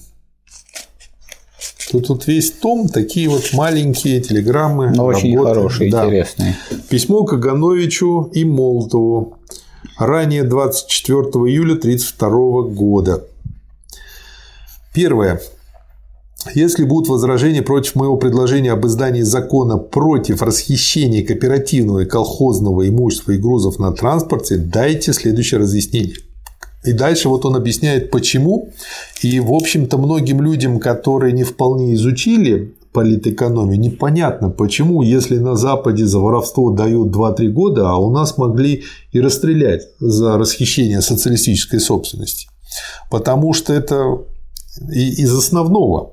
Тут, 1.91 2.07
тут 2.07 2.27
весь 2.27 2.51
том 2.51 2.89
такие 2.89 3.29
вот 3.29 3.53
маленькие 3.55 4.21
телеграммы. 4.21 4.91
Но 4.95 5.07
очень 5.07 5.35
работы. 5.35 5.55
хорошие, 5.55 5.91
да. 5.91 6.05
интересные. 6.05 6.57
Письмо 6.91 7.25
Кагановичу 7.25 8.31
и 8.33 8.45
Молотову. 8.45 9.39
Ранее 9.99 10.45
24 10.45 11.21
июля 11.21 11.75
1932 11.75 12.63
года. 12.75 13.25
Первое. 14.93 15.41
Если 16.55 16.85
будут 16.85 17.09
возражения 17.09 17.63
против 17.63 17.95
моего 17.95 18.17
предложения 18.17 18.73
об 18.73 18.87
издании 18.87 19.23
закона 19.23 19.77
против 19.77 20.41
расхищения 20.43 21.27
кооперативного 21.27 22.01
и 22.01 22.05
колхозного 22.07 22.89
имущества 22.89 23.33
и 23.33 23.39
грузов 23.39 23.79
на 23.79 23.93
транспорте, 23.93 24.57
дайте 24.57 25.13
следующее 25.13 25.61
разъяснение. 25.61 26.17
И 26.85 26.93
дальше 26.93 27.29
вот 27.29 27.45
он 27.45 27.57
объясняет, 27.57 28.11
почему. 28.11 28.71
И, 29.23 29.41
в 29.41 29.53
общем-то, 29.53 29.99
многим 29.99 30.41
людям, 30.41 30.79
которые 30.79 31.33
не 31.33 31.45
вполне 31.45 31.95
изучили 31.95 32.75
политэкономию, 32.93 33.79
непонятно, 33.79 34.51
почему, 34.51 35.03
если 35.03 35.39
на 35.39 35.57
Западе 35.57 36.07
за 36.07 36.19
воровство 36.19 36.71
дают 36.71 37.15
2-3 37.15 37.49
года, 37.49 37.91
а 37.91 37.97
у 37.97 38.11
нас 38.11 38.39
могли 38.39 38.85
и 39.13 39.21
расстрелять 39.21 39.83
за 40.01 40.39
расхищение 40.39 41.01
социалистической 41.01 41.81
собственности. 41.81 42.49
Потому 43.11 43.53
что 43.53 43.73
это 43.73 44.25
из 44.91 45.35
основного. 45.35 46.13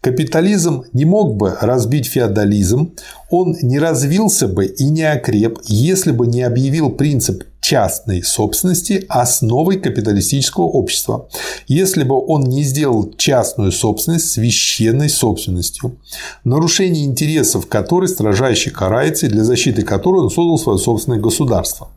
Капитализм 0.00 0.84
не 0.92 1.06
мог 1.06 1.36
бы 1.36 1.56
разбить 1.60 2.06
феодализм, 2.06 2.94
он 3.30 3.56
не 3.62 3.78
развился 3.78 4.48
бы 4.48 4.66
и 4.66 4.84
не 4.84 5.02
окреп, 5.02 5.60
если 5.66 6.12
бы 6.12 6.26
не 6.26 6.42
объявил 6.42 6.90
принцип 6.90 7.44
частной 7.64 8.22
собственности 8.22 9.06
основой 9.08 9.80
капиталистического 9.80 10.64
общества, 10.64 11.28
если 11.66 12.04
бы 12.04 12.14
он 12.14 12.42
не 12.42 12.62
сделал 12.62 13.10
частную 13.16 13.72
собственность 13.72 14.30
священной 14.30 15.08
собственностью, 15.08 15.96
нарушение 16.44 17.06
интересов 17.06 17.66
которой 17.66 18.08
строжайше 18.08 18.70
карается 18.70 19.26
и 19.26 19.30
для 19.30 19.44
защиты 19.44 19.80
которой 19.82 20.24
он 20.24 20.30
создал 20.30 20.58
свое 20.58 20.78
собственное 20.78 21.18
государство. 21.18 21.88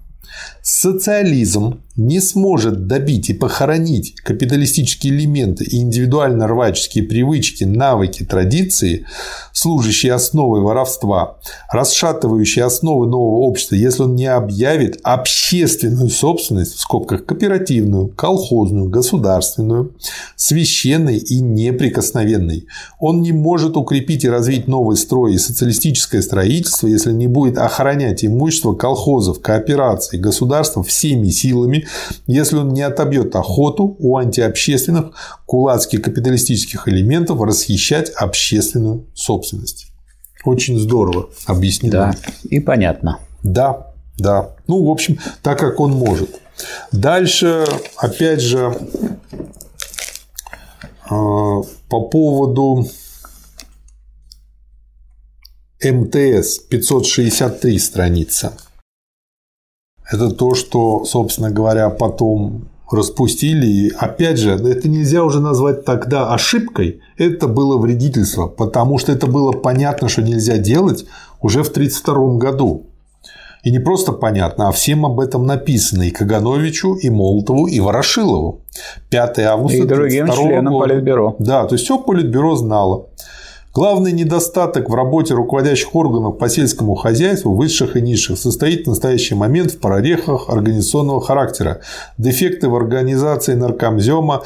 Социализм 0.61 1.81
не 1.97 2.19
сможет 2.19 2.85
добить 2.87 3.29
и 3.29 3.33
похоронить 3.33 4.15
капиталистические 4.15 5.13
элементы 5.13 5.63
и 5.63 5.81
индивидуально-рваческие 5.81 7.03
привычки, 7.03 7.63
навыки, 7.63 8.23
традиции, 8.23 9.05
служащие 9.51 10.13
основой 10.13 10.61
воровства, 10.61 11.39
расшатывающие 11.71 12.63
основы 12.63 13.07
нового 13.07 13.39
общества, 13.39 13.75
если 13.75 14.03
он 14.03 14.15
не 14.15 14.27
объявит 14.27 14.99
общественную 15.03 16.09
собственность, 16.09 16.75
в 16.75 16.79
скобках 16.79 17.25
кооперативную, 17.25 18.09
колхозную, 18.09 18.89
государственную, 18.89 19.95
священной 20.35 21.17
и 21.17 21.39
неприкосновенной. 21.39 22.67
Он 22.99 23.21
не 23.21 23.31
может 23.31 23.75
укрепить 23.75 24.23
и 24.23 24.29
развить 24.29 24.67
новый 24.67 24.97
строй 24.97 25.33
и 25.33 25.39
социалистическое 25.39 26.21
строительство, 26.21 26.85
если 26.85 27.11
не 27.11 27.25
будет 27.25 27.57
охранять 27.57 28.23
имущество 28.23 28.73
колхозов, 28.73 29.41
коопераций, 29.41 30.19
государства 30.27 30.83
всеми 30.83 31.29
силами, 31.29 31.87
если 32.27 32.57
он 32.57 32.69
не 32.69 32.81
отобьет 32.81 33.35
охоту 33.35 33.95
у 33.99 34.17
антиобщественных 34.17 35.11
кулацких 35.45 36.01
капиталистических 36.01 36.87
элементов 36.87 37.41
расхищать 37.41 38.09
общественную 38.09 39.05
собственность. 39.13 39.87
Очень 40.43 40.77
здорово 40.79 41.29
объяснено. 41.45 41.91
Да, 41.91 42.15
и 42.43 42.59
понятно. 42.59 43.19
Да, 43.43 43.93
да. 44.17 44.51
Ну, 44.67 44.83
в 44.85 44.89
общем, 44.89 45.19
так 45.41 45.59
как 45.59 45.79
он 45.79 45.91
может. 45.91 46.29
Дальше, 46.91 47.65
опять 47.97 48.41
же, 48.41 48.75
а, 51.09 51.61
по 51.89 52.01
поводу 52.09 52.87
МТС 55.83 56.59
563 56.69 57.79
страница. 57.79 58.53
Это 60.09 60.29
то, 60.29 60.55
что, 60.55 61.03
собственно 61.05 61.51
говоря, 61.51 61.89
потом 61.89 62.69
распустили. 62.91 63.65
И 63.65 63.91
опять 63.97 64.37
же, 64.37 64.51
это 64.51 64.87
нельзя 64.87 65.23
уже 65.23 65.39
назвать 65.39 65.83
тогда 65.85 66.33
ошибкой, 66.33 67.01
это 67.17 67.47
было 67.47 67.77
вредительство, 67.77 68.47
потому 68.47 68.97
что 68.97 69.11
это 69.11 69.27
было 69.27 69.51
понятно, 69.51 70.07
что 70.07 70.21
нельзя 70.21 70.57
делать 70.57 71.05
уже 71.41 71.63
в 71.63 71.69
1932 71.69 72.37
году. 72.37 72.85
И 73.63 73.71
не 73.71 73.79
просто 73.79 74.13
понятно, 74.13 74.69
а 74.69 74.71
всем 74.71 75.05
об 75.05 75.19
этом 75.19 75.45
написано 75.45 76.03
и 76.03 76.11
Кагановичу, 76.11 76.93
и 76.93 77.09
Молотову, 77.09 77.67
и 77.67 77.81
Ворошилову. 77.81 78.61
5 79.09 79.39
августа 79.39 79.77
И 79.77 79.83
другим 79.83 80.27
членам 80.27 80.73
года. 80.73 80.87
Политбюро. 80.87 81.35
Да, 81.39 81.65
то 81.65 81.75
есть 81.75 81.83
все 81.83 81.97
Политбюро 81.97 82.55
знало. 82.55 83.07
Главный 83.77 84.11
недостаток 84.11 84.89
в 84.89 84.95
работе 84.95 85.35
руководящих 85.35 85.93
органов 85.93 86.39
по 86.39 86.49
сельскому 86.49 86.95
хозяйству, 86.95 87.53
высших 87.53 87.95
и 87.95 88.01
низших, 88.01 88.39
состоит 88.39 88.87
в 88.87 88.89
настоящий 88.89 89.35
момент 89.35 89.73
в 89.73 89.79
прорехах 89.79 90.49
организационного 90.49 91.21
характера. 91.21 91.81
Дефекты 92.17 92.69
в 92.69 92.75
организации 92.75 93.53
наркомзема, 93.53 94.41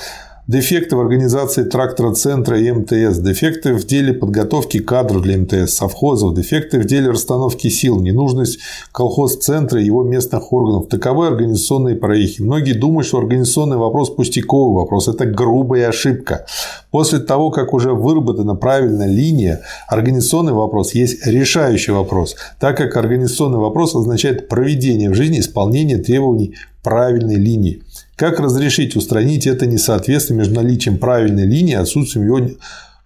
дефекты 0.52 0.98
в 0.98 1.00
организации 1.00 1.64
трактора-центра 1.64 2.60
и 2.60 2.70
МТС, 2.70 3.20
дефекты 3.20 3.74
в 3.74 3.86
деле 3.86 4.14
подготовки 4.14 4.80
кадров 4.80 5.22
для 5.22 5.38
МТС, 5.38 5.74
совхозов, 5.76 6.36
дефекты 6.36 6.80
в 6.80 6.86
деле 6.86 7.12
расстановки 7.12 7.70
сил, 7.70 8.02
ненужность 8.02 8.60
колхоз-центра 8.92 9.82
и 9.82 9.86
его 9.86 10.04
местных 10.04 10.52
органов. 10.52 10.90
Таковы 10.90 11.28
организационные 11.28 11.96
проехи. 11.96 12.42
Многие 12.42 12.74
думают, 12.74 13.08
что 13.08 13.20
организационный 13.20 13.78
вопрос– 13.78 14.10
пустяковый 14.16 14.76
вопрос. 14.76 15.08
Это 15.08 15.26
грубая 15.26 15.88
ошибка. 15.88 16.46
После 16.92 17.20
того, 17.20 17.50
как 17.50 17.74
уже 17.74 17.94
выработана 17.94 18.56
правильная 18.56 19.08
линия, 19.08 19.62
организационный 19.88 20.54
вопрос 20.54 20.94
есть 20.94 21.26
решающий 21.26 21.94
вопрос, 21.94 22.36
так 22.60 22.76
как 22.76 22.98
организационный 22.98 23.60
вопрос 23.60 23.96
означает 23.96 24.50
проведение 24.50 25.10
в 25.10 25.14
жизни 25.14 25.40
исполнения 25.40 25.98
требований 25.98 26.56
правильной 26.84 27.36
линии. 27.36 27.84
Как 28.16 28.40
разрешить 28.40 28.96
устранить 28.96 29.48
это 29.48 29.66
несоответствие 29.66 30.38
между 30.38 30.56
наличием 30.56 30.98
правильной 30.98 31.46
линии 31.46 31.74
и 31.74 31.76
отсутствием 31.76 32.26
его 32.26 32.40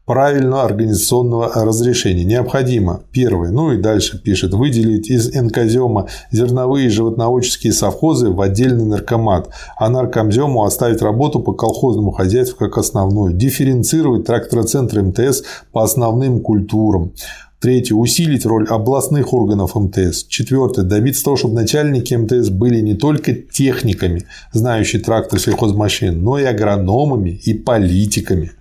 правильного 0.05 0.63
организационного 0.63 1.51
разрешения. 1.65 2.23
Необходимо, 2.23 3.01
первое, 3.11 3.49
ну 3.49 3.71
и 3.71 3.77
дальше 3.77 4.21
пишет, 4.21 4.53
выделить 4.53 5.09
из 5.09 5.33
НКЗема 5.33 6.07
зерновые 6.31 6.87
и 6.87 6.89
животноводческие 6.89 7.73
совхозы 7.73 8.29
в 8.29 8.39
отдельный 8.39 8.85
наркомат, 8.85 9.49
а 9.77 9.89
наркомзему 9.89 10.63
оставить 10.63 11.01
работу 11.01 11.39
по 11.39 11.53
колхозному 11.53 12.11
хозяйству 12.11 12.57
как 12.57 12.77
основную, 12.77 13.33
дифференцировать 13.33 14.25
трактороцентры 14.25 15.01
МТС 15.01 15.43
по 15.71 15.83
основным 15.83 16.39
культурам, 16.39 17.11
Третье. 17.59 17.95
Усилить 17.95 18.45
роль 18.45 18.67
областных 18.67 19.33
органов 19.33 19.75
МТС. 19.75 20.25
Четвертое. 20.25 20.83
Добиться 20.83 21.23
того, 21.23 21.37
чтобы 21.37 21.55
начальники 21.55 22.13
МТС 22.13 22.49
были 22.49 22.79
не 22.81 22.95
только 22.95 23.33
техниками, 23.33 24.25
знающие 24.51 25.01
трактор 25.01 25.39
сельхозмашин, 25.39 26.21
но 26.23 26.37
и 26.37 26.43
агрономами 26.43 27.29
и 27.29 27.53
политиками. 27.53 28.51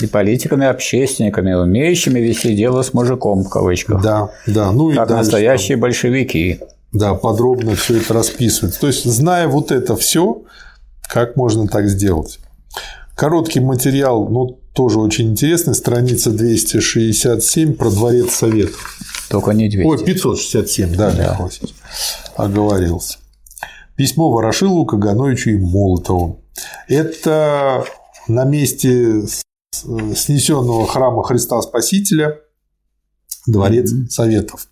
И 0.00 0.06
политиками, 0.06 0.66
общественниками, 0.66 1.54
умеющими 1.54 2.20
вести 2.20 2.54
дело 2.54 2.82
с 2.82 2.92
мужиком, 2.92 3.44
в 3.44 3.48
кавычках. 3.48 4.02
Да, 4.02 4.30
да. 4.46 4.72
Ну 4.72 4.88
как 4.88 5.06
и 5.06 5.08
дальше, 5.08 5.14
настоящие 5.14 5.76
большевики. 5.76 6.58
Да, 6.92 7.14
подробно 7.14 7.74
все 7.74 7.98
это 7.98 8.14
расписывается. 8.14 8.80
То 8.80 8.86
есть, 8.86 9.04
зная 9.04 9.48
вот 9.48 9.70
это 9.70 9.96
все, 9.96 10.42
как 11.08 11.36
можно 11.36 11.66
так 11.66 11.88
сделать? 11.88 12.38
Короткий 13.14 13.60
материал, 13.60 14.28
ну, 14.28 14.58
тоже 14.76 15.00
очень 15.00 15.30
интересный, 15.30 15.74
страница 15.74 16.30
267 16.30 17.74
про 17.74 17.90
Дворец 17.90 18.34
Советов. 18.34 18.98
Только 19.30 19.52
не 19.52 19.70
200. 19.70 19.88
Ой, 19.88 20.04
567, 20.04 20.94
да, 20.94 21.10
да. 21.10 21.32
Михаил 21.32 21.50
оговорился. 22.36 23.18
Письмо 23.96 24.30
Ворошилову, 24.30 24.84
Кагановичу 24.84 25.50
и 25.50 25.56
Молотову. 25.56 26.44
Это 26.88 27.86
на 28.28 28.44
месте 28.44 29.22
снесенного 29.72 30.86
храма 30.86 31.24
Христа 31.24 31.60
Спасителя 31.62 32.38
Дворец 33.46 33.90
mm-hmm. 33.92 34.08
Советов. 34.10 34.68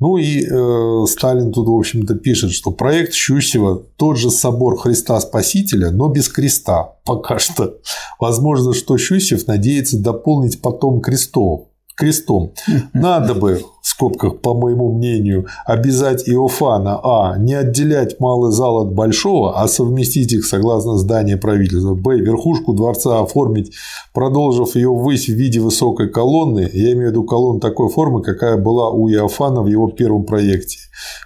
Ну 0.00 0.16
и 0.16 0.44
э, 0.44 1.06
Сталин 1.06 1.52
тут, 1.52 1.68
в 1.68 1.74
общем-то, 1.78 2.14
пишет, 2.14 2.52
что 2.52 2.70
проект 2.70 3.12
Щусева 3.12 3.82
тот 3.96 4.16
же 4.16 4.30
собор 4.30 4.78
Христа 4.78 5.20
Спасителя, 5.20 5.90
но 5.90 6.08
без 6.08 6.28
креста 6.28 6.94
пока 7.04 7.38
что. 7.38 7.76
Возможно, 8.18 8.72
что 8.72 8.96
Щусев 8.96 9.46
надеется 9.46 9.98
дополнить 9.98 10.60
потом 10.62 11.00
крестов 11.00 11.70
крестом. 12.00 12.52
Надо 12.94 13.34
бы, 13.34 13.62
скобках, 14.00 14.40
по 14.40 14.54
моему 14.54 14.92
мнению, 14.92 15.46
обязать 15.66 16.26
Иофана 16.26 17.00
А. 17.02 17.36
не 17.36 17.52
отделять 17.52 18.18
малый 18.18 18.50
зал 18.50 18.78
от 18.78 18.94
большого, 18.94 19.60
а 19.60 19.68
совместить 19.68 20.32
их 20.32 20.46
согласно 20.46 20.96
здания 20.96 21.36
правительства. 21.36 21.94
Б. 21.94 22.18
Верхушку 22.18 22.72
дворца 22.72 23.20
оформить, 23.20 23.72
продолжив 24.14 24.74
ее 24.74 24.88
ввысь 24.88 25.26
в 25.26 25.34
виде 25.34 25.60
высокой 25.60 26.08
колонны. 26.08 26.70
Я 26.72 26.92
имею 26.92 27.08
в 27.08 27.10
виду 27.10 27.24
колонну 27.24 27.60
такой 27.60 27.90
формы, 27.90 28.22
какая 28.22 28.56
была 28.56 28.88
у 28.90 29.10
Иофана 29.10 29.60
в 29.60 29.66
его 29.66 29.90
первом 29.90 30.24
проекте. 30.24 30.78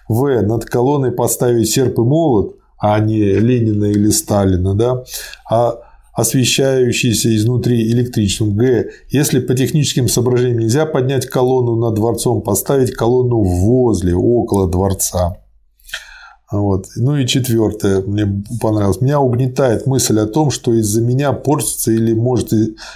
В. 0.09 0.43
Над 0.43 0.65
колонной 0.65 1.13
поставить 1.13 1.71
серп 1.71 1.99
и 1.99 2.03
молот, 2.03 2.57
а 2.79 2.99
не 2.99 3.21
Ленина 3.21 3.85
или 3.85 4.11
Сталина, 4.11 4.75
да, 4.75 5.05
а 5.49 5.79
освещающийся 6.15 7.35
изнутри 7.37 7.91
электричеством. 7.91 8.57
Г. 8.57 8.91
Если 9.11 9.41
по 9.41 9.55
техническим 9.55 10.09
соображениям 10.09 10.59
нельзя 10.59 10.87
поднять 10.87 11.27
колонну 11.27 11.77
над 11.77 11.95
дворцом, 11.95 12.41
поставить 12.41 12.93
колонну 12.93 13.43
возле, 13.43 14.15
около 14.15 14.69
дворца. 14.71 15.37
Вот. 16.53 16.87
Ну 16.95 17.17
и 17.17 17.27
четвертое, 17.27 18.01
мне 18.03 18.45
понравилось. 18.61 19.01
Меня 19.01 19.19
угнетает 19.19 19.87
мысль 19.87 20.21
о 20.21 20.27
том, 20.27 20.51
что 20.53 20.73
из-за 20.75 21.01
меня 21.01 21.33
портится 21.33 21.91
или 21.91 22.13
может 22.13 22.53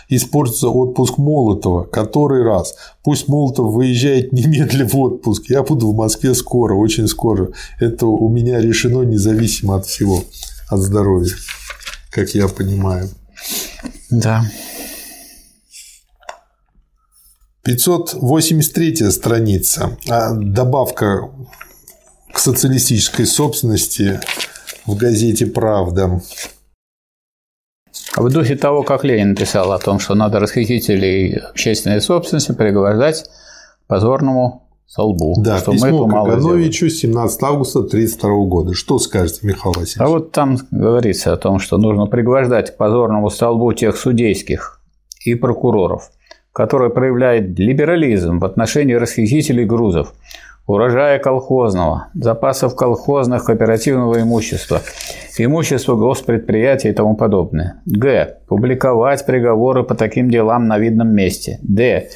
испортиться 0.09 0.69
отпуск 0.69 1.19
Молотова. 1.19 1.83
Который 1.85 2.45
раз? 2.45 2.77
Пусть 3.03 3.27
Молотов 3.27 3.73
выезжает 3.73 4.33
немедленно 4.33 4.89
в 4.89 4.97
отпуск. 4.97 5.47
Я 5.49 5.64
буду 5.64 5.91
в 5.91 5.97
Москве 5.97 6.35
скоро, 6.35 6.75
очень 6.75 7.09
скоро. 7.09 7.49
Это 7.81 8.07
у 8.07 8.29
меня 8.29 8.61
решено 8.61 9.03
независимо 9.03 9.77
от 9.77 9.87
всего, 9.87 10.23
от 10.69 10.79
здоровья 10.79 11.35
как 12.11 12.31
я 12.31 12.49
понимаю. 12.49 13.09
Да. 14.11 14.45
583 17.65 19.11
страница. 19.11 19.97
А 20.09 20.33
добавка 20.33 21.31
к 22.33 22.39
социалистической 22.39 23.27
собственности 23.27 24.21
в 24.87 24.97
газете 24.97 25.47
«Правда». 25.47 26.23
В 28.17 28.31
духе 28.31 28.57
того, 28.57 28.83
как 28.83 29.05
Ленин 29.05 29.37
писал 29.37 29.73
о 29.73 29.79
том, 29.79 30.01
что 30.01 30.15
надо 30.15 30.41
расхитителей 30.41 31.37
общественной 31.37 32.01
собственности 32.01 32.53
пригвождать 32.53 33.25
позорному 33.87 34.68
столбу. 34.89 35.34
Да, 35.39 35.59
что 35.59 35.72
письмо 35.72 36.07
мы 36.07 36.24
Кагановичу 36.24 36.89
17 36.89 37.43
августа 37.43 37.80
1932 37.80 38.45
года. 38.47 38.74
Что 38.74 38.99
скажете, 38.99 39.41
Михаил 39.43 39.74
Васильевич? 39.74 40.01
А 40.01 40.09
вот 40.09 40.32
там 40.32 40.57
говорится 40.70 41.32
о 41.32 41.36
том, 41.36 41.59
что 41.59 41.76
нужно 41.76 42.07
пригвождать 42.07 42.74
к 42.74 42.76
позорному 42.76 43.28
столбу 43.28 43.72
тех 43.74 43.97
судейских 43.97 44.80
и 45.24 45.34
прокуроров, 45.34 46.11
которые 46.53 46.91
проявляют 46.91 47.59
либерализм 47.59 48.39
в 48.39 48.45
отношении 48.47 48.95
расхитителей 48.95 49.66
грузов, 49.66 50.14
урожая 50.66 51.18
колхозного, 51.18 52.09
запасов 52.14 52.74
колхозных 52.74 53.45
кооперативного 53.45 54.22
имущества, 54.22 54.80
имущества 55.36 55.97
госпредприятий 55.97 56.91
и 56.91 56.95
тому 56.95 57.14
подобное. 57.14 57.82
Г. 57.84 58.39
Публиковать 58.49 59.26
приговоры 59.26 59.82
по 59.82 59.95
таким 59.95 60.30
делам 60.30 60.66
на 60.66 60.78
видном 60.78 61.14
месте. 61.14 61.59
Д 61.62 62.09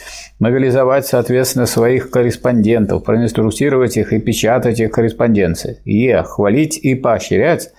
мобилизовать, 0.42 1.06
соответственно, 1.06 1.66
своих 1.66 2.10
корреспондентов, 2.10 3.04
проинструктировать 3.04 3.96
их 3.96 4.12
и 4.12 4.18
печатать 4.18 4.80
их 4.80 4.90
корреспонденции. 4.90 5.80
Е. 5.84 6.24
Хвалить 6.24 6.78
и 6.78 6.96
поощрять 6.96 7.70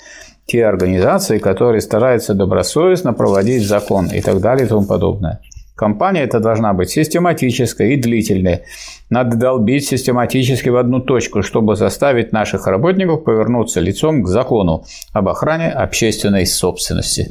те 0.46 0.66
организации, 0.66 1.40
которые 1.40 1.82
стараются 1.82 2.34
добросовестно 2.34 3.12
проводить 3.12 3.68
закон 3.68 4.08
и 4.08 4.22
так 4.22 4.40
далее 4.40 4.66
и 4.66 4.70
тому 4.70 4.86
подобное. 4.86 5.42
Компания 5.76 6.24
эта 6.24 6.40
должна 6.40 6.72
быть 6.72 6.90
систематической 6.90 7.96
и 7.96 8.02
длительной. 8.02 8.62
Надо 9.10 9.36
долбить 9.36 9.86
систематически 9.86 10.70
в 10.70 10.78
одну 10.78 11.02
точку, 11.02 11.42
чтобы 11.42 11.76
заставить 11.76 12.32
наших 12.32 12.66
работников 12.68 13.26
повернуться 13.26 13.82
лицом 13.82 14.24
к 14.24 14.30
закону 14.30 14.86
об 15.12 15.28
охране 15.28 15.70
общественной 15.70 16.46
собственности. 16.46 17.28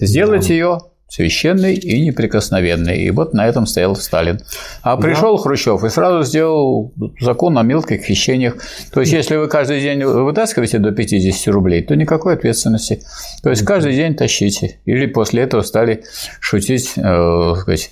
Сделать 0.00 0.48
да. 0.48 0.54
ее 0.54 0.78
священный 1.12 1.74
и 1.74 2.00
неприкосновенный. 2.00 3.02
И 3.02 3.10
вот 3.10 3.34
на 3.34 3.46
этом 3.46 3.66
стоял 3.66 3.94
Сталин. 3.96 4.40
А 4.80 4.96
пришел 4.96 5.36
да. 5.36 5.42
Хрущев 5.42 5.84
и 5.84 5.90
сразу 5.90 6.22
сделал 6.26 6.94
закон 7.20 7.58
о 7.58 7.62
мелких 7.62 8.02
хищениях. 8.02 8.56
То 8.94 9.00
есть, 9.00 9.12
если 9.12 9.36
вы 9.36 9.48
каждый 9.48 9.82
день 9.82 10.02
вытаскиваете 10.04 10.78
до 10.78 10.90
50 10.90 11.52
рублей, 11.52 11.82
то 11.82 11.94
никакой 11.96 12.32
ответственности. 12.32 13.02
То 13.42 13.50
есть, 13.50 13.62
каждый 13.62 13.94
день 13.94 14.14
тащите. 14.14 14.80
Или 14.86 15.04
после 15.04 15.42
этого 15.42 15.60
стали 15.60 16.02
шутить 16.40 16.94
э, 16.96 17.54
сказать, 17.60 17.90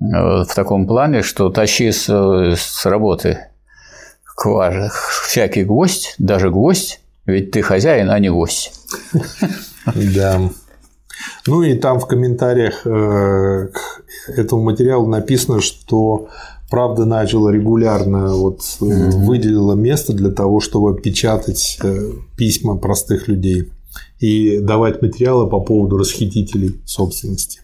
э, 0.00 0.04
в 0.04 0.54
таком 0.54 0.86
плане, 0.86 1.22
что 1.22 1.48
тащи 1.48 1.90
с, 1.90 2.06
с 2.06 2.84
работы 2.84 3.46
кважи 4.36 4.90
всякий 5.22 5.64
гвоздь, 5.64 6.16
даже 6.18 6.50
гвоздь, 6.50 7.00
ведь 7.24 7.50
ты 7.50 7.62
хозяин, 7.62 8.10
а 8.10 8.18
не 8.18 8.28
гость. 8.28 8.72
Да. 9.94 10.38
Ну 11.46 11.62
и 11.62 11.74
там 11.74 11.98
в 12.00 12.06
комментариях 12.06 12.86
э, 12.86 13.68
к 13.68 14.28
этому 14.28 14.62
материалу 14.62 15.06
написано, 15.06 15.60
что 15.60 16.28
Правда 16.72 17.04
начала 17.04 17.50
регулярно 17.50 18.34
вот 18.34 18.60
mm-hmm. 18.60 19.26
выделила 19.26 19.74
место 19.74 20.14
для 20.14 20.30
того, 20.30 20.58
чтобы 20.60 20.98
печатать 20.98 21.78
э, 21.84 22.12
письма 22.34 22.78
простых 22.78 23.28
людей 23.28 23.70
и 24.20 24.58
давать 24.58 25.02
материалы 25.02 25.50
по 25.50 25.60
поводу 25.60 25.98
расхитителей 25.98 26.80
собственности. 26.86 27.60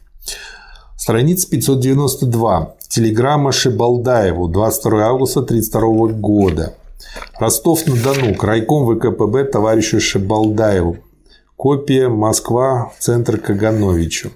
Страница 0.94 1.48
592. 1.48 2.74
Телеграмма 2.90 3.50
Шибалдаеву 3.50 4.46
22 4.46 5.02
августа 5.02 5.40
1932 5.40 6.20
года. 6.20 6.74
Ростов-на-Дону. 7.40 8.34
Крайком 8.34 8.94
ВКПБ 8.94 9.44
товарищу 9.44 10.00
Шибалдаеву. 10.00 10.98
Копия 11.58 12.08
Москва, 12.08 12.92
центр 13.00 13.36
Кагановичу. 13.36 14.30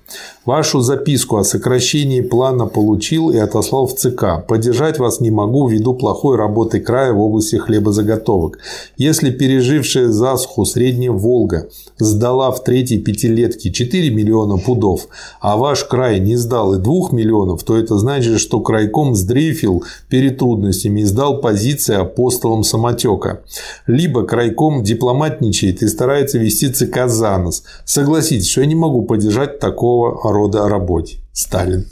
Вашу 0.44 0.80
записку 0.80 1.36
о 1.36 1.44
сокращении 1.44 2.20
плана 2.20 2.66
получил 2.66 3.30
и 3.30 3.38
отослал 3.38 3.86
в 3.86 3.94
ЦК. 3.94 4.44
Поддержать 4.48 4.98
вас 4.98 5.20
не 5.20 5.30
могу 5.30 5.68
ввиду 5.68 5.94
плохой 5.94 6.36
работы 6.36 6.80
края 6.80 7.12
в 7.12 7.20
области 7.20 7.54
хлебозаготовок. 7.54 8.58
Если 8.96 9.30
пережившая 9.30 10.08
засуху 10.08 10.64
Средняя 10.64 11.12
Волга 11.12 11.68
сдала 11.96 12.50
в 12.50 12.64
третьей 12.64 12.98
пятилетке 12.98 13.70
4 13.70 14.10
миллиона 14.10 14.56
пудов, 14.56 15.06
а 15.40 15.56
ваш 15.56 15.84
край 15.84 16.18
не 16.18 16.34
сдал 16.34 16.74
и 16.74 16.78
2 16.78 17.10
миллионов, 17.12 17.62
то 17.62 17.76
это 17.76 17.98
значит, 17.98 18.40
что 18.40 18.58
крайком 18.58 19.14
сдрейфил 19.14 19.84
перед 20.08 20.38
трудностями 20.38 21.02
и 21.02 21.04
сдал 21.04 21.40
позиции 21.40 21.94
апостолам 21.94 22.64
самотека. 22.64 23.42
Либо 23.86 24.24
крайком 24.24 24.82
дипломатничает 24.82 25.82
и 25.82 25.86
старается 25.86 26.38
вести 26.38 26.68
ЦК 26.68 27.11
за 27.12 27.38
нос. 27.38 27.62
Согласитесь, 27.84 28.50
что 28.50 28.62
я 28.62 28.66
не 28.66 28.74
могу 28.74 29.02
поддержать 29.02 29.60
такого 29.60 30.32
рода 30.32 30.68
работе. 30.68 31.18
Сталин. 31.32 31.86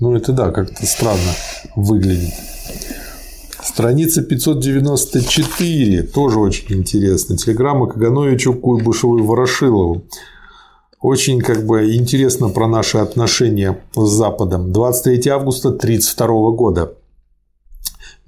Ну, 0.00 0.14
это 0.14 0.32
да, 0.32 0.50
как-то 0.52 0.86
странно 0.86 1.32
выглядит. 1.74 2.32
Страница 3.62 4.22
594, 4.22 6.02
тоже 6.04 6.38
очень 6.38 6.78
интересно. 6.78 7.36
Телеграмма 7.36 7.88
Кагановичу, 7.88 8.54
Куйбышеву 8.54 9.18
и 9.18 9.22
Ворошилову. 9.22 10.04
Очень 11.00 11.40
как 11.40 11.64
бы 11.64 11.94
интересно 11.94 12.48
про 12.48 12.66
наши 12.66 12.98
отношения 12.98 13.78
с 13.94 14.08
Западом. 14.08 14.72
23 14.72 15.30
августа 15.30 15.68
1932 15.68 16.50
года. 16.52 16.92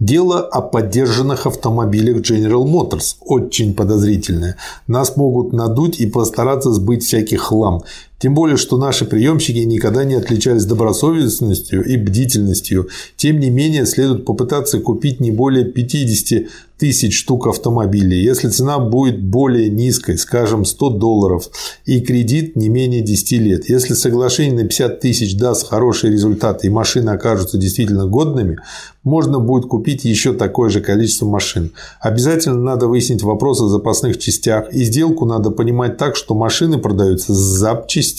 Дело 0.01 0.41
о 0.41 0.63
поддержанных 0.63 1.47
автомобилях 1.47 2.23
General 2.23 2.65
Motors 2.65 3.17
очень 3.21 3.75
подозрительное. 3.75 4.57
Нас 4.87 5.15
могут 5.19 5.53
надуть 5.53 6.01
и 6.01 6.07
постараться 6.07 6.73
сбыть 6.73 7.05
всякий 7.05 7.37
хлам. 7.37 7.83
Тем 8.21 8.35
более, 8.35 8.59
что 8.59 8.77
наши 8.77 9.07
приемщики 9.07 9.59
никогда 9.59 10.05
не 10.05 10.15
отличались 10.15 10.67
добросовестностью 10.67 11.83
и 11.83 11.97
бдительностью. 11.97 12.89
Тем 13.17 13.41
не 13.41 13.49
менее, 13.49 13.87
следует 13.87 14.27
попытаться 14.27 14.79
купить 14.79 15.21
не 15.21 15.31
более 15.31 15.65
50 15.65 16.47
тысяч 16.81 17.19
штук 17.19 17.47
автомобилей. 17.47 18.23
Если 18.23 18.49
цена 18.49 18.79
будет 18.79 19.23
более 19.23 19.69
низкой, 19.69 20.17
скажем, 20.17 20.65
100 20.65 20.91
долларов, 20.91 21.51
и 21.85 22.01
кредит 22.01 22.57
не 22.57 22.71
менее 22.71 23.03
10 23.03 23.33
лет. 23.33 23.69
Если 23.69 23.93
соглашение 23.93 24.63
на 24.63 24.69
50 24.69 25.01
тысяч 25.01 25.37
даст 25.37 25.69
хорошие 25.69 26.11
результаты 26.11 26.67
и 26.67 26.71
машины 26.71 27.11
окажутся 27.11 27.59
действительно 27.59 28.07
годными, 28.07 28.59
можно 29.03 29.39
будет 29.39 29.67
купить 29.67 30.05
еще 30.05 30.33
такое 30.33 30.71
же 30.71 30.81
количество 30.81 31.27
машин. 31.27 31.73
Обязательно 32.01 32.57
надо 32.57 32.87
выяснить 32.87 33.23
вопрос 33.23 33.61
о 33.61 33.69
запасных 33.69 34.19
частях, 34.19 34.73
и 34.73 34.83
сделку 34.85 35.27
надо 35.27 35.51
понимать 35.51 35.99
так, 35.99 36.17
что 36.17 36.35
машины 36.35 36.79
продаются 36.79 37.35
с 37.35 37.39
запчастями. 37.39 38.10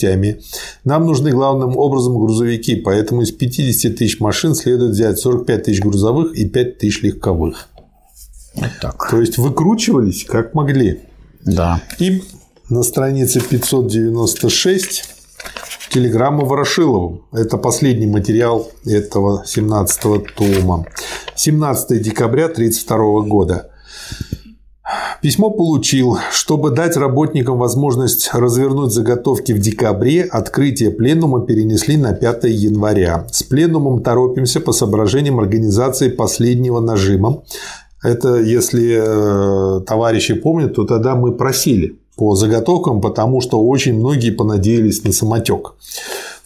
Нам 0.84 1.06
нужны 1.06 1.30
главным 1.30 1.76
образом 1.76 2.18
грузовики, 2.18 2.76
поэтому 2.76 3.22
из 3.22 3.32
50 3.32 3.96
тысяч 3.96 4.20
машин 4.20 4.54
следует 4.54 4.92
взять 4.92 5.18
45 5.18 5.62
тысяч 5.62 5.80
грузовых 5.80 6.34
и 6.34 6.48
5 6.48 6.78
тысяч 6.78 7.02
легковых. 7.02 7.68
Вот 8.54 8.70
так. 8.80 9.10
То 9.10 9.20
есть 9.20 9.38
выкручивались 9.38 10.24
как 10.24 10.54
могли. 10.54 11.00
Да. 11.44 11.82
И 11.98 12.22
на 12.68 12.82
странице 12.82 13.40
596 13.40 15.04
телеграмма 15.90 16.44
Ворошилову. 16.44 17.26
Это 17.32 17.58
последний 17.58 18.06
материал 18.06 18.70
этого 18.86 19.44
17-го 19.46 20.24
тома. 20.36 20.86
17 21.36 22.00
декабря 22.00 22.46
1932 22.46 23.28
года. 23.28 23.70
Письмо 25.20 25.50
получил. 25.50 26.18
Чтобы 26.30 26.70
дать 26.70 26.96
работникам 26.96 27.58
возможность 27.58 28.30
развернуть 28.32 28.92
заготовки 28.92 29.52
в 29.52 29.58
декабре, 29.58 30.24
открытие 30.24 30.90
пленума 30.90 31.46
перенесли 31.46 31.96
на 31.96 32.12
5 32.12 32.44
января. 32.44 33.26
С 33.30 33.42
пленумом 33.42 34.02
торопимся 34.02 34.60
по 34.60 34.72
соображениям 34.72 35.38
организации 35.38 36.08
последнего 36.08 36.80
нажима. 36.80 37.42
Это, 38.02 38.40
если 38.40 38.98
э, 38.98 39.80
товарищи 39.82 40.34
помнят, 40.34 40.74
то 40.74 40.84
тогда 40.84 41.14
мы 41.14 41.32
просили 41.32 41.98
по 42.16 42.34
заготовкам, 42.34 43.00
потому 43.00 43.40
что 43.40 43.62
очень 43.64 43.94
многие 43.94 44.30
понадеялись 44.30 45.04
на 45.04 45.12
самотек. 45.12 45.74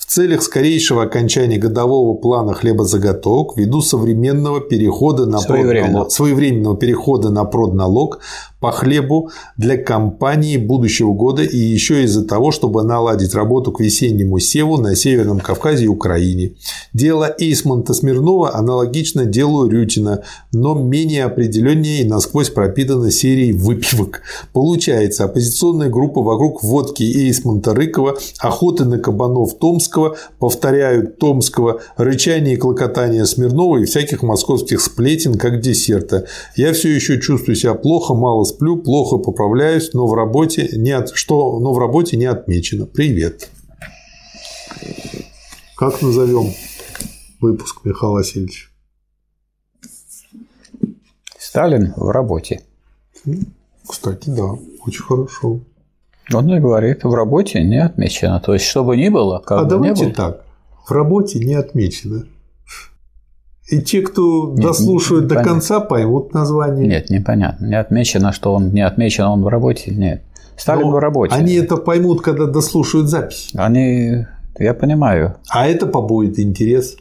В 0.06 0.08
целях 0.08 0.42
скорейшего 0.42 1.02
окончания 1.02 1.58
годового 1.58 2.16
плана 2.16 2.54
хлебозаготовок 2.54 3.56
ввиду 3.56 3.82
современного 3.82 4.60
перехода 4.60 5.26
на 5.26 5.40
Своевременного. 5.40 6.08
своевременного 6.08 6.76
перехода 6.76 7.30
на 7.30 7.44
продналог 7.44 8.20
по 8.60 8.72
хлебу 8.72 9.30
для 9.56 9.76
компании 9.76 10.56
будущего 10.56 11.12
года 11.12 11.42
и 11.42 11.58
еще 11.58 12.04
из-за 12.04 12.24
того, 12.24 12.52
чтобы 12.52 12.82
наладить 12.82 13.34
работу 13.34 13.70
к 13.70 13.80
весеннему 13.80 14.38
севу 14.38 14.78
на 14.78 14.96
Северном 14.96 15.40
Кавказе 15.40 15.84
и 15.84 15.88
Украине. 15.88 16.52
Дело 16.92 17.34
Эйсмонта 17.38 17.92
Смирнова 17.92 18.54
аналогично 18.56 19.26
делу 19.26 19.68
Рютина, 19.68 20.22
но 20.52 20.74
менее 20.74 21.24
определеннее 21.24 22.02
и 22.02 22.08
насквозь 22.08 22.48
пропитано 22.48 23.10
серией 23.10 23.52
выпивок. 23.52 24.22
Получается, 24.52 25.24
оппозиционная 25.24 25.90
группа 25.90 26.22
вокруг 26.22 26.62
водки 26.62 27.02
Эйсмонта 27.02 27.74
Рыкова, 27.74 28.16
охоты 28.38 28.84
на 28.86 28.98
кабанов 28.98 29.58
Томского, 29.58 30.16
повторяют 30.38 31.18
Томского, 31.18 31.80
рычание 31.96 32.54
и 32.54 32.58
клокотание 32.58 33.26
Смирнова 33.26 33.78
и 33.78 33.84
всяких 33.84 34.22
московских 34.22 34.80
сплетен 34.80 35.34
как 35.34 35.60
десерта. 35.60 36.26
Я 36.56 36.72
все 36.72 36.88
еще 36.88 37.20
чувствую 37.20 37.56
себя 37.56 37.74
плохо, 37.74 38.14
мало 38.14 38.45
сплю, 38.46 38.78
плохо 38.78 39.18
поправляюсь, 39.18 39.92
но 39.92 40.06
в 40.06 40.14
работе 40.14 40.70
не, 40.72 40.92
от... 40.92 41.10
что... 41.10 41.58
но 41.60 41.72
в 41.74 41.78
работе 41.78 42.16
не 42.16 42.24
отмечено. 42.24 42.86
Привет. 42.86 43.50
Как 45.76 46.00
назовем 46.00 46.54
выпуск, 47.40 47.80
Михаил 47.84 48.12
Васильевич? 48.12 48.70
Сталин 51.38 51.92
в 51.96 52.08
работе. 52.10 52.62
Кстати, 53.86 54.30
да, 54.30 54.56
очень 54.86 55.02
хорошо. 55.02 55.60
Он 56.32 56.54
и 56.54 56.58
говорит, 56.58 57.04
в 57.04 57.14
работе 57.14 57.62
не 57.62 57.82
отмечено. 57.82 58.40
То 58.40 58.54
есть, 58.54 58.64
чтобы 58.64 58.96
ни 58.96 59.08
было, 59.08 59.38
как 59.38 59.60
а 59.60 59.64
бы 59.64 59.70
давайте 59.70 60.06
не 60.06 60.12
было. 60.12 60.14
так. 60.14 60.44
В 60.86 60.90
работе 60.90 61.38
не 61.38 61.54
отмечено. 61.54 62.26
И 63.68 63.80
те, 63.80 64.00
кто 64.02 64.52
Нет, 64.54 64.60
дослушают 64.64 65.24
не- 65.24 65.28
до 65.28 65.34
понятно. 65.36 65.52
конца, 65.52 65.80
поймут 65.80 66.32
название. 66.34 66.86
Нет, 66.86 67.10
непонятно. 67.10 67.66
Не 67.66 67.74
отмечено, 67.80 68.32
что 68.32 68.54
он 68.54 68.70
не 68.72 68.80
отмечен, 68.80 69.24
он 69.24 69.42
в 69.42 69.48
работе. 69.48 69.90
Нет. 69.92 70.22
Сталин 70.56 70.82
Но 70.86 70.92
в 70.92 70.98
работе. 70.98 71.34
Они 71.34 71.54
это 71.54 71.76
поймут, 71.76 72.22
когда 72.22 72.46
дослушают 72.46 73.08
запись. 73.08 73.50
Они, 73.54 74.24
я 74.58 74.72
понимаю. 74.74 75.36
А 75.50 75.66
это 75.66 75.86
побудет 75.86 76.38
интерес. 76.38 76.96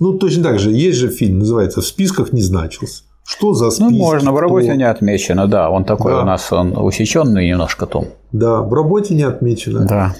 Ну, 0.00 0.14
точно 0.14 0.44
так 0.44 0.58
же. 0.58 0.70
Есть 0.72 0.96
же 0.98 1.08
фильм, 1.10 1.40
называется 1.40 1.80
«В 1.80 1.86
списках 1.86 2.32
не 2.32 2.40
значился». 2.40 3.02
Что 3.24 3.52
за 3.52 3.70
списки? 3.70 3.82
Ну, 3.92 3.98
можно, 3.98 4.30
в 4.30 4.34
кто? 4.34 4.40
работе 4.40 4.74
не 4.76 4.84
отмечено, 4.88 5.46
да. 5.46 5.68
Он 5.70 5.84
такой 5.84 6.12
Да. 6.12 6.22
у 6.22 6.24
нас, 6.24 6.50
он 6.50 6.74
усеченный 6.78 7.46
немножко 7.46 7.84
том. 7.86 8.06
Да, 8.32 8.62
в 8.62 8.72
работе 8.72 9.14
не 9.14 9.24
отмечено. 9.24 9.84
Да. 9.86 10.14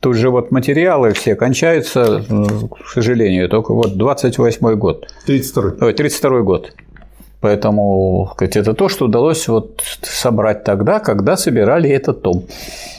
Тут 0.00 0.16
же 0.16 0.30
вот 0.30 0.52
материалы 0.52 1.12
все 1.12 1.34
кончаются, 1.34 2.24
к 2.28 2.88
сожалению, 2.88 3.48
только 3.48 3.74
вот 3.74 3.96
28 3.96 4.74
год. 4.76 5.06
32 5.26 5.72
Ой, 5.80 5.92
32 5.92 6.40
год. 6.42 6.72
Поэтому 7.40 8.30
сказать, 8.34 8.56
это 8.56 8.74
то, 8.74 8.88
что 8.88 9.06
удалось 9.06 9.48
вот 9.48 9.82
собрать 10.02 10.64
тогда, 10.64 10.98
когда 11.00 11.36
собирали 11.36 11.90
этот 11.90 12.22
том. 12.22 12.44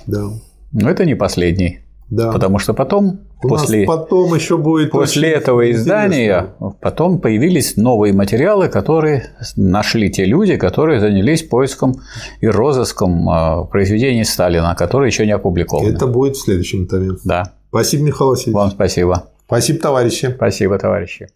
Да. 0.07 0.29
Но 0.71 0.89
это 0.89 1.05
не 1.05 1.15
последний. 1.15 1.79
Да. 2.09 2.31
Потому 2.31 2.59
что 2.59 2.73
потом, 2.73 3.19
У 3.41 3.47
после, 3.47 3.85
нас 3.85 3.87
потом 3.87 4.35
еще 4.35 4.57
будет 4.57 4.91
после 4.91 5.29
этого 5.29 5.61
интересно. 5.61 5.81
издания, 5.81 6.55
потом 6.81 7.19
появились 7.19 7.77
новые 7.77 8.13
материалы, 8.13 8.67
которые 8.67 9.31
нашли 9.55 10.11
те 10.11 10.25
люди, 10.25 10.57
которые 10.57 10.99
занялись 10.99 11.43
поиском 11.43 11.95
и 12.41 12.47
розыском 12.47 13.29
э, 13.29 13.65
произведений 13.71 14.25
Сталина, 14.25 14.75
которые 14.75 15.07
еще 15.07 15.25
не 15.25 15.31
опубликованы. 15.31 15.89
Это 15.89 16.07
будет 16.07 16.35
в 16.35 16.41
следующем 16.41 16.87
томе. 16.87 17.11
Да. 17.23 17.53
Спасибо, 17.69 18.03
Михаил 18.03 18.31
Васильевич. 18.31 18.55
Вам 18.55 18.71
спасибо. 18.71 19.29
Спасибо, 19.45 19.79
товарищи. 19.79 20.33
Спасибо, 20.35 20.77
товарищи. 20.77 21.29